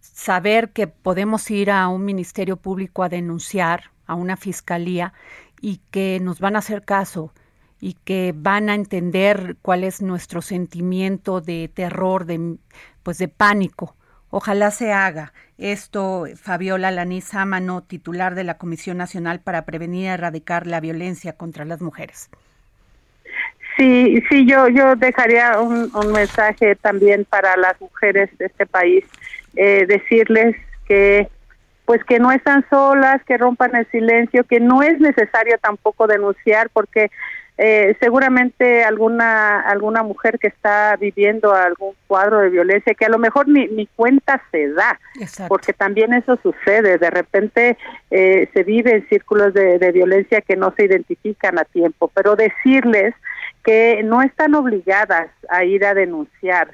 saber 0.00 0.70
que 0.70 0.86
podemos 0.86 1.50
ir 1.50 1.70
a 1.70 1.88
un 1.88 2.04
ministerio 2.04 2.56
público 2.56 3.02
a 3.02 3.08
denunciar, 3.08 3.90
a 4.06 4.14
una 4.14 4.36
fiscalía 4.36 5.12
y 5.60 5.80
que 5.90 6.18
nos 6.20 6.40
van 6.40 6.56
a 6.56 6.60
hacer 6.60 6.84
caso 6.84 7.32
y 7.80 7.94
que 8.04 8.32
van 8.34 8.68
a 8.68 8.74
entender 8.74 9.56
cuál 9.62 9.84
es 9.84 10.02
nuestro 10.02 10.42
sentimiento 10.42 11.40
de 11.40 11.70
terror, 11.72 12.24
de 12.24 12.56
pues 13.02 13.18
de 13.18 13.28
pánico. 13.28 13.94
Ojalá 14.30 14.70
se 14.70 14.92
haga 14.92 15.32
esto, 15.58 16.26
Fabiola 16.36 16.90
Lanís 16.90 17.32
Amano, 17.34 17.82
titular 17.82 18.34
de 18.34 18.44
la 18.44 18.58
Comisión 18.58 18.98
Nacional 18.98 19.40
para 19.40 19.64
Prevenir 19.64 20.04
y 20.04 20.06
Erradicar 20.06 20.66
la 20.66 20.80
Violencia 20.80 21.32
contra 21.34 21.64
las 21.64 21.80
Mujeres. 21.80 22.28
Sí, 23.76 24.22
sí, 24.30 24.46
yo, 24.46 24.68
yo 24.68 24.96
dejaría 24.96 25.60
un, 25.60 25.90
mensaje 26.12 26.76
también 26.76 27.24
para 27.26 27.56
las 27.56 27.78
mujeres 27.80 28.30
de 28.38 28.46
este 28.46 28.66
país, 28.66 29.04
eh, 29.54 29.84
decirles 29.86 30.56
que 30.88 31.28
pues 31.86 32.02
que 32.04 32.18
no 32.18 32.32
están 32.32 32.64
solas, 32.68 33.22
que 33.24 33.38
rompan 33.38 33.74
el 33.76 33.88
silencio, 33.90 34.44
que 34.44 34.60
no 34.60 34.82
es 34.82 34.98
necesario 35.00 35.56
tampoco 35.58 36.06
denunciar 36.06 36.68
porque 36.70 37.10
eh, 37.58 37.96
seguramente 38.00 38.84
alguna 38.84 39.60
alguna 39.60 40.02
mujer 40.02 40.38
que 40.38 40.48
está 40.48 40.94
viviendo 40.96 41.54
algún 41.54 41.94
cuadro 42.06 42.40
de 42.40 42.50
violencia 42.50 42.92
que 42.92 43.06
a 43.06 43.08
lo 43.08 43.18
mejor 43.18 43.48
ni, 43.48 43.66
ni 43.68 43.86
cuenta 43.86 44.42
se 44.50 44.68
da 44.72 45.00
porque 45.48 45.72
también 45.72 46.12
eso 46.12 46.38
sucede. 46.42 46.98
De 46.98 47.08
repente 47.08 47.78
eh, 48.10 48.50
se 48.52 48.62
vive 48.62 48.96
en 48.96 49.08
círculos 49.08 49.54
de, 49.54 49.78
de 49.78 49.92
violencia 49.92 50.42
que 50.42 50.56
no 50.56 50.74
se 50.76 50.84
identifican 50.84 51.58
a 51.58 51.64
tiempo 51.64 52.10
pero 52.12 52.36
decirles 52.36 53.14
que 53.64 54.02
no 54.02 54.20
están 54.20 54.54
obligadas 54.54 55.30
a 55.48 55.64
ir 55.64 55.84
a 55.86 55.94
denunciar 55.94 56.68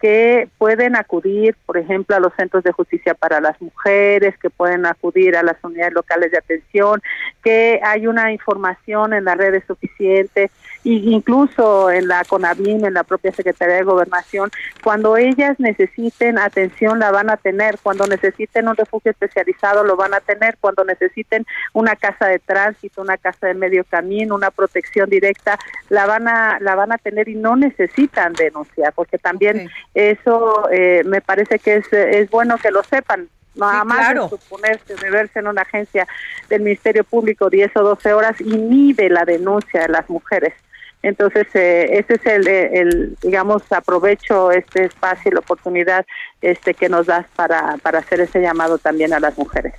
que 0.00 0.48
pueden 0.56 0.96
acudir, 0.96 1.54
por 1.66 1.76
ejemplo, 1.76 2.16
a 2.16 2.20
los 2.20 2.32
centros 2.34 2.64
de 2.64 2.72
justicia 2.72 3.14
para 3.14 3.40
las 3.40 3.60
mujeres, 3.60 4.36
que 4.38 4.48
pueden 4.48 4.86
acudir 4.86 5.36
a 5.36 5.42
las 5.42 5.56
unidades 5.62 5.92
locales 5.92 6.30
de 6.30 6.38
atención, 6.38 7.02
que 7.44 7.80
hay 7.84 8.06
una 8.06 8.32
información 8.32 9.12
en 9.12 9.24
las 9.24 9.36
redes 9.36 9.62
suficiente, 9.66 10.50
e 10.84 10.90
incluso 10.90 11.90
en 11.90 12.08
la 12.08 12.24
CONAVIM, 12.24 12.84
en 12.84 12.94
la 12.94 13.04
propia 13.04 13.32
Secretaría 13.32 13.76
de 13.76 13.82
Gobernación, 13.82 14.50
cuando 14.82 15.16
ellas 15.16 15.58
necesiten 15.58 16.38
atención 16.38 16.98
la 16.98 17.10
van 17.10 17.30
a 17.30 17.36
tener, 17.36 17.78
cuando 17.82 18.06
necesiten 18.06 18.68
un 18.68 18.76
refugio 18.76 19.10
especializado 19.10 19.84
lo 19.84 19.96
van 19.96 20.14
a 20.14 20.20
tener, 20.20 20.56
cuando 20.60 20.84
necesiten 20.84 21.46
una 21.72 21.96
casa 21.96 22.26
de 22.26 22.38
tránsito, 22.38 23.02
una 23.02 23.16
casa 23.16 23.48
de 23.48 23.54
medio 23.54 23.84
camino, 23.84 24.34
una 24.34 24.50
protección 24.50 25.10
directa, 25.10 25.58
la 25.88 26.06
van 26.06 26.28
a 26.28 26.58
la 26.60 26.74
van 26.74 26.92
a 26.92 26.98
tener 26.98 27.28
y 27.28 27.34
no 27.34 27.56
necesitan 27.56 28.32
denunciar, 28.32 28.92
porque 28.94 29.18
también 29.18 29.68
eso 29.94 30.68
eh, 30.70 31.02
me 31.04 31.20
parece 31.20 31.58
que 31.58 31.76
es, 31.76 31.92
es 31.92 32.30
bueno 32.30 32.56
que 32.58 32.70
lo 32.70 32.82
sepan. 32.82 33.28
Nada 33.54 33.84
más 33.84 34.14
de 34.14 34.28
suponerse 34.28 34.94
de 34.94 35.10
verse 35.10 35.40
en 35.40 35.48
una 35.48 35.62
agencia 35.62 36.06
del 36.48 36.62
Ministerio 36.62 37.04
Público 37.04 37.50
10 37.50 37.76
o 37.76 37.82
12 37.82 38.12
horas 38.12 38.40
inhibe 38.40 39.10
la 39.10 39.24
denuncia 39.24 39.82
de 39.82 39.88
las 39.88 40.08
mujeres. 40.08 40.54
Entonces, 41.02 41.46
eh, 41.54 41.98
ese 41.98 42.14
es 42.14 42.26
el, 42.26 42.48
el, 42.48 43.16
digamos, 43.22 43.62
aprovecho 43.72 44.50
este 44.50 44.84
espacio 44.84 45.30
y 45.30 45.34
la 45.34 45.40
oportunidad 45.40 46.04
este 46.42 46.74
que 46.74 46.88
nos 46.88 47.06
das 47.06 47.26
para, 47.36 47.76
para 47.78 48.00
hacer 48.00 48.20
ese 48.20 48.40
llamado 48.40 48.78
también 48.78 49.12
a 49.14 49.20
las 49.20 49.36
mujeres. 49.38 49.74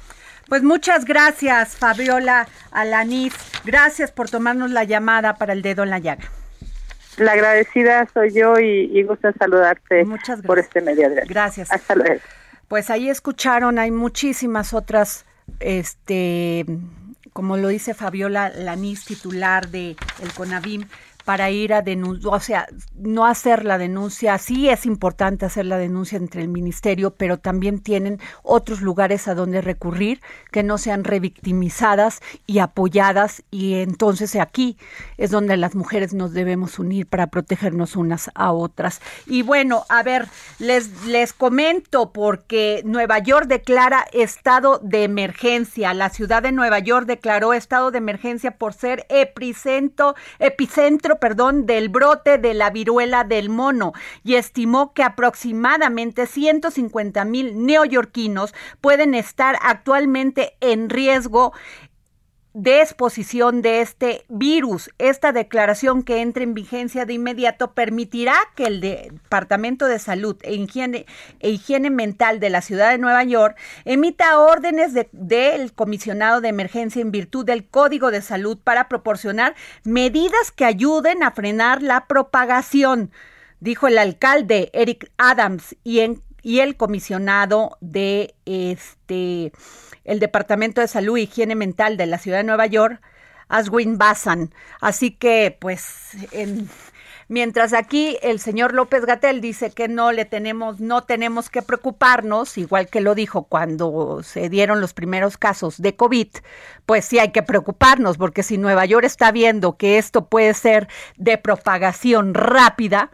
Pues 0.49 0.63
muchas 0.63 1.05
gracias, 1.05 1.77
Fabiola 1.77 2.47
Alanís. 2.71 3.33
Gracias 3.63 4.11
por 4.11 4.29
tomarnos 4.29 4.71
la 4.71 4.83
llamada 4.83 5.35
para 5.35 5.53
el 5.53 5.61
dedo 5.61 5.83
en 5.83 5.91
la 5.91 5.99
llaga. 5.99 6.25
La 7.17 7.33
agradecida 7.33 8.07
soy 8.13 8.33
yo 8.33 8.59
y, 8.59 9.03
gusto 9.03 9.27
en 9.27 9.33
saludarte 9.37 10.05
por 10.45 10.59
este 10.59 10.81
medio. 10.81 11.09
Gracias. 11.27 11.71
Hasta 11.71 11.95
luego. 11.95 12.19
Pues 12.67 12.89
ahí 12.89 13.09
escucharon, 13.09 13.79
hay 13.79 13.91
muchísimas 13.91 14.73
otras, 14.73 15.25
este, 15.59 16.65
como 17.33 17.57
lo 17.57 17.67
dice 17.67 17.93
Fabiola 17.93 18.49
Lanís, 18.49 19.05
titular 19.05 19.67
de 19.67 19.97
el 20.21 20.33
CONAVIM, 20.33 20.87
para 21.25 21.49
ir 21.51 21.73
a 21.73 21.81
denunciar, 21.81 22.33
o 22.33 22.39
sea, 22.39 22.67
no 22.95 23.25
hacer 23.25 23.65
la 23.65 23.77
denuncia. 23.77 24.37
Sí 24.37 24.69
es 24.69 24.85
importante 24.85 25.45
hacer 25.45 25.65
la 25.65 25.77
denuncia 25.77 26.17
entre 26.17 26.41
el 26.41 26.47
ministerio, 26.47 27.15
pero 27.15 27.37
también 27.37 27.79
tienen 27.79 28.19
otros 28.43 28.81
lugares 28.81 29.27
a 29.27 29.35
donde 29.35 29.61
recurrir 29.61 30.21
que 30.51 30.63
no 30.63 30.77
sean 30.77 31.03
revictimizadas 31.03 32.21
y 32.45 32.59
apoyadas. 32.59 33.43
Y 33.51 33.75
entonces 33.75 34.35
aquí 34.35 34.77
es 35.17 35.31
donde 35.31 35.57
las 35.57 35.75
mujeres 35.75 36.13
nos 36.13 36.33
debemos 36.33 36.79
unir 36.79 37.07
para 37.07 37.27
protegernos 37.27 37.95
unas 37.95 38.29
a 38.35 38.51
otras. 38.51 39.01
Y 39.25 39.41
bueno, 39.41 39.85
a 39.89 40.03
ver, 40.03 40.27
les, 40.59 41.05
les 41.05 41.33
comento 41.33 42.11
porque 42.11 42.81
Nueva 42.85 43.19
York 43.19 43.47
declara 43.47 44.05
estado 44.13 44.79
de 44.83 45.03
emergencia. 45.03 45.93
La 45.93 46.09
ciudad 46.09 46.43
de 46.43 46.51
Nueva 46.51 46.79
York 46.79 47.05
declaró 47.05 47.53
estado 47.53 47.91
de 47.91 47.97
emergencia 47.97 48.51
por 48.51 48.73
ser 48.73 49.05
epicentro, 49.09 50.15
epicentro 50.39 51.10
perdón, 51.19 51.65
del 51.65 51.89
brote 51.89 52.37
de 52.37 52.53
la 52.53 52.69
viruela 52.69 53.23
del 53.23 53.49
mono 53.49 53.93
y 54.23 54.35
estimó 54.35 54.93
que 54.93 55.03
aproximadamente 55.03 56.25
150 56.25 57.25
mil 57.25 57.65
neoyorquinos 57.65 58.53
pueden 58.81 59.13
estar 59.13 59.57
actualmente 59.61 60.55
en 60.61 60.89
riesgo 60.89 61.53
de 62.53 62.81
exposición 62.81 63.61
de 63.61 63.81
este 63.81 64.25
virus. 64.27 64.89
Esta 64.97 65.31
declaración 65.31 66.03
que 66.03 66.21
entre 66.21 66.43
en 66.43 66.53
vigencia 66.53 67.05
de 67.05 67.13
inmediato 67.13 67.73
permitirá 67.73 68.35
que 68.55 68.65
el 68.65 68.81
Departamento 68.81 69.85
de 69.85 69.99
Salud 69.99 70.35
e 70.41 70.55
Higiene, 70.55 71.05
e 71.39 71.49
Higiene 71.49 71.89
Mental 71.89 72.39
de 72.39 72.49
la 72.49 72.61
Ciudad 72.61 72.91
de 72.91 72.97
Nueva 72.97 73.23
York 73.23 73.57
emita 73.85 74.39
órdenes 74.39 74.93
del 75.11 75.73
comisionado 75.73 76.41
de 76.41 76.49
emergencia 76.49 77.01
en 77.01 77.11
virtud 77.11 77.45
del 77.45 77.67
Código 77.67 78.11
de 78.11 78.21
Salud 78.21 78.57
para 78.61 78.89
proporcionar 78.89 79.55
medidas 79.83 80.51
que 80.51 80.65
ayuden 80.65 81.23
a 81.23 81.31
frenar 81.31 81.81
la 81.81 82.07
propagación, 82.07 83.11
dijo 83.59 83.87
el 83.87 83.97
alcalde 83.97 84.69
Eric 84.73 85.09
Adams 85.17 85.75
y, 85.83 85.99
en, 85.99 86.21
y 86.41 86.59
el 86.59 86.75
comisionado 86.75 87.77
de 87.81 88.35
este 88.45 89.51
el 90.03 90.19
Departamento 90.19 90.81
de 90.81 90.87
Salud 90.87 91.17
y 91.17 91.23
Higiene 91.23 91.55
Mental 91.55 91.97
de 91.97 92.05
la 92.05 92.17
Ciudad 92.17 92.37
de 92.37 92.43
Nueva 92.43 92.65
York, 92.65 93.01
Aswin 93.47 93.97
Bassan. 93.97 94.53
Así 94.79 95.11
que, 95.11 95.55
pues, 95.59 96.09
mientras 97.27 97.73
aquí 97.73 98.17
el 98.21 98.39
señor 98.39 98.73
López 98.73 99.05
Gatel 99.05 99.41
dice 99.41 99.71
que 99.71 99.87
no 99.87 100.11
le 100.11 100.25
tenemos, 100.25 100.79
no 100.79 101.03
tenemos 101.03 101.49
que 101.49 101.61
preocuparnos, 101.61 102.57
igual 102.57 102.87
que 102.87 103.01
lo 103.01 103.13
dijo 103.13 103.43
cuando 103.43 104.23
se 104.23 104.49
dieron 104.49 104.81
los 104.81 104.93
primeros 104.93 105.37
casos 105.37 105.81
de 105.81 105.95
COVID, 105.95 106.29
pues 106.85 107.05
sí 107.05 107.19
hay 107.19 107.31
que 107.31 107.43
preocuparnos, 107.43 108.17
porque 108.17 108.43
si 108.43 108.57
Nueva 108.57 108.85
York 108.85 109.05
está 109.05 109.31
viendo 109.31 109.77
que 109.77 109.97
esto 109.97 110.27
puede 110.27 110.53
ser 110.53 110.87
de 111.17 111.37
propagación 111.37 112.33
rápida, 112.33 113.11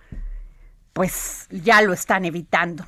pues 0.94 1.48
ya 1.52 1.82
lo 1.82 1.94
están 1.94 2.26
evitando. 2.26 2.86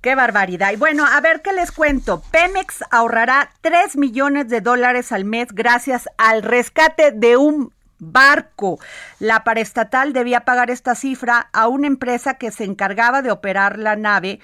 Qué 0.00 0.14
barbaridad. 0.14 0.72
Y 0.72 0.76
bueno, 0.76 1.04
a 1.04 1.20
ver 1.20 1.42
qué 1.42 1.52
les 1.52 1.72
cuento. 1.72 2.22
Pemex 2.30 2.84
ahorrará 2.90 3.50
3 3.62 3.96
millones 3.96 4.48
de 4.48 4.60
dólares 4.60 5.10
al 5.10 5.24
mes 5.24 5.48
gracias 5.52 6.08
al 6.18 6.42
rescate 6.42 7.10
de 7.10 7.36
un 7.36 7.72
barco. 7.98 8.78
La 9.18 9.42
paraestatal 9.42 10.12
debía 10.12 10.44
pagar 10.44 10.70
esta 10.70 10.94
cifra 10.94 11.48
a 11.52 11.66
una 11.66 11.88
empresa 11.88 12.34
que 12.34 12.52
se 12.52 12.62
encargaba 12.64 13.22
de 13.22 13.32
operar 13.32 13.78
la 13.78 13.96
nave 13.96 14.38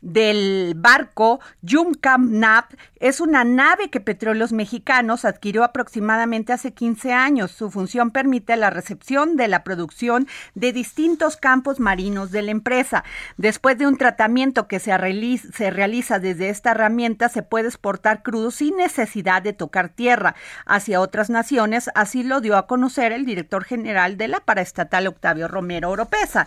del 0.00 0.74
barco 0.76 1.40
Yumcam 1.62 2.38
Nap 2.38 2.72
es 3.00 3.20
una 3.20 3.44
nave 3.44 3.90
que 3.90 4.00
Petróleos 4.00 4.52
Mexicanos 4.52 5.24
adquirió 5.24 5.64
aproximadamente 5.64 6.52
hace 6.52 6.72
15 6.72 7.12
años. 7.12 7.50
Su 7.50 7.70
función 7.70 8.10
permite 8.10 8.56
la 8.56 8.70
recepción 8.70 9.36
de 9.36 9.48
la 9.48 9.64
producción 9.64 10.26
de 10.54 10.72
distintos 10.72 11.36
campos 11.36 11.80
marinos 11.80 12.30
de 12.30 12.42
la 12.42 12.50
empresa. 12.50 13.04
Después 13.36 13.78
de 13.78 13.86
un 13.86 13.96
tratamiento 13.96 14.68
que 14.68 14.80
se 14.80 14.96
realiza, 14.96 15.48
se 15.52 15.70
realiza 15.70 16.18
desde 16.18 16.48
esta 16.48 16.72
herramienta, 16.72 17.28
se 17.28 17.42
puede 17.42 17.68
exportar 17.68 18.22
crudo 18.22 18.50
sin 18.50 18.76
necesidad 18.76 19.42
de 19.42 19.52
tocar 19.52 19.88
tierra 19.88 20.34
hacia 20.66 21.00
otras 21.00 21.30
naciones. 21.30 21.90
Así 21.94 22.22
lo 22.22 22.40
dio 22.40 22.56
a 22.56 22.66
conocer 22.66 23.12
el 23.12 23.24
director 23.24 23.64
general 23.64 24.16
de 24.16 24.28
la 24.28 24.40
paraestatal 24.40 25.06
Octavio 25.06 25.48
Romero 25.48 25.90
Oropesa. 25.90 26.46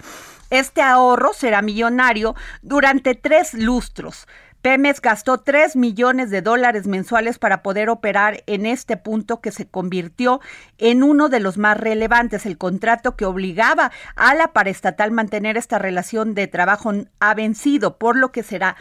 Este 0.52 0.82
ahorro 0.82 1.32
será 1.34 1.62
millonario 1.62 2.36
durante 2.62 3.16
tres 3.16 3.54
lustros. 3.54 4.28
Pemex 4.62 5.02
gastó 5.02 5.40
3 5.40 5.76
millones 5.76 6.30
de 6.30 6.44
dólares 6.44 6.86
mensuales 6.86 7.40
para 7.40 7.64
poder 7.64 7.90
operar 7.90 8.44
en 8.46 8.68
este 8.68 8.96
punto 8.96 9.42
que 9.42 9.52
se 9.52 9.68
convirtió 9.68 10.40
en 10.78 11.02
uno 11.02 11.30
de 11.30 11.40
los 11.40 11.58
más 11.58 11.78
relevantes. 11.78 12.46
El 12.46 12.60
contrato 12.60 13.16
que 13.16 13.26
obligaba 13.26 13.92
a 14.16 14.36
la 14.36 14.54
paraestatal 14.54 15.10
mantener 15.10 15.58
esta 15.58 15.80
relación 15.80 16.36
de 16.36 16.48
trabajo 16.48 16.92
ha 17.20 17.34
vencido, 17.34 17.98
por 17.98 18.16
lo 18.16 18.32
que 18.32 18.44
será 18.44 18.76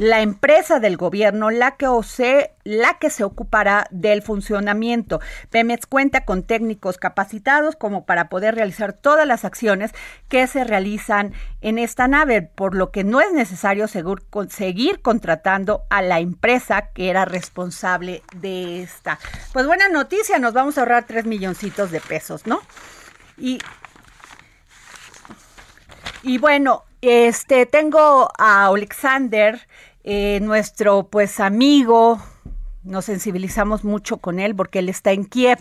la 0.00 0.22
empresa 0.22 0.80
del 0.80 0.96
gobierno 0.96 1.50
la 1.50 1.72
que, 1.72 1.86
se, 2.04 2.54
la 2.64 2.94
que 2.94 3.10
se 3.10 3.22
ocupará 3.22 3.86
del 3.90 4.22
funcionamiento. 4.22 5.20
Pemex 5.50 5.84
cuenta 5.84 6.24
con 6.24 6.42
técnicos 6.42 6.96
capacitados 6.96 7.76
como 7.76 8.06
para 8.06 8.30
poder 8.30 8.54
realizar 8.54 8.94
todas 8.94 9.26
las 9.26 9.44
acciones 9.44 9.92
que 10.30 10.46
se 10.46 10.64
realizan 10.64 11.34
en 11.60 11.78
esta 11.78 12.08
nave, 12.08 12.40
por 12.40 12.74
lo 12.74 12.90
que 12.90 13.04
no 13.04 13.20
es 13.20 13.30
necesario 13.34 13.88
seguir 13.88 15.02
contratando 15.02 15.82
a 15.90 16.00
la 16.00 16.20
empresa 16.20 16.92
que 16.94 17.10
era 17.10 17.26
responsable 17.26 18.22
de 18.36 18.82
esta. 18.82 19.18
Pues 19.52 19.66
buena 19.66 19.90
noticia, 19.90 20.38
nos 20.38 20.54
vamos 20.54 20.78
a 20.78 20.80
ahorrar 20.80 21.04
tres 21.04 21.26
milloncitos 21.26 21.90
de 21.90 22.00
pesos, 22.00 22.46
¿no? 22.46 22.62
Y 23.36 23.58
y 26.22 26.38
bueno, 26.38 26.84
este 27.02 27.64
tengo 27.64 28.30
a 28.36 28.66
Alexander, 28.66 29.66
eh, 30.04 30.40
nuestro 30.42 31.04
pues 31.04 31.40
amigo, 31.40 32.20
nos 32.82 33.04
sensibilizamos 33.04 33.84
mucho 33.84 34.16
con 34.18 34.40
él 34.40 34.54
porque 34.54 34.78
él 34.78 34.88
está 34.88 35.12
en 35.12 35.24
Kiev, 35.24 35.58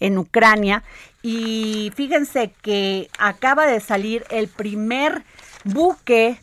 en 0.00 0.18
Ucrania, 0.18 0.82
y 1.22 1.92
fíjense 1.94 2.52
que 2.62 3.08
acaba 3.18 3.66
de 3.66 3.80
salir 3.80 4.24
el 4.30 4.48
primer 4.48 5.24
buque 5.64 6.40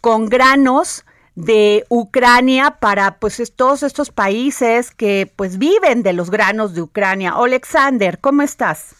con 0.00 0.26
granos 0.26 1.04
de 1.34 1.86
Ucrania 1.88 2.78
para 2.80 3.18
pues 3.18 3.52
todos 3.54 3.82
estos 3.82 4.10
países 4.10 4.90
que 4.90 5.32
pues 5.36 5.58
viven 5.58 6.02
de 6.02 6.12
los 6.12 6.30
granos 6.30 6.74
de 6.74 6.82
Ucrania. 6.82 7.32
Alexander, 7.36 8.18
¿cómo 8.18 8.42
estás? 8.42 8.96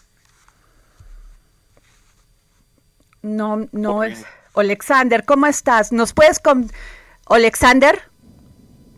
No, 3.23 3.69
no 3.73 4.05
es. 4.05 4.25
Alexander, 4.55 5.25
¿cómo 5.25 5.47
estás? 5.47 5.93
¿Nos 5.93 6.13
puedes 6.13 6.39
con 6.39 6.71
Alexander? 7.29 8.01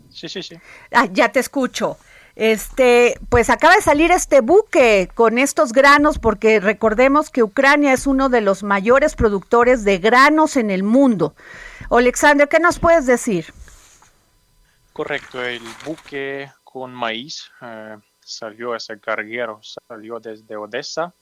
Sí, 0.09 0.29
sí, 0.29 0.43
sí. 0.43 0.55
Ah, 0.91 1.07
ya 1.11 1.31
te 1.31 1.39
escucho. 1.39 1.97
Este, 2.35 3.19
pues 3.29 3.49
acaba 3.49 3.75
de 3.75 3.81
salir 3.81 4.11
este 4.11 4.41
buque 4.41 5.09
con 5.13 5.37
estos 5.37 5.73
granos 5.73 6.17
porque 6.17 6.59
recordemos 6.59 7.29
que 7.29 7.43
Ucrania 7.43 7.93
es 7.93 8.07
uno 8.07 8.29
de 8.29 8.41
los 8.41 8.63
mayores 8.63 9.15
productores 9.15 9.83
de 9.83 9.97
granos 9.97 10.55
en 10.55 10.69
el 10.69 10.83
mundo. 10.83 11.35
Alexander, 11.89 12.47
¿qué 12.47 12.59
nos 12.59 12.79
puedes 12.79 13.05
decir? 13.05 13.53
Correcto, 14.93 15.43
el 15.43 15.61
buque 15.85 16.49
con 16.63 16.93
maíz 16.93 17.51
eh, 17.61 17.97
salió 18.21 18.75
ese 18.75 18.99
carguero, 18.99 19.59
salió 19.61 20.19
desde 20.19 20.55
Odessa 20.55 21.13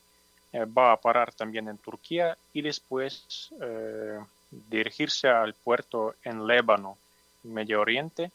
eh, 0.51 0.66
va 0.66 0.93
a 0.93 0.99
parar 0.99 1.34
también 1.34 1.68
en 1.68 1.78
Turquía 1.78 2.36
y 2.53 2.64
después 2.64 3.53
eh, 3.62 4.20
dirigirse 4.51 5.27
al 5.27 5.53
puerto 5.53 6.15
en 6.23 6.45
Líbano, 6.45 6.97
Medio 7.43 7.81
Oriente, 7.81 8.31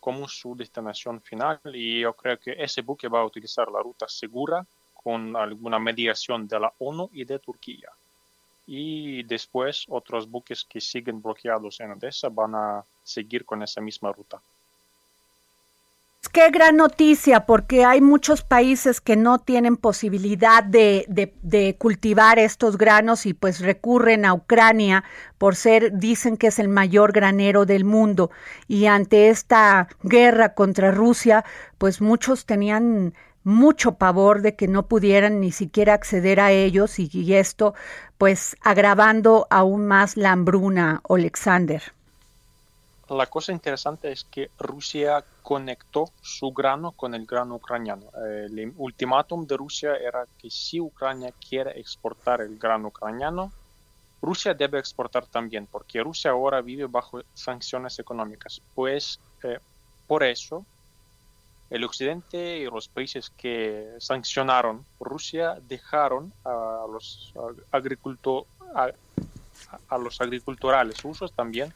como 0.00 0.28
su 0.28 0.54
destinación 0.54 1.20
final. 1.20 1.60
Y 1.72 2.00
yo 2.00 2.12
creo 2.14 2.38
que 2.38 2.54
ese 2.58 2.82
buque 2.82 3.08
va 3.08 3.20
a 3.20 3.24
utilizar 3.24 3.70
la 3.70 3.82
ruta 3.82 4.06
segura 4.08 4.66
con 4.94 5.36
alguna 5.36 5.78
mediación 5.78 6.46
de 6.48 6.60
la 6.60 6.72
ONU 6.78 7.10
y 7.12 7.24
de 7.24 7.38
Turquía. 7.38 7.90
Y 8.66 9.22
después 9.24 9.84
otros 9.88 10.28
buques 10.28 10.64
que 10.64 10.80
siguen 10.80 11.20
bloqueados 11.20 11.80
en 11.80 11.92
Odessa 11.92 12.28
van 12.30 12.54
a 12.54 12.84
seguir 13.02 13.44
con 13.44 13.62
esa 13.62 13.80
misma 13.80 14.12
ruta. 14.12 14.40
Qué 16.34 16.50
gran 16.50 16.78
noticia, 16.78 17.46
porque 17.46 17.84
hay 17.84 18.00
muchos 18.00 18.42
países 18.42 19.00
que 19.00 19.14
no 19.14 19.38
tienen 19.38 19.76
posibilidad 19.76 20.64
de, 20.64 21.76
cultivar 21.78 22.40
estos 22.40 22.76
granos 22.76 23.24
y 23.24 23.34
pues 23.34 23.60
recurren 23.60 24.24
a 24.24 24.34
Ucrania 24.34 25.04
por 25.38 25.54
ser, 25.54 25.96
dicen 25.96 26.36
que 26.36 26.48
es 26.48 26.58
el 26.58 26.66
mayor 26.68 27.12
granero 27.12 27.66
del 27.66 27.84
mundo. 27.84 28.32
Y 28.66 28.86
ante 28.86 29.28
esta 29.28 29.86
guerra 30.02 30.54
contra 30.54 30.90
Rusia, 30.90 31.44
pues 31.78 32.00
muchos 32.00 32.46
tenían 32.46 33.14
mucho 33.44 33.92
pavor 33.92 34.42
de 34.42 34.56
que 34.56 34.66
no 34.66 34.88
pudieran 34.88 35.38
ni 35.38 35.52
siquiera 35.52 35.94
acceder 35.94 36.40
a 36.40 36.50
ellos 36.50 36.98
y, 36.98 37.08
y 37.12 37.34
esto 37.34 37.74
pues 38.18 38.56
agravando 38.60 39.46
aún 39.50 39.86
más 39.86 40.16
la 40.16 40.32
hambruna, 40.32 41.00
Alexander 41.08 41.94
la 43.08 43.26
cosa 43.26 43.52
interesante 43.52 44.10
es 44.10 44.24
que 44.24 44.50
Rusia 44.58 45.24
conectó 45.42 46.06
su 46.20 46.52
grano 46.52 46.92
con 46.92 47.14
el 47.14 47.26
grano 47.26 47.56
ucraniano. 47.56 48.10
El 48.48 48.72
ultimátum 48.76 49.46
de 49.46 49.56
Rusia 49.56 49.96
era 49.96 50.26
que 50.38 50.50
si 50.50 50.80
Ucrania 50.80 51.32
quiere 51.32 51.78
exportar 51.78 52.40
el 52.40 52.58
grano 52.58 52.88
ucraniano, 52.88 53.52
Rusia 54.22 54.54
debe 54.54 54.78
exportar 54.78 55.26
también, 55.26 55.66
porque 55.66 56.02
Rusia 56.02 56.30
ahora 56.30 56.62
vive 56.62 56.86
bajo 56.86 57.20
sanciones 57.34 57.98
económicas. 57.98 58.62
Pues 58.74 59.20
eh, 59.42 59.58
por 60.06 60.22
eso 60.22 60.64
el 61.70 61.84
occidente 61.84 62.58
y 62.58 62.64
los 62.64 62.88
países 62.88 63.30
que 63.30 63.94
sancionaron 63.98 64.86
Rusia 65.00 65.58
dejaron 65.66 66.32
a 66.44 66.86
los 66.90 67.32
agricultores 67.70 68.48
a, 69.88 69.98
los 69.98 70.20
agriculturales 70.20 71.02
rusos 71.02 71.32
también 71.32 71.72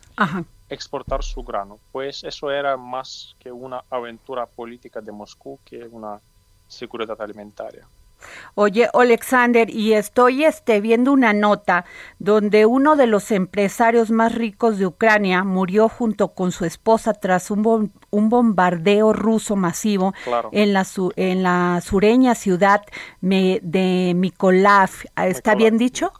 exportar 0.68 1.22
su 1.22 1.42
grano. 1.42 1.78
Pues 1.92 2.24
eso 2.24 2.50
era 2.50 2.76
más 2.76 3.36
que 3.38 3.50
una 3.50 3.84
aventura 3.90 4.46
política 4.46 5.00
de 5.00 5.12
Moscú 5.12 5.58
que 5.64 5.86
una 5.86 6.20
seguridad 6.66 7.20
alimentaria. 7.20 7.86
Oye, 8.54 8.88
Alexander, 8.92 9.70
y 9.70 9.92
estoy 9.92 10.44
este, 10.44 10.80
viendo 10.80 11.12
una 11.12 11.32
nota 11.32 11.84
donde 12.18 12.66
uno 12.66 12.96
de 12.96 13.06
los 13.06 13.30
empresarios 13.30 14.10
más 14.10 14.34
ricos 14.34 14.78
de 14.78 14.86
Ucrania 14.86 15.44
murió 15.44 15.88
junto 15.88 16.34
con 16.34 16.50
su 16.50 16.64
esposa 16.64 17.14
tras 17.14 17.50
un, 17.50 17.92
un 18.10 18.28
bombardeo 18.28 19.12
ruso 19.12 19.54
masivo 19.54 20.14
en, 20.50 20.72
la 20.72 20.84
en 21.16 21.42
la 21.42 21.80
sureña 21.80 22.34
ciudad 22.34 22.82
de 23.20 24.12
Mykolaiv. 24.16 24.90
¿Está 25.16 25.54
bien 25.54 25.78
dicho? 25.78 26.12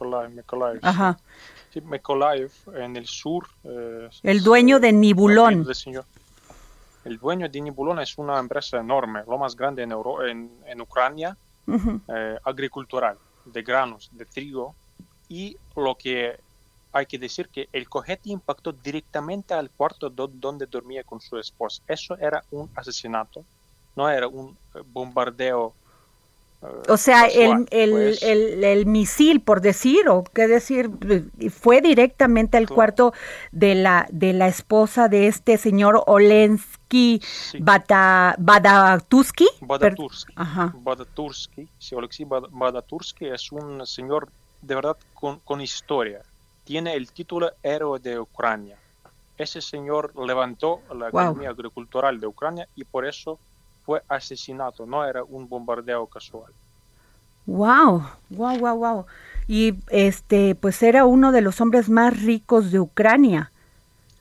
Ajá. 0.81 1.17
Sí, 1.17 1.58
en 2.73 2.95
el 2.95 3.05
sur. 3.05 3.47
Eh, 3.63 4.09
el 4.23 4.43
dueño 4.43 4.79
de 4.79 4.91
Nibulón. 4.91 5.65
El 7.05 7.17
dueño 7.17 7.47
de 7.47 7.61
Nibulón 7.61 7.99
es 7.99 8.17
una 8.17 8.39
empresa 8.39 8.79
enorme, 8.79 9.23
lo 9.27 9.37
más 9.37 9.55
grande 9.55 9.83
en, 9.83 10.51
en, 10.65 10.81
Ucrania, 10.81 11.37
eh, 11.67 12.37
agricultural, 12.43 13.17
de 13.45 13.61
granos, 13.63 14.09
de 14.13 14.25
trigo. 14.25 14.75
Y 15.29 15.57
lo 15.75 15.95
que 15.95 16.39
hay 16.91 17.05
que 17.05 17.17
decir 17.17 17.49
que 17.49 17.69
el 17.71 17.87
cojete 17.87 18.29
impactó 18.29 18.73
directamente 18.73 19.53
al 19.53 19.69
cuarto 19.69 20.09
donde 20.09 20.65
dormía 20.65 21.03
con 21.03 21.21
su 21.21 21.37
esposa. 21.37 21.83
Eso 21.87 22.17
era 22.17 22.43
un 22.51 22.69
asesinato, 22.75 23.45
no 23.95 24.09
era 24.09 24.27
un 24.27 24.57
eh, 24.75 24.81
bombardeo 24.85 25.73
o 26.61 26.97
sea, 26.97 27.27
el, 27.27 27.67
el, 27.71 28.63
el, 28.63 28.85
misil, 28.85 29.39
por 29.41 29.61
decir, 29.61 30.09
o 30.09 30.25
qué 30.25 30.47
decir, 30.47 30.89
fue 31.51 31.79
directamente 31.81 32.57
al 32.57 32.67
cuarto 32.67 33.13
de 33.53 33.75
la, 33.75 34.07
de 34.11 34.33
la 34.33 34.47
esposa 34.47 35.07
de 35.07 35.27
este 35.27 35.57
señor 35.57 36.03
Olensky 36.05 37.21
Badatursky. 37.59 39.47
Badatursky. 39.61 40.33
Badatursky. 40.73 41.69
Sí, 41.77 41.95
Badatursky 42.25 43.27
es 43.27 43.51
un 43.53 43.85
señor 43.87 44.29
de 44.61 44.75
verdad 44.75 44.97
con, 45.13 45.39
con 45.39 45.61
historia. 45.61 46.23
Tiene 46.65 46.93
el 46.93 47.09
título 47.11 47.51
Héroe 47.63 47.99
de 47.99 48.19
Ucrania. 48.19 48.77
Ese 49.37 49.61
señor 49.61 50.11
levantó 50.17 50.81
la 50.93 51.07
economía 51.07 51.51
agricultural 51.51 52.19
de 52.19 52.27
Ucrania 52.27 52.67
y 52.75 52.83
por 52.83 53.05
eso 53.05 53.39
fue 53.89 54.03
asesinato, 54.07 54.85
no 54.85 55.03
era 55.03 55.23
un 55.23 55.49
bombardeo 55.49 56.05
casual. 56.05 56.53
Wow, 57.47 58.03
wow, 58.29 58.59
wow, 58.59 58.77
wow. 58.77 59.05
Y 59.47 59.79
este, 59.89 60.53
pues 60.53 60.83
era 60.83 61.05
uno 61.05 61.31
de 61.31 61.41
los 61.41 61.59
hombres 61.59 61.89
más 61.89 62.21
ricos 62.21 62.71
de 62.71 62.79
Ucrania. 62.79 63.51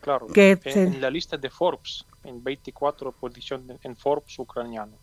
Claro, 0.01 0.27
que 0.29 0.59
en, 0.65 1.03
la 1.03 1.11
lista 1.11 1.37
de 1.37 1.51
Forbes, 1.51 2.07
en 2.25 2.43
24 2.43 3.13
posición 3.13 3.79
en 3.83 3.95
Forbes 3.95 4.39
ucraniano. 4.39 4.97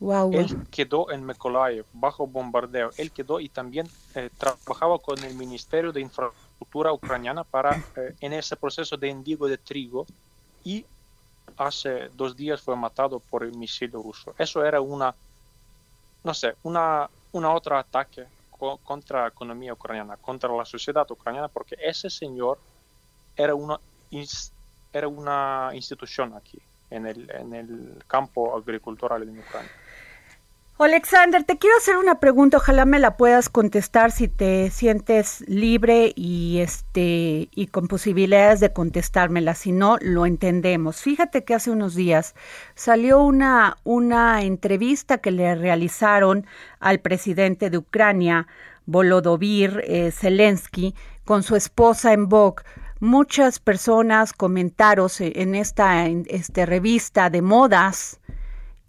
Wow, 0.00 0.32
Él 0.32 0.66
quedó 0.70 1.10
en 1.10 1.26
Mykolaiv 1.26 1.84
bajo 1.92 2.26
bombardeo. 2.26 2.92
Él 2.96 3.10
quedó 3.10 3.40
y 3.40 3.50
también 3.50 3.86
eh, 4.14 4.30
trabajaba 4.38 4.98
con 5.00 5.22
el 5.22 5.34
Ministerio 5.34 5.92
de 5.92 6.00
Infraestructura 6.00 6.94
ucraniana 6.94 7.44
para 7.44 7.76
eh, 7.96 8.14
en 8.22 8.32
ese 8.32 8.56
proceso 8.56 8.96
de 8.96 9.10
endigo 9.10 9.48
de 9.48 9.58
trigo 9.58 10.06
y 10.64 10.86
hace 11.66 12.08
dos 12.14 12.36
días 12.36 12.60
fue 12.60 12.76
matado 12.76 13.20
por 13.20 13.42
el 13.42 13.56
misil 13.56 13.92
ruso. 13.92 14.34
Eso 14.38 14.64
era 14.64 14.80
una, 14.80 15.14
no 16.24 16.34
sé, 16.34 16.54
una, 16.62 17.08
una 17.32 17.52
otro 17.52 17.76
ataque 17.76 18.26
contra 18.84 19.22
la 19.22 19.28
economía 19.28 19.72
ucraniana, 19.72 20.16
contra 20.16 20.54
la 20.54 20.64
sociedad 20.64 21.10
ucraniana, 21.10 21.48
porque 21.48 21.76
ese 21.80 22.08
señor 22.08 22.58
era 23.36 23.54
una, 23.54 23.80
era 24.92 25.08
una 25.08 25.70
institución 25.74 26.34
aquí, 26.34 26.60
en 26.90 27.06
el, 27.06 27.30
en 27.30 27.54
el 27.54 28.04
campo 28.06 28.56
agricultural 28.56 29.22
en 29.22 29.38
Ucrania. 29.38 29.70
Alexander, 30.84 31.44
te 31.44 31.58
quiero 31.58 31.76
hacer 31.76 31.96
una 31.96 32.18
pregunta, 32.18 32.56
ojalá 32.56 32.84
me 32.84 32.98
la 32.98 33.16
puedas 33.16 33.48
contestar 33.48 34.10
si 34.10 34.28
te 34.28 34.70
sientes 34.70 35.44
libre 35.46 36.12
y 36.16 36.58
este 36.58 37.48
y 37.54 37.66
con 37.68 37.88
posibilidades 37.88 38.60
de 38.60 38.72
contestármela, 38.72 39.54
si 39.54 39.72
no 39.72 39.96
lo 40.00 40.26
entendemos. 40.26 41.02
Fíjate 41.02 41.44
que 41.44 41.54
hace 41.54 41.70
unos 41.70 41.94
días 41.94 42.34
salió 42.74 43.22
una 43.22 43.76
una 43.84 44.42
entrevista 44.42 45.18
que 45.18 45.30
le 45.30 45.54
realizaron 45.54 46.46
al 46.80 47.00
presidente 47.00 47.70
de 47.70 47.78
Ucrania, 47.78 48.46
Volodymyr 48.86 49.84
eh, 49.86 50.10
Zelensky, 50.10 50.94
con 51.24 51.42
su 51.42 51.56
esposa 51.56 52.12
en 52.12 52.28
Vogue 52.28 52.64
muchas 53.02 53.58
personas 53.58 54.32
comentaron 54.32 55.08
en 55.18 55.56
esta 55.56 56.06
este, 56.06 56.66
revista 56.66 57.30
de 57.30 57.42
modas 57.42 58.20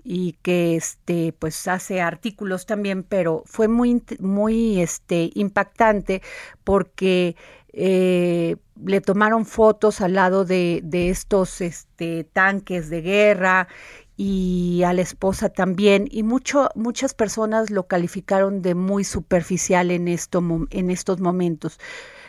y 0.04 0.34
que 0.42 0.76
este 0.76 1.34
pues 1.34 1.68
hace 1.68 2.02
artículos 2.02 2.66
también, 2.66 3.04
pero 3.04 3.44
fue 3.46 3.68
muy 3.68 4.04
muy 4.20 4.82
este 4.82 5.32
impactante 5.36 6.22
porque 6.64 7.36
eh, 7.72 8.58
le 8.84 9.02
tomaron 9.02 9.46
fotos 9.46 10.02
al 10.02 10.14
lado 10.14 10.46
de, 10.46 10.82
de 10.84 11.10
estos 11.10 11.62
este, 11.62 12.24
tanques 12.24 12.90
de 12.90 13.02
guerra 13.02 13.68
y 14.16 14.84
a 14.86 14.94
la 14.94 15.02
esposa 15.02 15.50
también 15.50 16.08
y 16.12 16.24
mucho 16.24 16.70
muchas 16.76 17.14
personas 17.14 17.72
lo 17.72 17.88
calificaron 17.88 18.62
de 18.62 18.76
muy 18.76 19.04
superficial 19.04 19.90
en 19.90 20.08
esto 20.08 20.44
en 20.70 20.92
estos 20.92 21.20
momentos. 21.20 21.80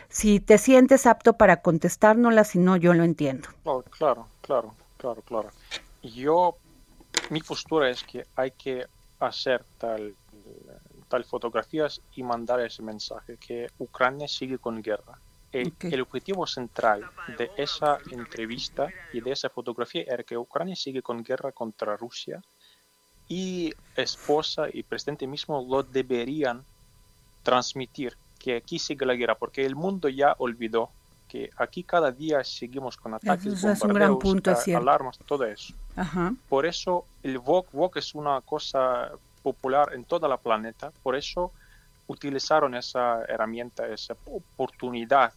Si 0.09 0.39
te 0.39 0.57
sientes 0.57 1.05
apto 1.05 1.33
para 1.33 1.61
contestárnosla, 1.61 2.43
si 2.43 2.59
no 2.59 2.77
yo 2.77 2.93
lo 2.93 3.03
entiendo. 3.03 3.49
Oh, 3.65 3.83
claro, 3.83 4.27
claro, 4.41 4.73
claro, 4.97 5.21
claro. 5.23 5.49
Yo 6.01 6.57
mi 7.31 7.41
postura 7.41 7.89
es 7.89 8.03
que 8.03 8.25
hay 8.35 8.51
que 8.51 8.85
hacer 9.19 9.63
tal, 9.77 10.15
tal 11.07 11.23
fotografías 11.23 12.01
y 12.15 12.23
mandar 12.23 12.59
ese 12.61 12.83
mensaje 12.83 13.37
que 13.37 13.67
Ucrania 13.79 14.27
sigue 14.27 14.59
con 14.59 14.81
guerra. 14.81 15.19
El, 15.51 15.73
el, 15.79 16.01
objetivo 16.01 16.45
central 16.45 17.09
de 17.37 17.49
esa 17.55 17.97
entrevista 18.11 18.89
y 19.13 19.21
de 19.21 19.31
esa 19.31 19.49
fotografía 19.49 20.03
era 20.05 20.23
que 20.23 20.37
Ucrania 20.37 20.75
sigue 20.75 21.01
con 21.01 21.23
guerra 21.23 21.53
contra 21.53 21.95
Rusia 21.95 22.41
y 23.29 23.73
esposa 23.95 24.67
y 24.71 24.83
presidente 24.83 25.27
mismo 25.27 25.65
lo 25.67 25.81
deberían 25.83 26.65
transmitir 27.41 28.17
que 28.37 28.57
aquí 28.57 28.79
sigue 28.79 29.05
la 29.05 29.15
guerra 29.15 29.35
porque 29.35 29.65
el 29.65 29.75
mundo 29.75 30.09
ya 30.09 30.35
olvidó 30.39 30.91
que 31.27 31.49
aquí 31.57 31.83
cada 31.83 32.11
día 32.11 32.43
seguimos 32.43 32.97
con 32.97 33.13
ataques, 33.13 33.53
eso 33.53 33.69
es 33.69 33.81
un 33.81 33.93
gran 33.93 34.17
punto, 34.19 34.55
alarmas, 34.75 35.17
todo 35.19 35.43
eso. 35.45 35.73
Por 36.49 36.65
eso 36.65 37.05
el 37.23 37.39
VOC, 37.39 37.71
VOC 37.71 37.97
es 37.97 38.15
una 38.15 38.41
cosa 38.41 39.11
popular 39.41 39.93
en 39.93 40.03
toda 40.03 40.27
la 40.27 40.37
planeta, 40.37 40.91
por 41.03 41.15
eso 41.15 41.51
utilizaron 42.07 42.75
esa 42.75 43.23
herramienta, 43.25 43.87
esa 43.87 44.15
oportunidad 44.25 45.33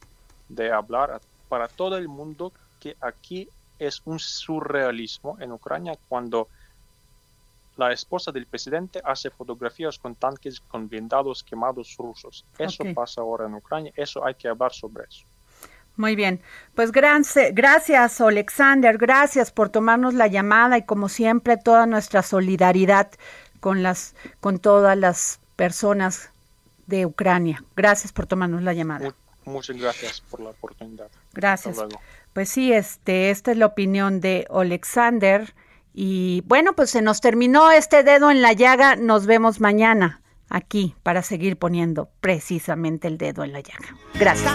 de 0.48 0.72
hablar 0.72 1.20
para 1.48 1.68
todo 1.68 1.96
el 1.96 2.08
mundo 2.08 2.52
que 2.80 2.96
aquí 3.00 3.48
es 3.78 4.02
un 4.04 4.18
surrealismo 4.18 5.36
en 5.40 5.52
Ucrania 5.52 5.96
cuando 6.08 6.48
la 7.76 7.92
esposa 7.92 8.32
del 8.32 8.46
presidente 8.46 9.00
hace 9.04 9.30
fotografías 9.30 9.98
con 9.98 10.16
tanques 10.16 10.60
con 10.60 10.88
blindados 10.88 11.44
quemados 11.44 11.96
rusos. 11.96 12.44
Eso 12.58 12.84
pasa 12.92 13.20
ahora 13.20 13.46
en 13.46 13.54
Ucrania, 13.54 13.92
eso 13.96 14.24
hay 14.24 14.34
que 14.34 14.48
hablar 14.48 14.72
sobre 14.72 15.04
eso. 15.04 15.24
Muy 15.98 16.14
bien, 16.14 16.40
pues 16.76 16.92
gracias 16.92 18.20
Alexander, 18.20 18.96
gracias 18.96 19.50
por 19.50 19.68
tomarnos 19.68 20.14
la 20.14 20.28
llamada 20.28 20.78
y 20.78 20.82
como 20.82 21.08
siempre 21.08 21.56
toda 21.56 21.86
nuestra 21.86 22.22
solidaridad 22.22 23.10
con 23.58 23.82
las 23.82 24.14
con 24.38 24.60
todas 24.60 24.96
las 24.96 25.40
personas 25.56 26.30
de 26.86 27.04
Ucrania. 27.04 27.64
Gracias 27.74 28.12
por 28.12 28.26
tomarnos 28.26 28.62
la 28.62 28.74
llamada. 28.74 29.12
Muchas 29.44 29.76
gracias 29.76 30.20
por 30.20 30.38
la 30.38 30.50
oportunidad. 30.50 31.08
Gracias. 31.32 31.76
Pues 32.32 32.48
sí, 32.48 32.72
este 32.72 33.30
esta 33.30 33.50
es 33.50 33.56
la 33.56 33.66
opinión 33.66 34.20
de 34.20 34.46
Alexander 34.54 35.52
y 35.94 36.44
bueno, 36.46 36.74
pues 36.74 36.90
se 36.90 37.02
nos 37.02 37.20
terminó 37.20 37.72
este 37.72 38.04
dedo 38.04 38.30
en 38.30 38.40
la 38.40 38.52
llaga, 38.52 38.94
nos 38.94 39.26
vemos 39.26 39.58
mañana 39.58 40.20
aquí 40.48 40.94
para 41.02 41.24
seguir 41.24 41.58
poniendo 41.58 42.08
precisamente 42.20 43.08
el 43.08 43.18
dedo 43.18 43.42
en 43.42 43.52
la 43.52 43.62
llaga. 43.62 43.96
Gracias. 44.14 44.54